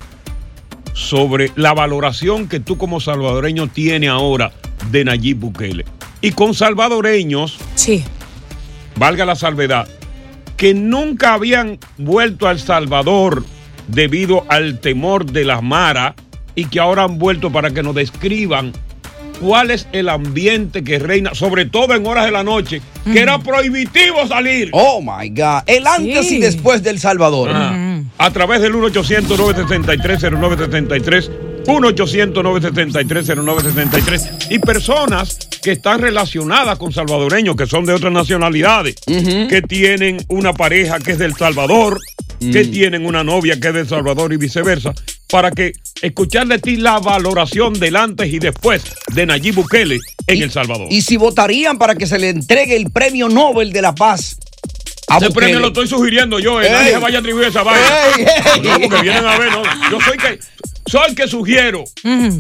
sobre 0.93 1.53
la 1.57 1.75
valoración 1.75 2.49
que 2.49 2.61
tú 2.61 2.77
como 2.79 3.01
salvadoreño 3.01 3.69
tienes 3.69 4.11
ahora 4.11 4.53
de 4.91 5.05
Nayib 5.05 5.39
Bukele. 5.39 5.85
Y 6.21 6.33
con 6.33 6.55
salvadoreños, 6.55 7.59
sí. 7.75 8.03
valga 8.97 9.25
la 9.25 9.37
salvedad, 9.37 9.87
que 10.57 10.75
nunca 10.75 11.35
habían 11.35 11.79
vuelto 11.99 12.49
a 12.49 12.53
El 12.53 12.59
Salvador 12.61 13.45
debido 13.89 14.45
al 14.49 14.81
temor 14.81 15.27
de 15.27 15.45
las 15.45 15.63
maras 15.63 16.15
y 16.57 16.65
que 16.65 16.81
ahora 16.81 17.05
han 17.05 17.19
vuelto 17.19 17.53
para 17.53 17.71
que 17.71 17.85
nos 17.85 17.95
describan 17.95 18.73
cuál 19.41 19.71
es 19.71 19.87
el 19.93 20.09
ambiente 20.09 20.83
que 20.83 20.99
reina, 20.99 21.35
sobre 21.35 21.67
todo 21.67 21.95
en 21.95 22.05
horas 22.07 22.25
de 22.25 22.33
la 22.33 22.43
noche, 22.43 22.81
que 23.05 23.21
era 23.21 23.39
prohibitivo 23.39 24.27
salir. 24.27 24.71
Oh 24.73 25.01
my 25.01 25.29
God. 25.29 25.63
El 25.67 25.87
antes 25.87 26.33
y 26.33 26.39
después 26.39 26.83
del 26.83 26.99
Salvador. 26.99 27.51
Ah, 27.53 28.01
A 28.19 28.31
través 28.31 28.63
del 28.63 28.73
1-800-973-0973, 28.75 31.31
1-800-973-0973 31.67 34.47
y 34.51 34.59
personas 34.59 35.39
que 35.63 35.73
están 35.73 36.01
relacionadas 36.01 36.79
con 36.79 36.93
salvadoreños, 36.93 37.57
que 37.57 37.67
son 37.67 37.85
de 37.87 37.93
otras 37.93 38.13
nacionalidades, 38.13 38.97
que 39.49 39.63
tienen 39.63 40.19
una 40.29 40.53
pareja 40.53 40.99
que 40.99 41.13
es 41.13 41.19
del 41.19 41.35
Salvador, 41.35 41.99
que 42.39 42.65
tienen 42.65 43.07
una 43.07 43.25
novia 43.25 43.59
que 43.59 43.69
es 43.69 43.75
del 43.75 43.89
Salvador 43.89 44.33
y 44.33 44.37
viceversa, 44.37 44.93
para 45.31 45.51
que 45.51 45.73
escuchar 46.03 46.47
de 46.47 46.59
ti 46.59 46.77
la 46.77 46.99
valoración 46.99 47.73
del 47.75 47.97
antes 47.97 48.33
y 48.33 48.39
después 48.39 48.83
de 49.15 49.27
Nayib 49.27 49.55
Bukele 49.57 49.99
en 50.27 50.43
El 50.43 50.51
Salvador. 50.51 50.89
Y 50.91 51.03
si 51.03 51.17
votarían 51.17 51.79
para 51.79 51.95
que 51.95 52.07
se 52.07 52.19
le 52.19 52.31
entregue 52.31 52.77
el 52.77 52.91
premio 52.91 53.29
Nobel 53.29 53.73
de 53.73 53.83
la 53.83 53.95
Paz. 53.95 54.39
A 55.09 55.19
Ese 55.19 55.29
Bukele. 55.29 55.47
premio 55.47 55.61
lo 55.61 55.69
estoy 55.69 55.87
sugiriendo 55.87 56.39
yo, 56.41 56.61
eh, 56.61 56.69
nadie 56.71 56.93
se 56.93 56.99
vaya 56.99 57.19
a 57.19 57.21
atribuir 57.21 57.47
esa 57.49 57.63
vaina. 57.63 57.87
No, 58.63 58.81
porque 58.81 59.03
vienen 59.03 59.25
a 59.25 59.39
ver, 59.39 59.51
no. 59.53 59.63
Yo 59.91 60.01
soy 60.01 60.17
que 60.19 60.39
soy 60.89 61.15
que 61.17 61.27
sugiero 61.29 61.85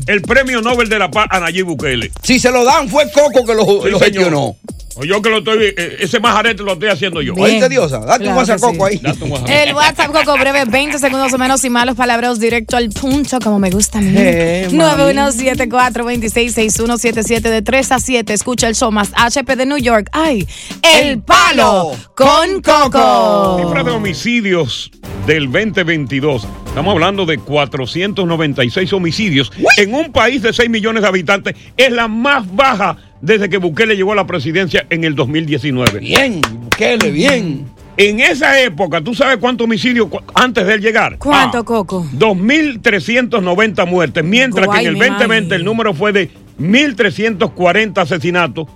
el 0.07 0.23
premio 0.23 0.61
Nobel 0.63 0.89
de 0.89 0.99
la 0.99 1.11
Paz 1.11 1.27
a 1.31 1.41
Nayib 1.41 1.67
Bukele. 1.67 2.11
Si 2.23 2.39
se 2.41 2.51
lo 2.51 2.65
dan, 2.65 2.89
fue 2.89 3.11
Coco 3.13 3.45
que 3.45 3.55
lo, 3.55 3.65
Sí, 3.65 3.91
lo 3.91 3.99
señor. 3.99 4.01
gestionó. 4.05 4.57
O 4.99 5.05
yo 5.05 5.21
que 5.21 5.29
lo 5.29 5.39
estoy, 5.39 5.75
eh, 5.77 5.97
ese 6.01 6.21
majarete 6.21 6.63
lo 6.63 6.73
estoy 6.73 6.89
haciendo 6.89 7.21
yo. 7.21 7.35
Bien. 7.35 7.45
Oíste, 7.47 7.69
Diosa, 7.69 7.99
date 7.99 8.27
un 8.29 8.35
Claro 8.35 8.47
que 8.47 8.53
WhatsApp, 8.53 8.61
Coco, 8.61 8.89
sí. 8.89 8.95
ahí. 8.95 9.01
Date 9.03 9.25
un. 9.25 9.49
El 9.49 9.75
WhatsApp 9.75 10.13
Coco 10.13 10.39
breve, 10.39 10.65
20 10.65 10.99
segundos 10.99 11.31
o 11.33 11.39
menos 11.39 11.63
y 11.65 11.71
malos 11.71 11.97
palabras 11.97 12.41
directo 12.41 12.77
al 12.79 12.89
punto, 12.91 13.39
como 13.41 13.59
me 13.59 13.71
gusta 13.71 13.99
a 13.99 14.01
mí. 14.01 14.15
Eh, 14.17 14.69
mami. 14.73 15.13
9174-266177 15.13 17.41
de 17.43 17.63
3 17.63 17.93
a 17.93 18.01
7. 18.01 18.33
Escucha 18.33 18.69
el 18.69 18.75
show 18.75 18.91
más 18.91 19.11
HP 19.15 19.57
de 19.57 19.67
New 19.67 19.79
York. 19.79 20.09
¡Ay! 20.13 20.47
El 20.83 21.21
palo 21.21 21.93
con 22.15 22.63
Coco. 22.63 23.59
Cifra 23.63 23.85
de 23.85 23.91
homicidios 23.91 24.91
del 25.27 25.51
2022. 25.53 26.47
Estamos 26.69 26.93
hablando 26.93 27.27
de 27.27 27.39
496 27.39 28.93
homicidios 28.93 29.51
en 29.79 29.95
un 29.95 30.13
país 30.13 30.43
de 30.43 30.53
6 30.53 30.69
millones 30.71 31.03
de 31.03 31.09
habitantes. 31.09 31.57
Es 31.77 31.91
la 31.91 32.07
más 32.09 32.45
baja 32.55 32.97
desde 33.27 33.49
que 33.49 33.59
Bukele 33.59 33.97
llegó 33.97 34.13
a 34.13 34.17
la 34.17 34.27
presidencia 34.27 34.87
en 34.89 35.05
el 35.05 35.15
2019. 35.15 35.99
Bien, 36.01 36.41
Bukele, 36.41 37.11
bien. 37.11 37.67
En 37.99 38.21
esa 38.21 38.61
época, 38.61 39.01
¿tú 39.01 39.15
sabes 39.15 39.39
cuántos 39.39 39.65
homicidios 39.65 40.09
cu- 40.09 40.21
antes 40.35 40.67
de 40.67 40.75
él 40.75 40.81
llegar? 40.83 41.17
¿Cuánto, 41.19 41.59
Ah, 41.59 41.65
Coco? 41.65 42.07
2.390 42.13 43.87
muertes, 43.87 44.23
mientras 44.23 44.67
Guay, 44.67 44.81
que 44.83 44.87
en 44.89 44.89
el 44.89 44.93
mi 44.95 45.07
2020 45.09 45.43
madre. 45.45 45.57
el 45.57 45.65
número 45.65 45.95
fue 45.95 46.13
de 46.13 46.31
1.340 46.61 47.99
asesinatos. 48.03 48.67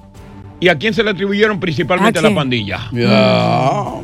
¿Y 0.58 0.68
a 0.68 0.76
quién 0.78 0.92
se 0.94 1.02
le 1.02 1.10
atribuyeron 1.10 1.58
principalmente 1.60 2.18
¿A 2.18 2.22
a, 2.22 2.28
la 2.28 2.34
pandilla? 2.34 2.80
Ya. 2.92 3.08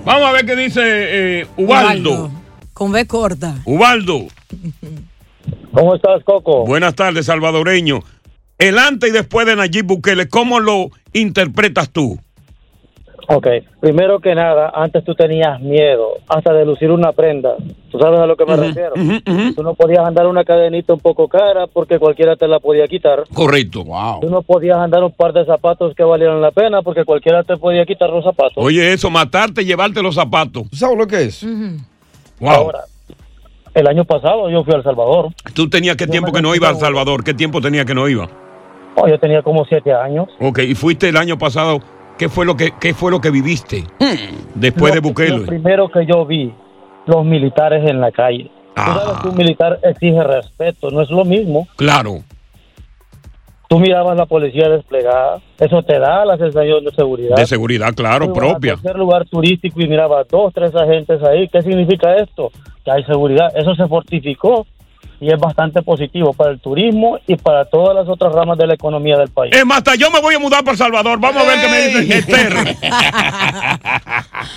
Vamos 0.05 0.23
a 0.29 0.33
ver 0.33 0.47
qué 0.47 0.57
dice 0.57 0.81
eh, 0.85 1.47
Ubaldo. 1.57 2.31
Con 2.73 2.93
B 2.93 3.07
corta. 3.07 3.57
Ubaldo. 3.65 4.27
¿Cómo 5.73 5.95
estás, 5.95 6.23
Coco? 6.25 6.65
Buenas 6.65 6.95
tardes, 6.95 7.27
salvadoreño. 7.27 8.01
El 8.59 8.79
antes 8.79 9.11
y 9.11 9.13
después 9.13 9.47
de 9.47 9.57
Nayib 9.57 9.87
Bukele, 9.87 10.29
¿cómo 10.29 10.61
lo 10.61 10.89
interpretas 11.13 11.91
tú? 11.91 12.19
Ok, 13.29 13.49
primero 13.81 14.21
que 14.21 14.37
nada, 14.37 14.71
antes 14.73 15.05
tú 15.05 15.15
tenías 15.17 15.61
miedo 15.61 16.11
hasta 16.29 16.53
de 16.53 16.65
lucir 16.65 16.93
una 16.93 17.11
prenda. 17.11 17.57
¿Tú 17.91 17.99
sabes 17.99 18.21
a 18.21 18.27
lo 18.27 18.37
que 18.37 18.47
me 18.47 18.57
refiero? 18.57 18.95
Tú 19.55 19.63
no 19.65 19.75
podías 19.75 20.07
andar 20.07 20.29
una 20.29 20.45
cadenita 20.45 20.93
un 20.95 21.01
poco 21.01 21.27
cara 21.27 21.67
porque 21.67 21.99
cualquiera 21.99 22.37
te 22.37 22.47
la 22.47 22.61
podía 22.61 22.87
quitar. 22.87 23.25
Correcto. 23.35 23.85
Tú 24.21 24.31
no 24.31 24.43
podías 24.43 24.79
andar 24.79 25.03
un 25.03 25.11
par 25.11 25.33
de 25.33 25.45
zapatos 25.45 25.95
que 25.97 26.05
valieran 26.05 26.41
la 26.41 26.53
pena 26.53 26.83
porque 26.83 27.05
cualquiera 27.05 27.43
te 27.43 27.57
podía 27.57 27.85
quitar 27.85 28.11
los 28.11 28.23
zapatos. 28.23 28.55
Oye, 28.57 28.93
eso, 28.93 29.11
matarte 29.11 29.63
y 29.63 29.65
llevarte 29.65 30.01
los 30.03 30.15
zapatos. 30.15 30.71
¿Tú 30.71 30.77
sabes 30.77 30.97
lo 30.97 31.07
que 31.09 31.25
es? 31.25 31.45
Wow. 32.39 32.51
Ahora, 32.51 32.85
el 33.75 33.89
año 33.89 34.05
pasado 34.05 34.49
yo 34.51 34.63
fui 34.63 34.73
a 34.73 34.77
El 34.77 34.85
Salvador. 34.85 35.33
¿Tú 35.53 35.69
tenías 35.69 35.97
qué 35.97 36.07
tiempo 36.07 36.31
que 36.31 36.43
no 36.43 36.55
iba 36.55 36.69
a 36.69 36.73
El 36.73 36.77
Salvador? 36.79 37.25
¿Qué 37.25 37.35
tiempo 37.35 37.61
tenía 37.61 37.85
que 37.85 37.95
no 37.95 38.09
iba? 38.09 38.29
Oh, 38.97 39.07
yo 39.07 39.19
tenía 39.21 39.43
como 39.43 39.65
siete 39.67 39.93
años. 39.93 40.27
Ok, 40.41 40.61
y 40.61 40.75
fuiste 40.75 41.09
el 41.09 41.17
año 41.17 41.37
pasado. 41.39 41.81
¿Qué 42.19 42.29
fue 42.31 42.47
lo 42.47 42.57
que, 42.57 42.73
qué 42.81 42.95
fue 42.95 43.11
lo 43.11 43.21
que 43.21 43.31
viviste 43.31 43.85
después 44.55 44.95
de 44.95 45.01
Lo- 45.01 45.03
Lo 45.03 45.09
Bukele? 45.09 45.47
primero 45.47 45.89
que 45.91 46.07
yo 46.07 46.25
vi, 46.25 46.51
los 47.07 47.25
militares 47.27 47.89
en 47.89 48.01
la 48.01 48.11
calle. 48.11 48.51
Tú 48.75 48.83
sabes 48.83 49.21
que 49.23 49.29
un 49.29 49.37
militar 49.37 49.79
exige 49.83 50.23
respeto, 50.25 50.91
no 50.91 51.03
es 51.03 51.11
lo 51.11 51.25
mismo. 51.27 51.69
Claro. 51.77 52.21
Tú 53.69 53.81
mirabas 53.81 54.17
la 54.17 54.27
policía 54.27 54.69
desplegada, 54.69 55.41
eso 55.59 55.83
te 55.83 55.99
da 55.99 56.25
la 56.25 56.37
sensación 56.39 56.85
de 56.85 56.93
seguridad. 56.93 57.37
De 57.37 57.47
seguridad, 57.47 57.93
claro, 57.95 58.33
propia. 58.33 58.75
A 58.75 58.77
cualquier 58.77 58.97
lugar 58.97 59.25
turístico 59.29 59.81
y 59.81 59.89
mirabas 59.89 60.27
dos, 60.29 60.55
tres 60.55 60.73
agentes 60.75 61.21
ahí. 61.25 61.49
¿Qué 61.49 61.63
significa 61.63 62.15
esto? 62.17 62.53
Que 62.85 62.93
hay 62.93 63.05
seguridad. 63.05 63.49
Eso 63.57 63.75
se 63.75 63.87
fortificó 63.89 64.67
y 65.21 65.33
es 65.33 65.39
bastante 65.39 65.83
positivo 65.83 66.33
para 66.33 66.51
el 66.51 66.61
turismo 66.61 67.19
y 67.27 67.37
para 67.37 67.65
todas 67.65 67.95
las 67.95 68.09
otras 68.09 68.33
ramas 68.33 68.59
de 68.59 68.67
la 68.67 68.75
economía 68.75 69.17
del 69.17 69.29
país. 69.29 69.55
Es 69.55 69.65
más, 69.65 69.79
hasta 69.79 69.95
yo 69.95 70.11
me 70.11 70.21
voy 70.21 70.35
a 70.35 70.39
mudar 70.39 70.61
para 70.61 70.73
El 70.73 70.79
Salvador. 70.79 71.19
Vamos 71.21 71.43
a 71.43 71.47
ver 71.47 71.61
qué 71.61 71.69
me 71.69 71.89
dicen 71.89 72.13
Esther. 72.13 72.77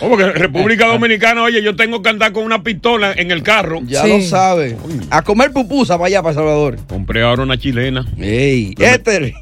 Oh, 0.02 0.10
porque 0.10 0.32
República 0.32 0.88
Dominicana, 0.88 1.44
oye, 1.44 1.62
yo 1.62 1.76
tengo 1.76 2.02
que 2.02 2.10
andar 2.10 2.32
con 2.32 2.44
una 2.44 2.64
pistola 2.64 3.12
en 3.14 3.32
el 3.32 3.44
carro. 3.44 3.80
Ya 3.84 4.06
lo 4.06 4.22
sabe. 4.22 4.78
A 5.10 5.24
comer 5.24 5.52
pupusa 5.52 5.98
para 5.98 6.08
allá, 6.08 6.24
para 6.24 6.36
Salvador. 6.36 6.78
Compré 6.88 7.24
ahora 7.24 7.44
una 7.44 7.58
chilena. 7.58 8.06
Ey, 8.18 8.76
Éter. 8.78 9.34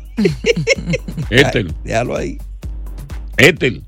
Éter. 1.29 1.73
Déjalo 1.83 2.15
ahí. 2.15 2.37
Éter. 3.37 3.81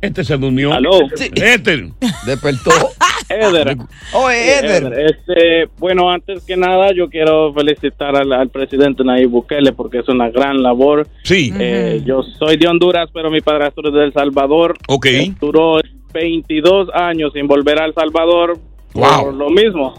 Este 0.00 0.24
se 0.24 0.36
durmió. 0.36 0.72
Aló. 0.72 0.90
Éter. 1.34 1.88
Despertó. 2.26 2.70
Eder. 3.28 3.76
Oh, 4.14 4.28
Sí, 4.30 4.36
Eder. 4.36 4.92
Este, 5.00 5.68
bueno, 5.78 6.10
antes 6.10 6.44
que 6.44 6.56
nada, 6.56 6.92
yo 6.94 7.08
quiero 7.10 7.52
felicitar 7.54 8.14
al, 8.16 8.32
al 8.32 8.50
presidente 8.50 9.02
Nayib 9.02 9.30
Bukele 9.30 9.72
porque 9.72 9.98
es 9.98 10.08
una 10.08 10.30
gran 10.30 10.62
labor. 10.62 11.06
Sí. 11.24 11.52
Eh, 11.58 12.02
Yo 12.04 12.22
soy 12.22 12.56
de 12.56 12.68
Honduras, 12.68 13.10
pero 13.12 13.30
mi 13.30 13.40
padrastro 13.40 13.88
es 13.88 13.94
de 13.94 14.04
El 14.04 14.12
Salvador. 14.12 14.74
Ok. 14.86 15.06
Eh, 15.06 15.34
duró 15.40 15.80
22 16.14 16.88
años 16.94 17.32
sin 17.34 17.46
volver 17.48 17.80
a 17.82 17.86
El 17.86 17.94
Salvador 17.94 18.58
Wow. 18.94 19.24
por 19.24 19.34
lo 19.34 19.50
mismo. 19.50 19.94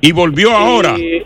Y 0.00 0.12
volvió 0.12 0.50
ahora. 0.52 0.96
Y 0.98 1.22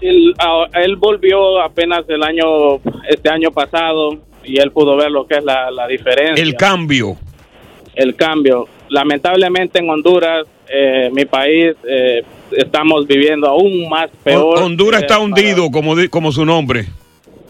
él, 0.00 0.34
él 0.74 0.96
volvió 0.96 1.60
apenas 1.60 2.04
el 2.08 2.22
año, 2.22 2.76
este 3.08 3.28
año 3.28 3.50
pasado, 3.50 4.10
y 4.48 4.56
él 4.58 4.70
pudo 4.72 4.96
ver 4.96 5.10
lo 5.10 5.26
que 5.26 5.36
es 5.36 5.44
la, 5.44 5.70
la 5.70 5.86
diferencia. 5.86 6.42
El 6.42 6.54
cambio. 6.56 7.16
el 7.94 8.14
cambio. 8.16 8.66
Lamentablemente 8.90 9.78
en 9.80 9.90
Honduras, 9.90 10.46
eh, 10.68 11.10
mi 11.12 11.24
país, 11.24 11.74
eh, 11.88 12.22
estamos 12.52 13.06
viviendo 13.06 13.46
aún 13.48 13.88
más 13.88 14.08
peor. 14.24 14.58
Honduras 14.62 15.02
está 15.02 15.18
hundido, 15.18 15.70
como, 15.70 15.94
di- 15.96 16.08
como 16.08 16.32
su 16.32 16.44
nombre. 16.44 16.86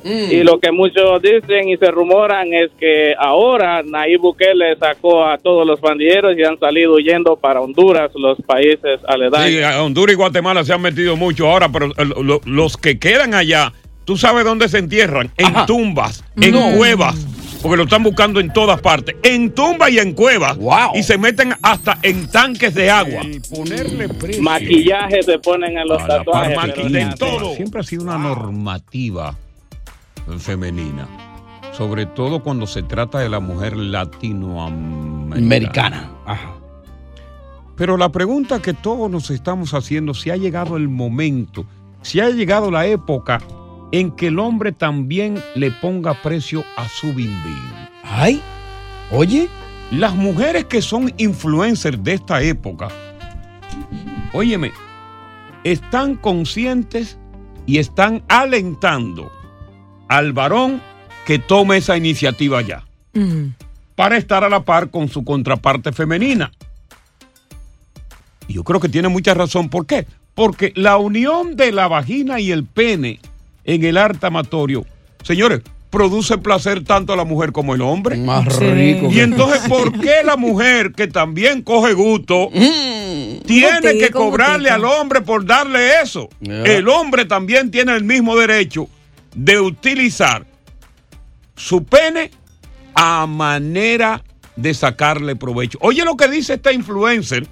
Y 0.05 0.43
lo 0.45 0.59
que 0.59 0.71
muchos 0.73 1.21
dicen 1.21 1.69
y 1.69 1.77
se 1.77 1.91
rumoran 1.91 2.53
es 2.55 2.71
que 2.79 3.15
ahora 3.19 3.83
Nayib 3.83 4.21
Bukele 4.21 4.77
sacó 4.79 5.25
a 5.25 5.37
todos 5.39 5.67
los 5.67 5.81
pandilleros 5.81 6.39
y 6.39 6.45
han 6.45 6.59
salido 6.59 6.95
huyendo 6.95 7.37
para 7.37 7.61
Honduras, 7.61 8.11
los 8.15 8.41
países 8.47 9.01
aledaños. 9.07 9.51
Sí, 9.51 9.61
a 9.63 9.83
Honduras 9.83 10.15
y 10.15 10.17
Guatemala 10.17 10.65
se 10.65 10.73
han 10.73 10.81
metido 10.81 11.17
mucho 11.17 11.49
ahora, 11.51 11.69
pero 11.69 11.87
eh, 11.87 12.05
lo- 12.23 12.41
los 12.47 12.77
que 12.77 12.99
quedan 12.99 13.35
allá, 13.35 13.73
¿tú 14.09 14.17
sabes 14.17 14.43
dónde 14.43 14.71
se 14.71 14.79
entierran? 14.79 15.31
En 15.37 15.67
tumbas, 15.67 16.25
en 16.41 16.53
No. 16.53 16.75
cuevas, 16.79 17.15
porque 17.61 17.77
lo 17.77 17.83
están 17.83 18.03
buscando 18.03 18.41
en 18.41 18.51
todas 18.55 18.81
partes. 18.81 19.15
En 19.23 19.51
tumbas 19.55 19.91
y 19.91 19.99
en 19.99 20.15
cuevas. 20.15 20.57
Y 20.95 21.03
se 21.03 21.19
meten 21.19 21.53
hasta 21.61 21.99
en 22.01 22.27
tanques 22.31 22.73
de 22.73 22.91
agua. 22.91 23.21
ponerle 23.55 24.09
precio. 24.09 24.43
Maquillaje 24.43 25.23
se 25.23 25.39
ponen 25.41 25.77
en 25.77 25.87
los 25.87 26.07
tatuajes. 26.07 26.57
Así. 26.57 27.19
todo. 27.19 27.55
Siempre 27.55 27.81
ha 27.81 27.85
sido 27.85 28.05
una 28.05 28.17
normativa 28.17 29.37
femenina. 30.39 31.07
Sobre 31.77 32.07
todo 32.07 32.43
cuando 32.43 32.67
se 32.67 32.83
trata 32.83 33.19
de 33.19 33.29
la 33.29 33.41
mujer 33.41 33.77
latinoamericana. 33.77 35.37
Americana. 35.37 36.11
Pero 37.77 37.99
la 37.99 38.09
pregunta 38.09 38.63
que 38.63 38.73
todos 38.73 39.11
nos 39.11 39.31
estamos 39.31 39.75
haciendo, 39.75 40.15
si 40.15 40.31
ha 40.31 40.37
llegado 40.37 40.79
el 40.79 40.89
momento, 40.89 41.67
si 42.01 42.21
ha 42.21 42.31
llegado 42.31 42.71
la 42.71 42.87
época 42.87 43.43
en 43.93 44.11
que 44.11 44.29
el 44.29 44.39
hombre 44.39 44.73
también 44.73 45.43
le 45.55 45.71
ponga 45.71 46.21
precio 46.23 46.65
a 46.77 46.89
su 46.89 47.09
bimbín. 47.15 47.63
Ay, 48.03 48.41
oye. 49.11 49.49
Las 49.91 50.15
mujeres 50.15 50.67
que 50.67 50.83
son 50.83 51.15
influencers 51.17 52.05
de 52.05 52.13
esta 52.13 52.43
época, 52.43 52.89
óyeme, 54.35 54.71
están 55.65 56.17
conscientes 56.17 57.19
y 57.65 57.79
están 57.79 58.23
alentando 58.29 59.33
al 60.09 60.35
varón 60.35 60.83
que 61.25 61.39
tome 61.39 61.79
esa 61.79 61.97
iniciativa 61.97 62.61
ya, 62.61 62.85
para 63.95 64.19
estar 64.19 64.45
a 64.45 64.51
la 64.51 64.63
par 64.63 64.91
con 64.91 65.09
su 65.09 65.25
contraparte 65.25 65.93
femenina. 65.93 66.53
Y 68.47 68.53
yo 68.55 68.65
creo 68.65 68.81
que 68.81 68.91
tiene 68.91 69.09
mucha 69.09 69.33
razón. 69.33 69.71
¿Por 69.71 69.87
qué? 69.87 70.07
Porque 70.35 70.75
la 70.77 70.99
unión 70.99 71.57
de 71.57 71.73
la 71.73 71.89
vagina 71.89 72.41
y 72.41 72.53
el 72.53 72.65
pene 72.65 73.21
en 73.69 73.85
el 73.85 73.99
arte 73.99 74.27
amatorio, 74.27 74.87
señores, 75.23 75.61
produce 75.91 76.39
placer 76.39 76.85
tanto 76.85 77.13
a 77.13 77.17
la 77.17 77.25
mujer 77.25 77.53
como 77.53 77.75
el 77.75 77.83
hombre. 77.83 78.17
Más 78.17 78.57
rico. 78.57 79.09
Y 79.11 79.21
entonces, 79.21 79.61
¿por 79.69 79.93
qué 80.01 80.23
la 80.25 80.37
mujer 80.37 80.93
que 80.93 81.07
también 81.07 81.63
coge 81.63 81.93
gusto 81.93 82.49
tiene 82.51 83.99
que 83.99 84.11
cobrarle 84.11 84.71
al 84.71 84.85
hombre 84.87 85.21
por 85.21 85.45
darle 85.45 86.01
eso? 86.03 86.31
El 86.41 86.89
hombre 86.89 87.27
también 87.27 87.71
tiene 87.71 87.95
el 87.95 88.05
mismo 88.05 88.37
derecho 88.37 88.89
de 89.35 89.61
utilizar 89.61 90.47
su 91.55 91.85
pene 91.85 92.31
a 92.95 93.27
manera 93.27 94.23
de 94.57 94.73
sacarle 94.73 95.37
provecho. 95.37 95.77
Oye 95.83 96.05
lo 96.05 96.17
que 96.17 96.29
dice 96.29 96.55
esta 96.55 96.73
influencer, 96.73 97.47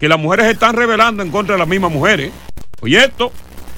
que 0.00 0.08
las 0.08 0.18
mujeres 0.18 0.46
están 0.46 0.74
rebelando 0.74 1.22
en 1.22 1.30
contra 1.30 1.54
de 1.54 1.60
las 1.60 1.68
mismas 1.68 1.92
mujeres. 1.92 2.32
Oye 2.82 3.04
esto. 3.04 3.30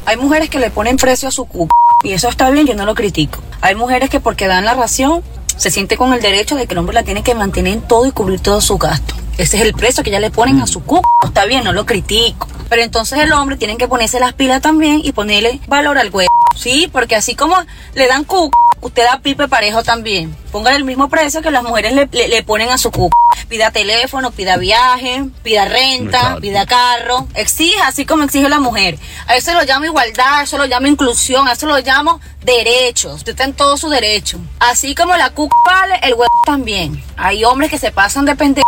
Hay 0.06 0.16
mujeres 0.16 0.48
que 0.48 0.58
le 0.58 0.70
ponen 0.70 0.96
precio 0.96 1.28
a 1.28 1.30
su 1.30 1.44
cu 1.44 1.68
y 2.02 2.12
eso 2.12 2.28
está 2.28 2.50
bien, 2.50 2.66
yo 2.66 2.74
no 2.74 2.84
lo 2.84 2.94
critico. 2.94 3.40
Hay 3.60 3.74
mujeres 3.74 4.10
que 4.10 4.20
porque 4.20 4.46
dan 4.46 4.64
la 4.64 4.74
ración 4.74 5.22
se 5.56 5.70
siente 5.70 5.96
con 5.96 6.12
el 6.12 6.20
derecho 6.20 6.56
de 6.56 6.66
que 6.66 6.74
el 6.74 6.78
hombre 6.78 6.94
la 6.94 7.04
tiene 7.04 7.22
que 7.22 7.34
mantener 7.34 7.74
en 7.74 7.82
todo 7.82 8.06
y 8.06 8.10
cubrir 8.10 8.40
todos 8.40 8.64
sus 8.64 8.78
gastos. 8.78 9.16
Ese 9.38 9.58
es 9.58 9.62
el 9.62 9.74
precio 9.74 10.02
que 10.02 10.10
ya 10.10 10.20
le 10.20 10.30
ponen 10.30 10.60
a 10.60 10.66
su 10.66 10.82
cu. 10.82 11.00
Está 11.24 11.46
bien, 11.46 11.64
no 11.64 11.72
lo 11.72 11.86
critico. 11.86 12.48
Pero 12.68 12.82
entonces 12.82 13.18
el 13.18 13.32
hombre 13.32 13.56
tiene 13.56 13.76
que 13.76 13.86
ponerse 13.86 14.18
las 14.18 14.32
pilas 14.32 14.60
también 14.60 15.00
y 15.04 15.12
ponerle 15.12 15.60
valor 15.68 15.98
al 15.98 16.10
huevo. 16.10 16.30
Sí, 16.56 16.88
porque 16.90 17.16
así 17.16 17.34
como 17.34 17.56
le 17.94 18.06
dan 18.08 18.24
cu, 18.24 18.50
usted 18.82 19.04
da 19.04 19.18
pipe 19.20 19.48
parejo 19.48 19.82
también. 19.82 20.36
Póngale 20.52 20.76
el 20.76 20.84
mismo 20.84 21.08
precio 21.08 21.40
que 21.40 21.50
las 21.50 21.62
mujeres 21.62 21.94
le, 21.94 22.08
le- 22.12 22.28
le 22.28 22.42
ponen 22.42 22.68
a 22.68 22.76
su 22.76 22.90
cu. 22.90 23.08
Pida 23.48 23.70
teléfono, 23.70 24.30
pida 24.30 24.56
viaje, 24.58 25.24
pida 25.42 25.64
renta, 25.64 26.18
Exacto. 26.18 26.40
pida 26.42 26.66
carro. 26.66 27.26
Exija 27.34 27.86
así 27.88 28.04
como 28.04 28.24
exige 28.24 28.48
la 28.50 28.60
mujer. 28.60 28.98
A 29.26 29.36
eso 29.36 29.52
lo 29.54 29.62
llamo 29.62 29.86
igualdad, 29.86 30.40
a 30.40 30.42
eso 30.42 30.58
lo 30.58 30.66
llamo 30.66 30.86
inclusión, 30.86 31.48
a 31.48 31.52
eso 31.52 31.66
lo 31.66 31.78
llamo 31.78 32.20
derechos. 32.44 33.14
Usted 33.16 33.32
está 33.32 33.44
en 33.44 33.54
todo 33.54 33.76
su 33.76 33.88
derecho. 33.88 34.38
Así 34.58 34.94
como 34.94 35.16
la 35.16 35.30
cu 35.30 35.48
vale, 35.66 35.94
el 36.02 36.12
huevo 36.14 36.32
también. 36.44 37.02
Hay 37.16 37.44
hombres 37.44 37.70
que 37.70 37.78
se 37.78 37.90
pasan 37.92 38.24
de 38.26 38.36
pendejo. 38.36 38.66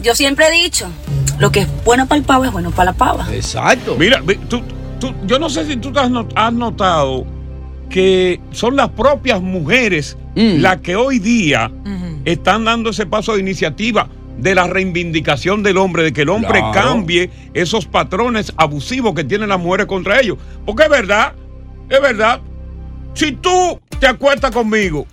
Yo 0.00 0.14
siempre 0.14 0.46
he 0.46 0.50
dicho, 0.52 0.88
lo 1.38 1.50
que 1.50 1.60
es 1.60 1.84
bueno 1.84 2.06
para 2.06 2.18
el 2.18 2.24
pavo 2.24 2.44
es 2.44 2.52
bueno 2.52 2.70
para 2.70 2.92
la 2.92 2.96
pava. 2.96 3.26
Exacto. 3.32 3.96
Mira, 3.98 4.22
tú, 4.48 4.62
tú- 5.00 5.14
yo 5.24 5.38
no 5.38 5.50
sé 5.50 5.66
si 5.66 5.76
tú 5.76 5.92
has 6.36 6.52
notado 6.52 7.26
que 7.90 8.40
son 8.50 8.76
las 8.76 8.90
propias 8.90 9.40
mujeres 9.40 10.16
las 10.34 10.76
que 10.78 10.94
hoy 10.94 11.18
día 11.18 11.70
están 12.24 12.64
dando 12.64 12.90
ese 12.90 13.06
paso 13.06 13.34
de 13.34 13.40
iniciativa 13.40 14.08
de 14.38 14.54
la 14.54 14.68
reivindicación 14.68 15.64
del 15.64 15.78
hombre, 15.78 16.04
de 16.04 16.12
que 16.12 16.22
el 16.22 16.28
hombre 16.28 16.60
Claro. 16.60 16.72
cambie 16.72 17.30
esos 17.54 17.86
patrones 17.86 18.52
abusivos 18.56 19.14
que 19.14 19.24
tienen 19.24 19.48
las 19.48 19.58
mujeres 19.58 19.86
contra 19.86 20.20
ellos. 20.20 20.38
Porque 20.64 20.84
es 20.84 20.88
verdad, 20.90 21.32
es 21.88 22.00
verdad, 22.00 22.40
si 23.14 23.32
tú 23.32 23.80
te 23.98 24.06
acuestas 24.06 24.52
conmigo, 24.52 25.06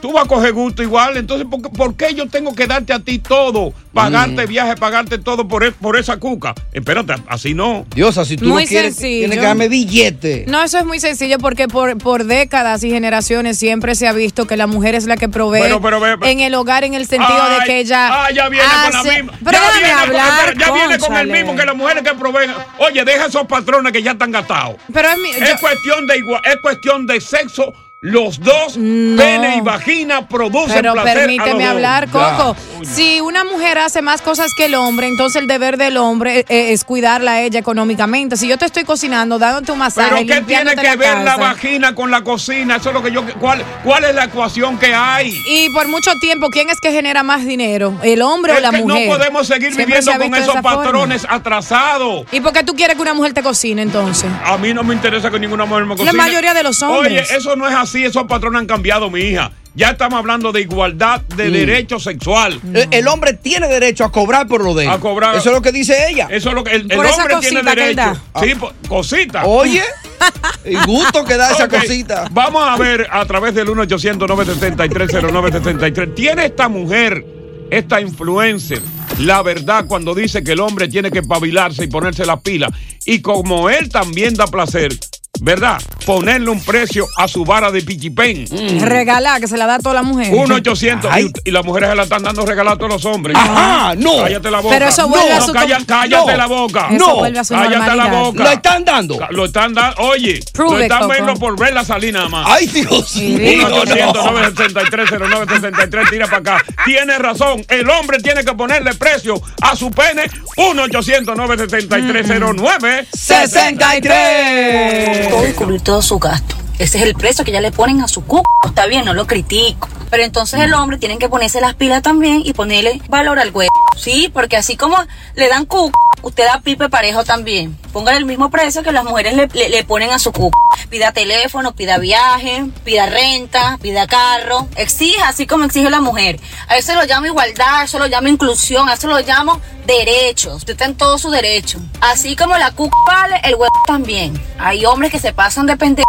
tú 0.00 0.12
vas 0.12 0.24
a 0.24 0.28
coger 0.28 0.52
gusto 0.52 0.82
igual, 0.82 1.16
entonces 1.16 1.46
¿por 1.50 1.62
qué, 1.62 1.68
por 1.70 1.94
qué 1.96 2.14
yo 2.14 2.28
tengo 2.28 2.54
que 2.54 2.66
darte 2.66 2.92
a 2.92 2.98
ti 3.00 3.18
todo? 3.18 3.72
Pagarte 3.92 4.46
viaje, 4.46 4.76
pagarte 4.76 5.18
todo 5.18 5.48
por, 5.48 5.64
e- 5.64 5.72
por 5.72 5.98
esa 5.98 6.16
cuca. 6.18 6.54
Espérate, 6.72 7.14
así 7.26 7.54
no. 7.54 7.84
Diosa, 7.94 8.24
si 8.24 8.36
tú 8.36 8.46
Muy 8.46 8.62
no 8.64 8.68
quieres, 8.68 8.94
sencillo. 8.94 9.18
tienes 9.22 9.38
que 9.38 9.44
darme 9.44 9.68
billete. 9.68 10.44
No, 10.46 10.62
eso 10.62 10.78
es 10.78 10.86
muy 10.86 11.00
sencillo 11.00 11.38
porque 11.38 11.66
por, 11.66 11.98
por 11.98 12.24
décadas 12.24 12.84
y 12.84 12.90
generaciones 12.90 13.58
siempre 13.58 13.96
se 13.96 14.06
ha 14.06 14.12
visto 14.12 14.46
que 14.46 14.56
la 14.56 14.68
mujer 14.68 14.94
es 14.94 15.06
la 15.06 15.16
que 15.16 15.28
provee 15.28 15.60
Pero, 15.62 15.80
pero, 15.80 15.98
ve- 16.00 16.14
ve- 16.16 16.30
en 16.30 16.38
el 16.40 16.54
hogar 16.54 16.84
en 16.84 16.94
el 16.94 17.06
sentido 17.06 17.50
de 17.58 17.64
que 17.66 17.80
ella 17.80 18.08
Ah, 18.26 18.30
ya 18.32 18.48
viene 18.48 18.64
con 18.84 18.92
la 18.92 19.00
hace- 19.00 19.22
misma. 19.22 19.32
Pero 19.44 19.58
ya 19.58 19.72
viene 19.72 19.90
con- 19.92 19.98
hablar, 20.02 20.48
espera, 20.50 20.66
ya 20.66 20.72
viene 20.72 20.98
con 20.98 21.16
el 21.16 21.26
mismo 21.28 21.56
que 21.56 21.64
las 21.66 21.76
mujeres 21.76 22.02
que 22.04 22.14
proveen. 22.14 22.50
Oye, 22.78 23.04
deja 23.04 23.26
esos 23.26 23.46
patrones 23.46 23.92
que 23.92 24.02
ya 24.02 24.12
están 24.12 24.30
gastados. 24.30 24.76
Pero 24.92 25.08
es 25.10 25.18
mi- 25.18 25.30
es 25.30 25.50
yo- 25.50 25.58
cuestión 25.60 26.06
de 26.06 26.16
igual, 26.18 26.40
es 26.44 26.56
cuestión 26.62 27.06
de 27.06 27.20
sexo. 27.20 27.74
Los 28.02 28.40
dos, 28.40 28.76
pene 28.76 29.56
y 29.58 29.60
vagina, 29.60 30.26
producen 30.26 30.76
Pero 30.76 30.94
placer. 30.94 31.10
a 31.10 31.14
los 31.14 31.20
permíteme 31.36 31.66
hablar, 31.66 32.06
Ya. 32.06 32.12
Coco. 32.36 32.56
Si 32.82 33.20
una 33.20 33.44
mujer 33.44 33.76
hace 33.76 34.00
más 34.00 34.22
cosas 34.22 34.46
que 34.56 34.64
el 34.64 34.74
hombre, 34.74 35.06
entonces 35.06 35.42
el 35.42 35.46
deber 35.46 35.76
del 35.76 35.98
hombre 35.98 36.46
eh, 36.48 36.72
es 36.72 36.84
cuidarla 36.84 37.32
a 37.32 37.42
ella 37.42 37.60
económicamente. 37.60 38.38
Si 38.38 38.48
yo 38.48 38.56
te 38.56 38.64
estoy 38.64 38.84
cocinando, 38.84 39.38
dándote 39.38 39.70
un 39.72 39.76
masaje, 39.80 40.24
Pero 40.24 40.26
¿qué 40.26 40.40
tiene 40.46 40.74
que 40.76 40.96
ver 40.96 41.18
la 41.18 41.36
vagina 41.36 41.94
con 41.94 42.10
la 42.10 42.24
cocina? 42.24 42.76
Eso 42.76 42.88
es 42.88 42.94
lo 42.94 43.02
que 43.02 43.12
yo. 43.12 43.22
¿Cuál, 43.38 43.62
cuál 43.84 44.04
es 44.04 44.14
la 44.14 44.24
ecuación 44.24 44.78
que 44.78 44.94
hay? 44.94 45.38
Y 45.50 45.68
por 45.74 45.86
mucho 45.88 46.10
tiempo, 46.22 46.48
¿quién 46.48 46.70
es 46.70 46.80
que 46.80 46.92
genera 46.92 47.22
más 47.22 47.44
dinero? 47.44 47.98
¿El 48.02 48.22
hombre 48.22 48.54
o 48.54 48.60
la 48.60 48.70
que 48.70 48.78
mujer? 48.78 49.08
no 49.10 49.14
podemos 49.18 49.46
seguir 49.46 49.74
Siempre 49.74 49.84
viviendo 50.00 50.12
se 50.12 50.18
con 50.18 50.34
esos 50.36 50.54
forma. 50.54 50.62
patrones 50.82 51.26
atrasados. 51.28 52.24
¿Y 52.32 52.40
por 52.40 52.54
qué 52.54 52.64
tú 52.64 52.74
quieres 52.74 52.96
que 52.96 53.02
una 53.02 53.12
mujer 53.12 53.34
te 53.34 53.42
cocine 53.42 53.82
entonces? 53.82 54.30
A 54.46 54.56
mí 54.56 54.72
no 54.72 54.82
me 54.84 54.94
interesa 54.94 55.30
que 55.30 55.38
ninguna 55.38 55.66
mujer 55.66 55.84
me 55.84 55.96
cocine. 55.96 56.10
La 56.12 56.16
mayoría 56.16 56.54
de 56.54 56.62
los 56.62 56.82
hombres. 56.82 57.28
Oye, 57.28 57.36
eso 57.38 57.54
no 57.56 57.68
es 57.68 57.74
así, 57.74 57.89
esos 57.98 58.24
patrones 58.24 58.60
han 58.60 58.66
cambiado, 58.66 59.10
mi 59.10 59.20
hija. 59.20 59.52
Ya 59.74 59.90
estamos 59.90 60.18
hablando 60.18 60.50
de 60.50 60.62
igualdad 60.62 61.20
de 61.36 61.48
Mm. 61.48 61.52
derecho 61.52 62.00
sexual. 62.00 62.60
El, 62.74 62.88
el 62.90 63.06
hombre 63.08 63.34
tiene 63.34 63.68
derecho 63.68 64.04
a 64.04 64.10
cobrar 64.10 64.48
por 64.48 64.64
lo 64.64 64.74
de 64.74 64.84
él. 64.84 64.90
A 64.90 64.98
cobrar. 64.98 65.36
Eso 65.36 65.50
es 65.50 65.54
lo 65.54 65.62
que 65.62 65.70
dice 65.70 66.08
ella. 66.10 66.26
Eso 66.30 66.48
es 66.48 66.54
lo 66.56 66.64
que 66.64 66.72
el, 66.74 66.90
el 66.90 66.98
hombre 66.98 67.36
tiene 67.40 67.62
derecho. 67.62 68.20
Sí, 68.42 68.54
po- 68.56 68.72
cosita. 68.88 69.44
Oye, 69.46 69.82
el 70.64 70.84
gusto 70.86 71.24
que 71.24 71.36
da 71.36 71.52
esa 71.52 71.68
cosita. 71.68 72.26
Vamos 72.32 72.64
a 72.66 72.76
ver 72.76 73.06
a 73.10 73.24
través 73.26 73.54
del 73.54 73.68
1 73.70 73.82
800 73.82 74.28
973 74.28 76.14
¿Tiene 76.14 76.46
esta 76.46 76.68
mujer, 76.68 77.24
esta 77.70 78.00
influencer, 78.00 78.82
la 79.20 79.42
verdad 79.42 79.84
cuando 79.86 80.14
dice 80.14 80.42
que 80.42 80.52
el 80.52 80.60
hombre 80.60 80.88
tiene 80.88 81.10
que 81.10 81.22
pabilarse 81.22 81.84
y 81.84 81.86
ponerse 81.86 82.26
las 82.26 82.40
pilas? 82.40 82.70
Y 83.04 83.20
como 83.22 83.70
él 83.70 83.88
también 83.88 84.34
da 84.34 84.46
placer, 84.46 84.92
¿verdad? 85.40 85.78
Ponerle 86.06 86.50
un 86.50 86.62
precio 86.62 87.06
a 87.16 87.26
su 87.28 87.44
vara 87.44 87.70
de 87.70 87.82
pichipén. 87.82 88.46
Regalar, 88.80 89.40
que 89.40 89.46
se 89.48 89.56
la 89.56 89.66
da 89.66 89.76
a 89.76 89.78
toda 89.78 89.94
la 89.96 90.02
mujer. 90.02 90.32
1 90.34 90.54
800 90.56 91.10
y, 91.18 91.32
y 91.48 91.50
las 91.50 91.64
mujeres 91.64 91.88
se 91.90 91.94
la 91.96 92.02
están 92.04 92.22
dando 92.22 92.44
regalar 92.46 92.74
a 92.74 92.76
todos 92.76 92.90
los 92.92 93.04
hombres. 93.04 93.36
Ajá, 93.38 93.94
no. 93.96 94.22
Cállate 94.22 94.50
la 94.50 94.60
boca. 94.60 94.74
Pero 94.74 94.88
eso 94.88 95.08
vuelve 95.08 95.30
no, 95.30 95.36
a 95.36 95.40
su 95.40 95.52
calla- 95.52 95.76
com- 95.76 95.84
cállate 95.86 96.30
no. 96.32 96.36
la 96.36 96.46
boca. 96.46 96.88
Eso 96.90 97.06
No. 97.06 97.16
vuelve 97.16 97.38
a 97.38 97.44
su 97.44 97.54
cállate 97.54 97.96
la 97.96 98.06
boca. 98.06 98.42
¿Lo 98.44 98.50
están 98.50 98.84
dando? 98.84 99.18
Lo 99.30 99.44
están 99.46 99.74
dando. 99.74 100.00
Oye, 100.02 100.40
Prove 100.52 100.76
lo 100.78 100.82
están 100.82 101.08
viendo 101.08 101.34
por 101.34 101.58
verla 101.58 101.84
salir 101.84 102.12
nada 102.14 102.28
más. 102.28 102.46
Ay, 102.48 102.66
Dios 102.66 103.16
mío. 103.16 103.68
1-800-963-0963, 103.68 106.10
tira 106.10 106.26
para 106.26 106.38
acá. 106.38 106.64
Tiene 106.84 107.18
razón, 107.18 107.64
el 107.68 107.88
hombre 107.90 108.18
tiene 108.18 108.44
que 108.44 108.52
ponerle 108.54 108.94
precio 108.94 109.40
a 109.62 109.74
su 109.76 109.90
pene. 109.90 110.22
1-800-963-09. 110.56 113.06
63. 113.12 115.29
Todo 115.30 115.48
y 115.48 115.52
cubrir 115.52 115.80
todo 115.80 116.02
su 116.02 116.18
gasto. 116.18 116.56
Ese 116.78 116.98
es 116.98 117.04
el 117.04 117.14
precio 117.14 117.44
que 117.44 117.52
ya 117.52 117.60
le 117.60 117.70
ponen 117.70 118.00
a 118.00 118.08
su 118.08 118.24
cu. 118.24 118.42
Está 118.66 118.86
bien, 118.86 119.04
no 119.04 119.14
lo 119.14 119.26
critico. 119.26 119.88
Pero 120.10 120.24
entonces 120.24 120.60
el 120.60 120.72
hombre 120.72 120.98
tiene 120.98 121.18
que 121.18 121.28
ponerse 121.28 121.60
las 121.60 121.74
pilas 121.74 122.02
también 122.02 122.42
y 122.44 122.52
ponerle 122.52 123.00
valor 123.08 123.38
al 123.38 123.50
huevo. 123.50 123.70
Sí, 123.96 124.30
porque 124.32 124.56
así 124.56 124.76
como 124.76 124.96
le 125.34 125.48
dan 125.48 125.66
cu, 125.66 125.90
usted 126.22 126.44
da 126.46 126.60
pipe 126.60 126.88
parejo 126.88 127.24
también. 127.24 127.76
Póngale 127.92 128.18
el 128.18 128.24
mismo 128.24 128.50
precio 128.50 128.82
que 128.82 128.92
las 128.92 129.04
mujeres 129.04 129.34
le, 129.34 129.46
le- 129.68 129.84
ponen 129.84 130.10
a 130.10 130.18
su 130.18 130.32
cu. 130.32 130.50
Pida 130.88 131.12
teléfono, 131.12 131.72
pida 131.74 131.98
viaje, 131.98 132.64
pida 132.84 133.06
renta, 133.06 133.78
pida 133.82 134.06
carro. 134.06 134.68
Exija, 134.76 135.28
así 135.28 135.46
como 135.46 135.64
exige 135.64 135.90
la 135.90 136.00
mujer. 136.00 136.40
A 136.68 136.76
eso 136.78 136.94
lo 136.94 137.04
llamo 137.04 137.26
igualdad, 137.26 137.80
a 137.80 137.84
eso 137.84 137.98
lo 137.98 138.06
llamo 138.06 138.28
inclusión, 138.28 138.88
a 138.88 138.94
eso 138.94 139.06
lo 139.08 139.18
llamo 139.20 139.60
derechos. 139.86 140.54
Usted 140.56 140.72
está 140.72 140.84
en 140.86 140.94
todo 140.94 141.18
su 141.18 141.30
derecho. 141.30 141.78
Así 142.00 142.36
como 142.36 142.56
la 142.56 142.70
cu 142.72 142.88
vale, 143.06 143.40
el 143.44 143.54
huevo 143.54 143.70
también. 143.86 144.40
Hay 144.58 144.84
hombres 144.86 145.10
que 145.12 145.18
se 145.18 145.32
pasan 145.32 145.66
de 145.66 145.76
pendejo. 145.76 146.08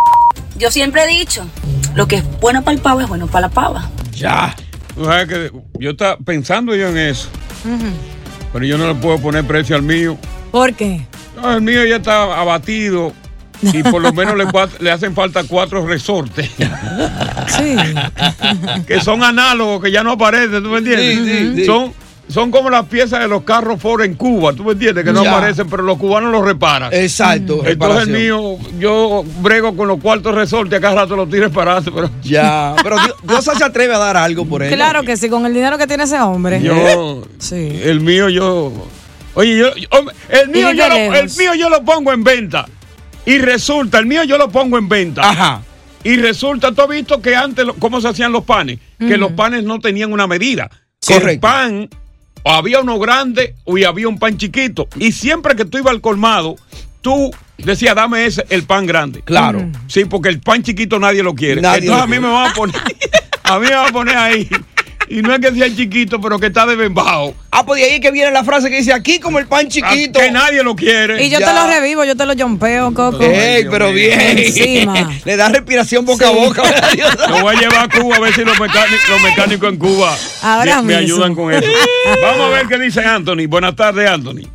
Yo 0.56 0.72
siempre 0.72 1.04
he 1.04 1.08
dicho, 1.08 1.46
lo 1.96 2.08
que 2.08 2.18
es 2.18 2.40
bueno 2.40 2.64
para 2.64 2.76
el 2.76 2.82
pavo 2.82 3.02
es 3.02 3.08
bueno 3.08 3.28
para 3.28 3.48
la 3.48 3.50
pava. 3.50 3.90
Ya. 4.14 4.56
Yo 5.80 5.92
estaba 5.92 6.18
pensando 6.18 6.76
yo 6.76 6.90
en 6.90 6.98
eso, 6.98 7.30
pero 8.54 8.66
yo 8.66 8.78
no 8.78 8.88
le 8.88 8.96
puedo 8.96 9.20
poner 9.20 9.46
precio 9.46 9.76
al 9.76 9.84
mío. 9.84 10.18
¿Por 10.52 10.74
qué? 10.74 11.06
No, 11.36 11.54
el 11.54 11.62
mío 11.62 11.86
ya 11.86 11.98
está 11.98 12.40
abatido 12.40 13.14
y 13.62 13.84
por 13.84 14.02
lo 14.02 14.12
menos 14.14 14.36
le, 14.80 14.92
hacen 14.92 15.14
falta 15.14 15.44
cuatro 15.48 15.86
resortes. 15.86 16.50
Sí. 17.48 17.76
que 18.88 19.02
son 19.02 19.24
análogos, 19.24 19.84
que 19.84 19.92
ya 19.92 20.04
no 20.04 20.12
aparecen, 20.12 20.64
¿tú 20.64 20.70
me 20.70 20.80
entiendes? 20.80 21.18
Sí, 21.18 21.26
sí, 21.26 21.56
sí. 21.56 21.66
Son, 21.66 21.94
son 22.28 22.50
como 22.52 22.70
las 22.70 22.86
piezas 22.86 23.20
de 23.20 23.28
los 23.28 23.44
carros 23.44 23.80
Ford 23.82 24.04
en 24.04 24.16
Cuba, 24.16 24.54
¿tú 24.54 24.64
me 24.64 24.72
entiendes? 24.72 25.04
Que 25.04 25.12
no 25.12 25.24
Ya. 25.24 25.36
aparecen, 25.36 25.70
pero 25.70 25.84
los 25.84 25.98
cubanos 25.98 26.32
los 26.32 26.46
reparan. 26.46 26.94
Exacto, 26.94 27.62
Entonces 27.66 28.08
el 28.08 28.14
mío, 28.14 28.58
yo 28.80 29.24
brego 29.42 29.76
con 29.76 29.88
los 29.90 30.00
cuartos 30.00 30.34
resortes, 30.34 30.78
acá 30.80 30.94
rato 30.94 31.16
los 31.16 31.30
tiro 31.30 31.52
parados, 31.52 31.86
pero... 31.94 32.10
Ya, 32.24 32.76
pero 32.84 32.96
Dios, 32.98 33.16
Dios 33.24 33.44
se 33.44 33.64
atreve 33.64 33.94
a 33.96 33.98
dar 33.98 34.16
algo 34.18 34.46
por 34.46 34.64
él. 34.64 34.74
Claro 34.74 35.04
que 35.04 35.18
sí, 35.18 35.28
con 35.30 35.46
el 35.46 35.54
dinero 35.54 35.78
que 35.78 35.88
tiene 35.88 36.04
ese 36.06 36.20
hombre. 36.20 36.62
Yo, 36.62 37.24
Sí. 37.40 37.82
el 37.84 38.00
mío 38.00 38.30
yo, 38.30 38.72
oye, 39.34 39.58
yo, 39.58 39.68
el 40.30 40.50
mío 40.50 40.72
yo, 40.72 40.88
lo, 40.88 40.96
el 40.96 41.30
mío 41.38 41.54
yo 41.56 41.70
lo 41.70 41.84
pongo 41.84 42.14
en 42.14 42.24
venta 42.24 42.66
y 43.26 43.38
resulta, 43.40 44.00
el 44.00 44.06
mío 44.06 44.24
yo 44.24 44.38
lo 44.38 44.50
pongo 44.50 44.78
en 44.78 44.88
venta. 44.88 45.22
Ajá. 45.30 45.62
Y 46.04 46.16
resulta, 46.16 46.72
tú 46.72 46.82
has 46.82 46.88
visto 46.90 47.22
que 47.22 47.36
antes, 47.36 47.66
cómo 47.78 48.02
se 48.02 48.08
hacían 48.08 48.32
los 48.32 48.44
panes, 48.44 48.80
que 48.98 49.18
los 49.18 49.34
panes 49.34 49.64
no 49.64 49.80
tenían 49.80 50.12
una 50.14 50.26
medida. 50.26 50.68
Que 51.06 51.16
El 51.16 51.20
Correcto. 51.22 51.42
pan, 51.48 51.90
o 52.44 52.52
había 52.52 52.80
uno 52.82 53.00
grande 53.00 53.56
o 53.66 53.78
y 53.78 53.84
había 53.84 54.08
un 54.08 54.18
pan 54.20 54.38
chiquito. 54.38 54.88
Y 54.98 55.12
siempre 55.12 55.56
que 55.56 55.66
tú 55.66 55.78
ibas 55.78 55.92
al 55.92 56.02
colmado, 56.02 56.56
tú 57.02 57.32
decías, 57.58 57.96
dame 57.96 58.26
ese, 58.26 58.46
el 58.50 58.64
pan 58.64 58.86
grande. 58.86 59.22
Claro. 59.22 59.70
Sí, 59.88 60.06
porque 60.06 60.30
el 60.30 60.40
pan 60.40 60.64
chiquito 60.64 61.00
nadie 61.00 61.24
lo 61.24 61.36
quiere. 61.36 61.62
Nadie 61.62 61.86
Entonces 61.88 61.98
lo 61.98 62.04
a 62.04 62.08
mí 62.08 62.12
quiere. 62.12 62.28
me 62.28 62.34
van 62.34 62.52
a 62.52 62.54
poner, 62.54 62.76
a 63.44 63.60
mí 63.60 63.66
me 63.68 63.76
van 63.76 63.88
a 63.90 63.92
poner 63.92 64.18
ahí. 64.18 64.50
Y 65.12 65.22
no 65.22 65.34
es 65.34 65.42
que 65.42 65.52
sea 65.54 65.68
chiquito, 65.76 66.22
pero 66.22 66.40
que 66.40 66.48
está 66.48 66.66
de 66.66 66.78
bembao. 66.78 67.36
Ah, 67.52 67.66
pues 67.66 67.82
de 67.82 67.92
ahí 67.92 68.00
que 68.00 68.12
viene 68.12 68.32
la 68.32 68.46
frase 68.46 68.70
que 68.70 68.78
dice 68.78 68.94
aquí 68.94 69.20
como 69.20 69.40
el 69.40 69.46
pan 69.46 69.68
chiquito. 69.68 70.18
Que 70.18 70.32
nadie 70.32 70.64
lo 70.64 70.74
quiere. 70.74 71.22
Y 71.22 71.30
yo 71.30 71.40
te 71.40 71.54
lo 71.54 71.68
revivo, 71.68 72.06
yo 72.06 72.16
te 72.16 72.26
lo 72.26 72.34
jompeo, 72.34 72.94
Coco. 72.94 73.22
Ey, 73.22 73.66
pero 73.70 73.92
bien. 73.92 74.38
Encima. 74.38 75.12
Le 75.26 75.36
da 75.36 75.50
respiración 75.50 76.06
boca 76.06 76.30
a 76.30 76.32
Sí. 76.32 76.38
boca. 76.38 76.62
¿verdad, 76.62 76.92
Dios? 76.96 77.14
Lo 77.28 77.42
voy 77.42 77.56
a 77.58 77.60
llevar 77.60 77.90
a 77.90 78.00
Cuba 78.00 78.16
a 78.16 78.20
ver 78.22 78.34
si 78.34 78.46
los 78.46 78.58
mecánicos, 78.58 79.10
los 79.10 79.22
mecánicos 79.22 79.70
en 79.70 79.78
Cuba 79.78 80.18
Ahora 80.44 80.82
me, 80.82 80.96
ayudan 80.96 81.36
con 81.36 81.54
eso. 81.54 81.70
Vamos 82.22 82.46
a 82.46 82.50
ver 82.50 82.68
qué 82.68 82.80
dice 82.80 83.02
Anthony. 83.02 83.48
Buenas 83.50 83.76
tardes, 83.76 84.10
Anthony. 84.10 84.48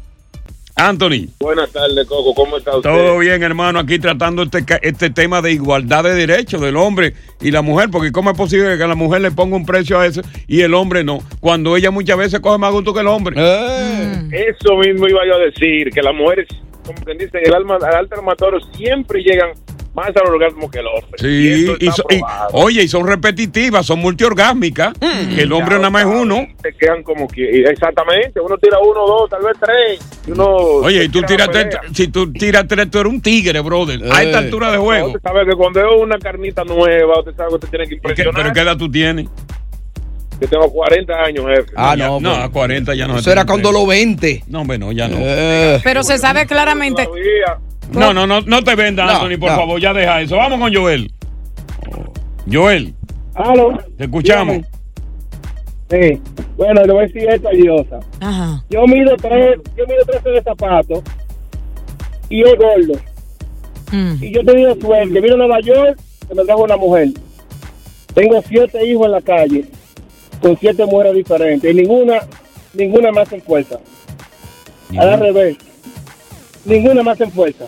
Anthony. 0.77 1.29
Buenas 1.41 1.73
tardes, 1.73 2.07
Coco. 2.07 2.35
¿Cómo 2.35 2.59
está 2.59 2.77
usted? 2.77 2.91
Todo 2.91 3.19
bien, 3.19 3.43
hermano, 3.43 3.79
aquí 3.79 3.99
tratando 3.99 4.43
este, 4.43 4.63
este 4.83 5.09
tema 5.09 5.41
de 5.41 5.53
igualdad 5.53 6.05
de 6.05 6.15
derechos 6.15 6.61
del 6.61 6.77
hombre 6.77 7.15
y 7.41 7.51
la 7.51 7.63
mujer, 7.63 7.89
porque 7.91 8.13
¿cómo 8.13 8.31
es 8.31 8.37
posible 8.37 8.77
que 8.77 8.83
a 8.83 8.87
la 8.87 8.95
mujer 8.95 9.23
le 9.23 9.31
ponga 9.31 9.57
un 9.57 9.65
precio 9.65 9.99
a 9.99 10.07
eso 10.07 10.21
y 10.47 10.61
el 10.61 10.75
hombre 10.75 11.03
no? 11.03 11.21
Cuando 11.41 11.79
ella 11.79 11.91
muchas 11.91 12.19
veces 12.19 12.41
coge 12.41 12.59
más 12.59 12.73
gusto 12.73 12.93
que 12.93 13.01
el 13.01 13.07
hombre. 13.07 13.37
Eh. 13.39 14.29
Eso 14.51 14.77
mismo 14.77 15.09
iba 15.09 15.21
yo 15.27 15.37
a 15.37 15.39
decir, 15.39 15.91
que 15.91 16.03
las 16.03 16.15
mujeres, 16.15 16.47
como 16.85 17.03
quien 17.05 17.17
dice, 17.17 17.39
el 17.43 17.55
alma, 17.55 17.77
al 17.77 17.95
alto 17.95 18.17
armatorio 18.17 18.61
siempre 18.77 19.23
llegan 19.23 19.53
más 19.97 20.09
al 20.15 20.29
orgasmo 20.31 20.71
que 20.71 20.79
el 20.79 20.87
hombre. 20.87 21.19
Sí, 21.19 21.67
y 21.81 21.91
so- 21.91 22.05
y- 22.11 22.21
oye, 22.53 22.83
y 22.85 22.89
son 22.89 23.07
repetitivas, 23.07 23.87
son 23.87 23.99
multiorgásmicas, 24.01 24.93
que 25.35 25.43
el 25.43 25.53
hombre 25.53 25.77
nada 25.77 25.89
más 25.91 26.03
es 26.03 26.09
uno. 26.09 26.47
Te 26.63 26.73
quedan 26.75 27.03
como 27.03 27.27
que, 27.27 27.63
exactamente, 27.63 28.39
uno 28.41 28.59
tira 28.59 28.79
uno, 28.79 29.07
dos, 29.07 29.31
tal 29.31 29.43
vez 29.43 29.57
tres, 29.59 30.01
y 30.29 30.33
uno... 30.33 30.45
Oye, 30.47 31.05
y 31.05 31.09
tú 31.09 31.23
tira 31.23 31.49
tiras 31.49 31.51
tres, 31.51 31.79
si 31.95 32.09
tú 32.09 32.31
tiras 32.33 32.67
tres, 32.69 32.91
tú 32.91 32.99
eres 32.99 33.11
un 33.13 33.21
tigre, 33.23 33.59
brother. 33.61 34.01
A 34.13 34.23
esta 34.23 34.41
Eh. 34.41 34.45
altura 34.45 34.71
de 34.71 34.77
No, 34.77 34.85
juego. 34.85 35.07
Usted 35.09 35.21
sabe 35.23 35.47
que 35.47 35.57
cuando 35.57 35.81
es 35.81 36.01
una 36.03 36.19
carnita 36.19 36.63
nueva, 36.65 37.19
usted 37.21 37.35
sabe 37.35 37.49
que 37.49 37.55
usted 37.55 37.69
tiene 37.71 37.85
que 37.85 37.89
¿Qué- 37.91 37.95
impresionar. 37.97 38.35
¿Pero 38.43 38.53
qué 38.55 38.61
edad 38.61 38.77
tú 38.77 38.91
tienes? 38.91 39.27
Yo 40.39 40.47
tengo 40.49 40.71
40 40.71 41.15
años, 41.23 41.47
jefe. 41.47 41.73
Ah, 41.77 41.97
no. 41.97 42.21
no, 42.21 42.31
pues. 42.35 42.45
a 42.45 42.49
40 42.51 42.95
ya 42.95 43.07
no. 43.07 43.19
Eso 43.19 43.33
era 43.33 43.47
cuando 43.47 43.73
lo 43.73 43.87
20. 43.87 44.45
No, 44.49 44.61
hombre, 44.61 44.77
no, 44.77 44.93
ya 44.93 45.09
no. 45.09 45.17
Eh. 45.19 45.81
Pero 45.83 46.03
se 46.03 46.19
sabe 46.19 46.45
claramente. 46.47 47.05
Todavía. 47.07 47.57
No, 47.93 48.13
no, 48.13 48.27
no, 48.27 48.41
no 48.41 48.63
te 48.65 48.75
vendas, 48.75 49.07
No, 49.07 49.13
Anthony, 49.13 49.39
por 49.39 49.51
no. 49.51 49.57
favor, 49.57 49.81
ya 49.81 49.93
deja 49.95 50.21
eso. 50.21 50.37
Vamos 50.37 50.59
con 50.61 50.75
Joel. 50.75 51.11
Joel, 52.51 52.95
Aló. 53.35 53.79
te 53.97 54.05
escuchamos. 54.05 54.59
Sí. 55.91 56.21
Bueno, 56.57 56.83
le 56.85 56.93
voy 56.93 57.05
a 57.05 57.07
decir 57.07 57.29
esto 57.29 57.49
a 57.49 57.53
Diosa. 57.53 58.01
Ajá. 58.21 58.65
Yo 58.71 58.87
mido 58.87 59.17
tres, 59.17 59.59
yo 59.77 59.87
mido 59.87 60.05
tres 60.07 60.25
de 60.25 60.43
zapatos 60.43 61.01
y 62.29 62.43
es 62.43 62.55
gordo. 62.57 63.01
Mm. 63.93 64.25
Y 64.25 64.33
yo 64.33 64.41
he 64.41 64.45
tenido 64.45 64.75
suerte. 64.81 65.21
Vino 65.21 65.35
a 65.35 65.39
Nueva 65.39 65.61
York, 65.61 65.99
que 66.29 66.35
me 66.35 66.45
trajo 66.45 66.63
una 66.65 66.77
mujer. 66.77 67.09
Tengo 68.15 68.43
siete 68.49 68.85
hijos 68.85 69.07
en 69.07 69.13
la 69.13 69.21
calle, 69.21 69.65
con 70.41 70.57
siete 70.59 70.85
mujeres 70.87 71.15
diferentes. 71.15 71.71
Y 71.71 71.75
ninguna, 71.75 72.21
ninguna 72.75 73.13
más 73.13 73.33
en 73.33 73.43
fuerza. 73.43 73.79
Al 74.99 75.21
revés. 75.21 75.57
Ninguna 76.67 77.03
más 77.03 77.21
en 77.21 77.31
fuerza. 77.33 77.65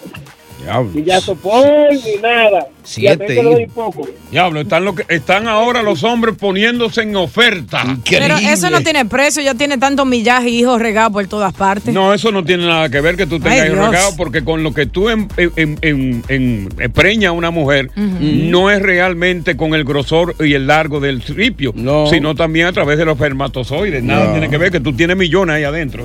Ni 0.92 1.02
ya 1.04 1.18
sopor, 1.20 1.64
ni 1.92 2.20
nada. 2.20 2.66
Siete 2.82 3.24
y 3.26 3.32
a 3.32 3.34
te 3.36 3.42
lo 3.42 3.50
doy 3.52 3.62
hijos. 3.62 3.72
poco. 3.74 4.08
Diablo, 4.30 4.60
están, 4.60 4.84
lo 4.84 4.94
que, 4.94 5.04
están 5.08 5.48
ahora 5.48 5.82
los 5.82 6.04
hombres 6.04 6.34
poniéndose 6.38 7.02
en 7.02 7.16
oferta. 7.16 7.96
Pero 8.10 8.36
eso 8.36 8.68
no 8.68 8.82
tiene 8.82 9.06
precio, 9.06 9.40
ya 9.42 9.54
tiene 9.54 9.78
tanto 9.78 10.04
millaje 10.04 10.50
y 10.50 10.58
hijos 10.58 10.78
regados 10.82 11.12
por 11.12 11.26
todas 11.26 11.54
partes. 11.54 11.94
No, 11.94 12.12
eso 12.12 12.32
no 12.32 12.44
tiene 12.44 12.66
nada 12.66 12.90
que 12.90 13.00
ver 13.00 13.16
que 13.16 13.24
tú 13.26 13.38
tengas 13.40 13.66
hijos 13.66 13.78
regados, 13.88 14.14
porque 14.16 14.44
con 14.44 14.62
lo 14.62 14.74
que 14.74 14.84
tú 14.84 15.08
en, 15.08 15.28
en, 15.38 15.52
en- 15.80 16.22
en- 16.28 16.68
en- 16.78 16.92
preñas 16.92 17.28
a 17.30 17.32
una 17.32 17.50
mujer, 17.50 17.90
no 17.96 18.70
es 18.70 18.82
realmente 18.82 19.56
con 19.56 19.74
el 19.74 19.84
grosor 19.84 20.34
y 20.40 20.52
el 20.52 20.66
largo 20.66 21.00
del 21.00 21.22
tripio, 21.22 21.72
sino 22.10 22.34
también 22.34 22.66
a 22.66 22.72
través 22.72 22.98
de 22.98 23.06
los 23.06 23.14
espermatozoides. 23.14 24.02
Nada 24.02 24.26
No. 24.26 24.32
tiene 24.32 24.50
que 24.50 24.58
ver 24.58 24.70
que 24.70 24.80
tú 24.80 24.92
tienes 24.92 25.16
millones 25.16 25.56
ahí 25.56 25.64
adentro. 25.64 26.04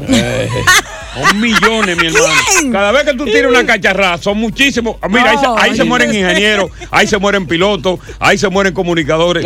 Son 1.13 1.39
millones, 1.39 1.95
mi 1.97 2.07
hermano. 2.07 2.25
Cada 2.71 2.91
vez 2.91 3.03
que 3.03 3.13
tú 3.13 3.25
tienes 3.25 3.45
una 3.45 3.65
cacharra, 3.65 4.17
son 4.17 4.37
muchísimos. 4.39 4.95
Mira, 5.09 5.31
ahí, 5.31 5.37
se- 5.37 5.43
No, 5.45 5.57
ahí 5.57 5.75
se 5.75 5.81
oye. 5.81 5.89
mueren 5.89 6.13
ingenieros, 6.13 6.71
ahí 6.89 7.05
se 7.07 7.17
mueren 7.19 7.45
pilotos, 7.45 7.99
ahí 8.19 8.37
se 8.37 8.49
mueren 8.49 8.73
comunicadores. 8.73 9.45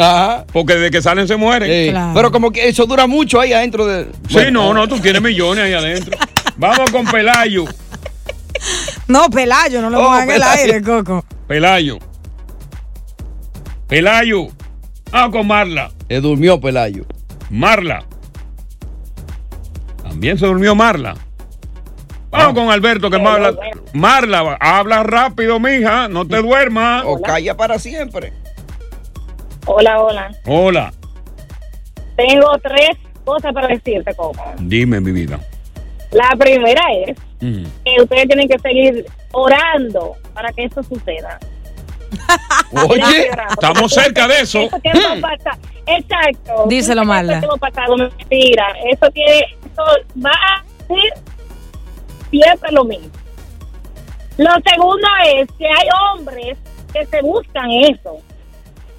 Porque 0.53 0.76
desde 0.76 0.91
que 0.91 1.01
salen 1.01 1.28
se 1.28 1.36
mueren. 1.36 1.70
Sí. 1.70 1.99
Pero 2.13 2.32
como 2.32 2.51
que 2.51 2.70
eso 2.70 2.86
dura 2.86 3.05
mucho 3.07 3.39
ahí 3.41 3.51
adentro 3.53 3.86
de. 3.86 4.07
Sí, 4.30 4.39
no, 4.51 4.74
no, 4.74 4.88
tú 4.88 4.99
tienes 4.99 5.22
millones 5.22 5.65
ahí 5.65 5.74
adentro. 5.74 6.18
Vamos 6.57 6.89
con 6.91 7.05
Pelayo. 7.05 7.65
No, 9.07 9.30
Pelayo, 9.30 9.82
no 9.82 9.89
lo 9.89 9.99
Oh, 9.99 10.03
pongan 10.05 10.30
en 10.30 10.36
el 10.36 10.43
aire, 10.43 10.82
Coco. 10.82 11.24
Pelayo. 11.47 11.97
Pelayo. 13.88 14.47
Ah, 15.11 15.30
con 15.32 15.47
Marla. 15.47 15.91
Se 16.09 16.20
durmió 16.20 16.59
Pelayo. 16.59 17.05
Marla. 17.49 18.03
También 20.03 20.38
se 20.38 20.45
durmió 20.45 20.76
Marla. 20.76 21.15
Vamos 22.30 22.53
con 22.53 22.69
Alberto, 22.69 23.09
que 23.09 23.17
Marla. 23.17 23.53
Marla, 23.93 24.57
habla 24.59 25.03
rápido, 25.03 25.59
mija. 25.59 26.07
No 26.07 26.28
te 26.28 26.38
duermas. 26.38 27.03
O 27.05 27.21
calla 27.21 27.55
para 27.55 27.80
siempre. 27.80 28.34
Hola, 29.65 29.99
hola. 30.01 30.32
Hola. 30.45 30.93
Tengo 32.15 32.57
tres 32.59 32.89
cosas 33.23 33.53
para 33.53 33.67
decirte, 33.67 34.13
Coco. 34.15 34.41
Dime, 34.59 34.99
mi 34.99 35.11
vida. 35.11 35.39
La 36.11 36.30
primera 36.38 36.82
es 37.05 37.17
que 37.39 38.01
ustedes 38.01 38.28
tienen 38.28 38.47
que 38.47 38.57
seguir 38.59 39.05
orando 39.32 40.15
para 40.34 40.51
que 40.53 40.65
esto 40.65 40.82
suceda. 40.84 41.38
Oye, 42.89 43.30
estamos 43.49 43.91
cerca 43.93 44.28
de 44.28 44.41
eso. 44.41 44.61
Eso 44.61 45.13
Exacto. 45.86 46.65
Díselo, 46.67 47.01
Eso 47.01 47.07
Marla. 47.07 47.39
tiempo 47.39 47.57
pasado, 47.57 47.95
mentira. 47.97 48.65
Eso 48.91 49.09
tiene, 49.11 49.39
eso 49.39 49.84
va 50.23 50.32
a 50.32 50.63
ser 50.88 51.36
siempre 52.30 52.71
lo 52.71 52.84
mismo. 52.86 53.09
Lo 54.38 54.51
segundo 54.65 55.07
es 55.36 55.47
que 55.57 55.65
hay 55.65 55.88
hombres 56.13 56.57
que 56.93 57.05
se 57.07 57.21
buscan 57.21 57.71
eso. 57.71 58.17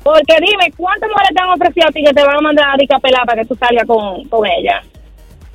Porque 0.03 0.37
dime, 0.41 0.73
¿cuántas 0.77 1.09
mujeres 1.11 1.31
te 1.35 1.43
han 1.43 1.51
ofrecido 1.51 1.87
a 1.89 1.93
ti 1.93 2.03
que 2.05 2.13
te 2.15 2.25
van 2.25 2.37
a 2.37 2.41
mandar 2.41 2.67
a 2.75 2.77
dicapelar 2.79 3.27
para 3.27 3.43
que 3.43 3.49
tú 3.49 3.55
salgas 3.57 3.85
con, 3.87 4.25
con 4.29 4.47
ella? 4.47 4.83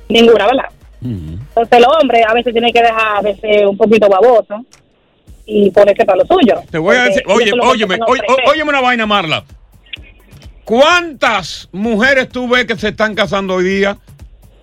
Ninguna, 0.08 0.46
¿verdad? 0.46 0.68
Entonces 1.02 1.78
el 1.78 1.84
hombre 1.84 2.22
a 2.26 2.32
veces 2.32 2.52
tiene 2.52 2.72
que 2.72 2.80
dejar 2.82 3.22
de 3.22 3.36
ser 3.36 3.66
un 3.66 3.76
poquito 3.76 4.08
baboso 4.08 4.64
y 5.44 5.70
ponerse 5.70 6.04
para 6.06 6.18
lo 6.18 6.26
suyo. 6.26 6.62
Te 6.70 6.78
voy 6.78 6.96
a 6.96 7.04
decir, 7.04 7.22
oye, 7.26 7.52
óyeme, 7.60 7.98
oye, 8.06 8.22
tres. 8.26 8.48
óyeme 8.48 8.70
una 8.70 8.80
vaina, 8.80 9.04
Marla. 9.04 9.44
¿Cuántas 10.64 11.68
mujeres 11.72 12.28
tú 12.30 12.48
ves 12.48 12.64
que 12.64 12.76
se 12.76 12.88
están 12.88 13.14
casando 13.14 13.54
hoy 13.56 13.64
día? 13.64 13.98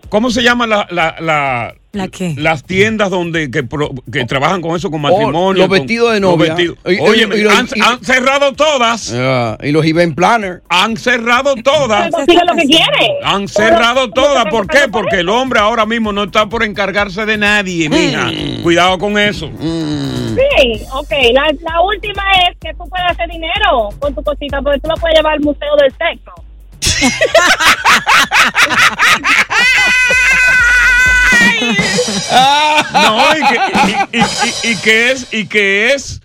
¿Cómo 0.10 0.30
se 0.32 0.42
llama 0.42 0.66
la, 0.66 0.88
la, 0.90 1.16
la- 1.20 1.76
¿La 1.94 2.08
qué? 2.08 2.36
las 2.38 2.64
tiendas 2.64 3.10
donde 3.10 3.52
que, 3.52 3.64
pro- 3.64 3.92
que 4.10 4.24
trabajan 4.24 4.62
con 4.62 4.78
eso, 4.78 4.90
con 4.90 5.02
matrimonio? 5.02 5.64
los 5.64 5.68
con- 5.68 5.78
vestidos 5.78 6.14
de 6.14 6.22
los 6.22 6.32
novia. 6.38 6.54
vestidos. 6.54 6.78
Y- 6.86 6.94
y- 6.94 7.00
Oye, 7.02 7.28
y 7.36 7.42
los- 7.42 7.54
han, 7.54 7.68
y- 7.76 7.82
han 7.82 8.02
cerrado 8.04 8.54
todas. 8.54 9.14
Y 9.62 9.72
los 9.72 9.86
event 9.86 10.16
planners. 10.16 10.62
Han 10.70 10.96
cerrado 10.96 11.54
todas. 11.58 12.10
Consigue 12.12 12.40
lo 12.50 12.56
que 12.56 12.64
quiere. 12.66 13.18
Han 13.26 13.46
cerrado 13.50 14.10
todas. 14.10 14.46
¿Por 14.46 14.68
qué? 14.68 14.88
Porque 14.90 15.18
el 15.20 15.28
hombre 15.28 15.60
ahora 15.60 15.86
mismo 15.86 16.14
no 16.14 16.24
está 16.24 16.48
por 16.48 16.64
encargarse 16.64 17.26
de 17.26 17.38
nadie, 17.38 17.90
mija. 17.90 18.32
Cuidado 18.64 18.98
con 18.98 19.18
eso. 19.18 19.50
Sí, 19.60 20.86
ok. 20.94 21.12
La, 21.34 21.44
la 21.62 21.82
última 21.82 22.24
es 22.50 22.58
que 22.62 22.74
tú 22.74 22.88
puedes 22.90 23.06
hacer 23.12 23.28
dinero 23.30 23.90
con 24.00 24.16
tu 24.16 24.24
cosita, 24.24 24.62
porque 24.62 24.80
tú 24.80 24.88
lo 24.88 24.96
puedes 24.96 25.18
llevar 25.18 25.34
al 25.34 25.42
museo 25.42 25.76
del 25.76 25.92
sexo. 25.92 26.32
No, 32.94 33.24
y 33.38 33.48
que, 33.48 33.60
y- 34.14 34.18
y- 34.18 34.22
y- 34.22 34.72
y 34.72 34.76
que 34.78 35.12
es, 35.12 35.28
y 35.32 35.46
que 35.48 35.94
es 35.94 36.22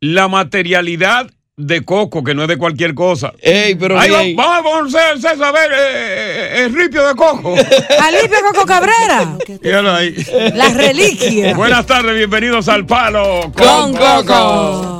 la 0.00 0.28
materialidad 0.28 1.26
de 1.56 1.84
coco, 1.84 2.24
que 2.24 2.34
no 2.34 2.42
es 2.42 2.48
de 2.48 2.56
cualquier 2.56 2.94
cosa. 2.94 3.32
Ey, 3.42 3.74
pero 3.74 3.98
Ahí 4.00 4.34
va- 4.34 4.44
vamos, 4.46 4.92
vamos, 4.92 4.92
César, 4.92 5.36
a 5.44 5.52
ver, 5.52 5.70
eh, 5.70 5.76
eh, 5.76 6.64
el 6.64 6.74
ripio 6.74 7.06
de 7.06 7.14
coco. 7.14 7.54
Alipio 8.02 8.38
Coco 8.50 8.64
Cabrera. 8.66 9.36
Míralo 9.62 9.92
ahí. 9.92 10.14
La 10.54 10.68
reliquia. 10.70 11.54
Buenas 11.54 11.84
tardes, 11.86 12.14
bienvenidos 12.16 12.66
al 12.68 12.86
Palo 12.86 13.52
Con 13.54 13.94
Coco. 13.94 14.99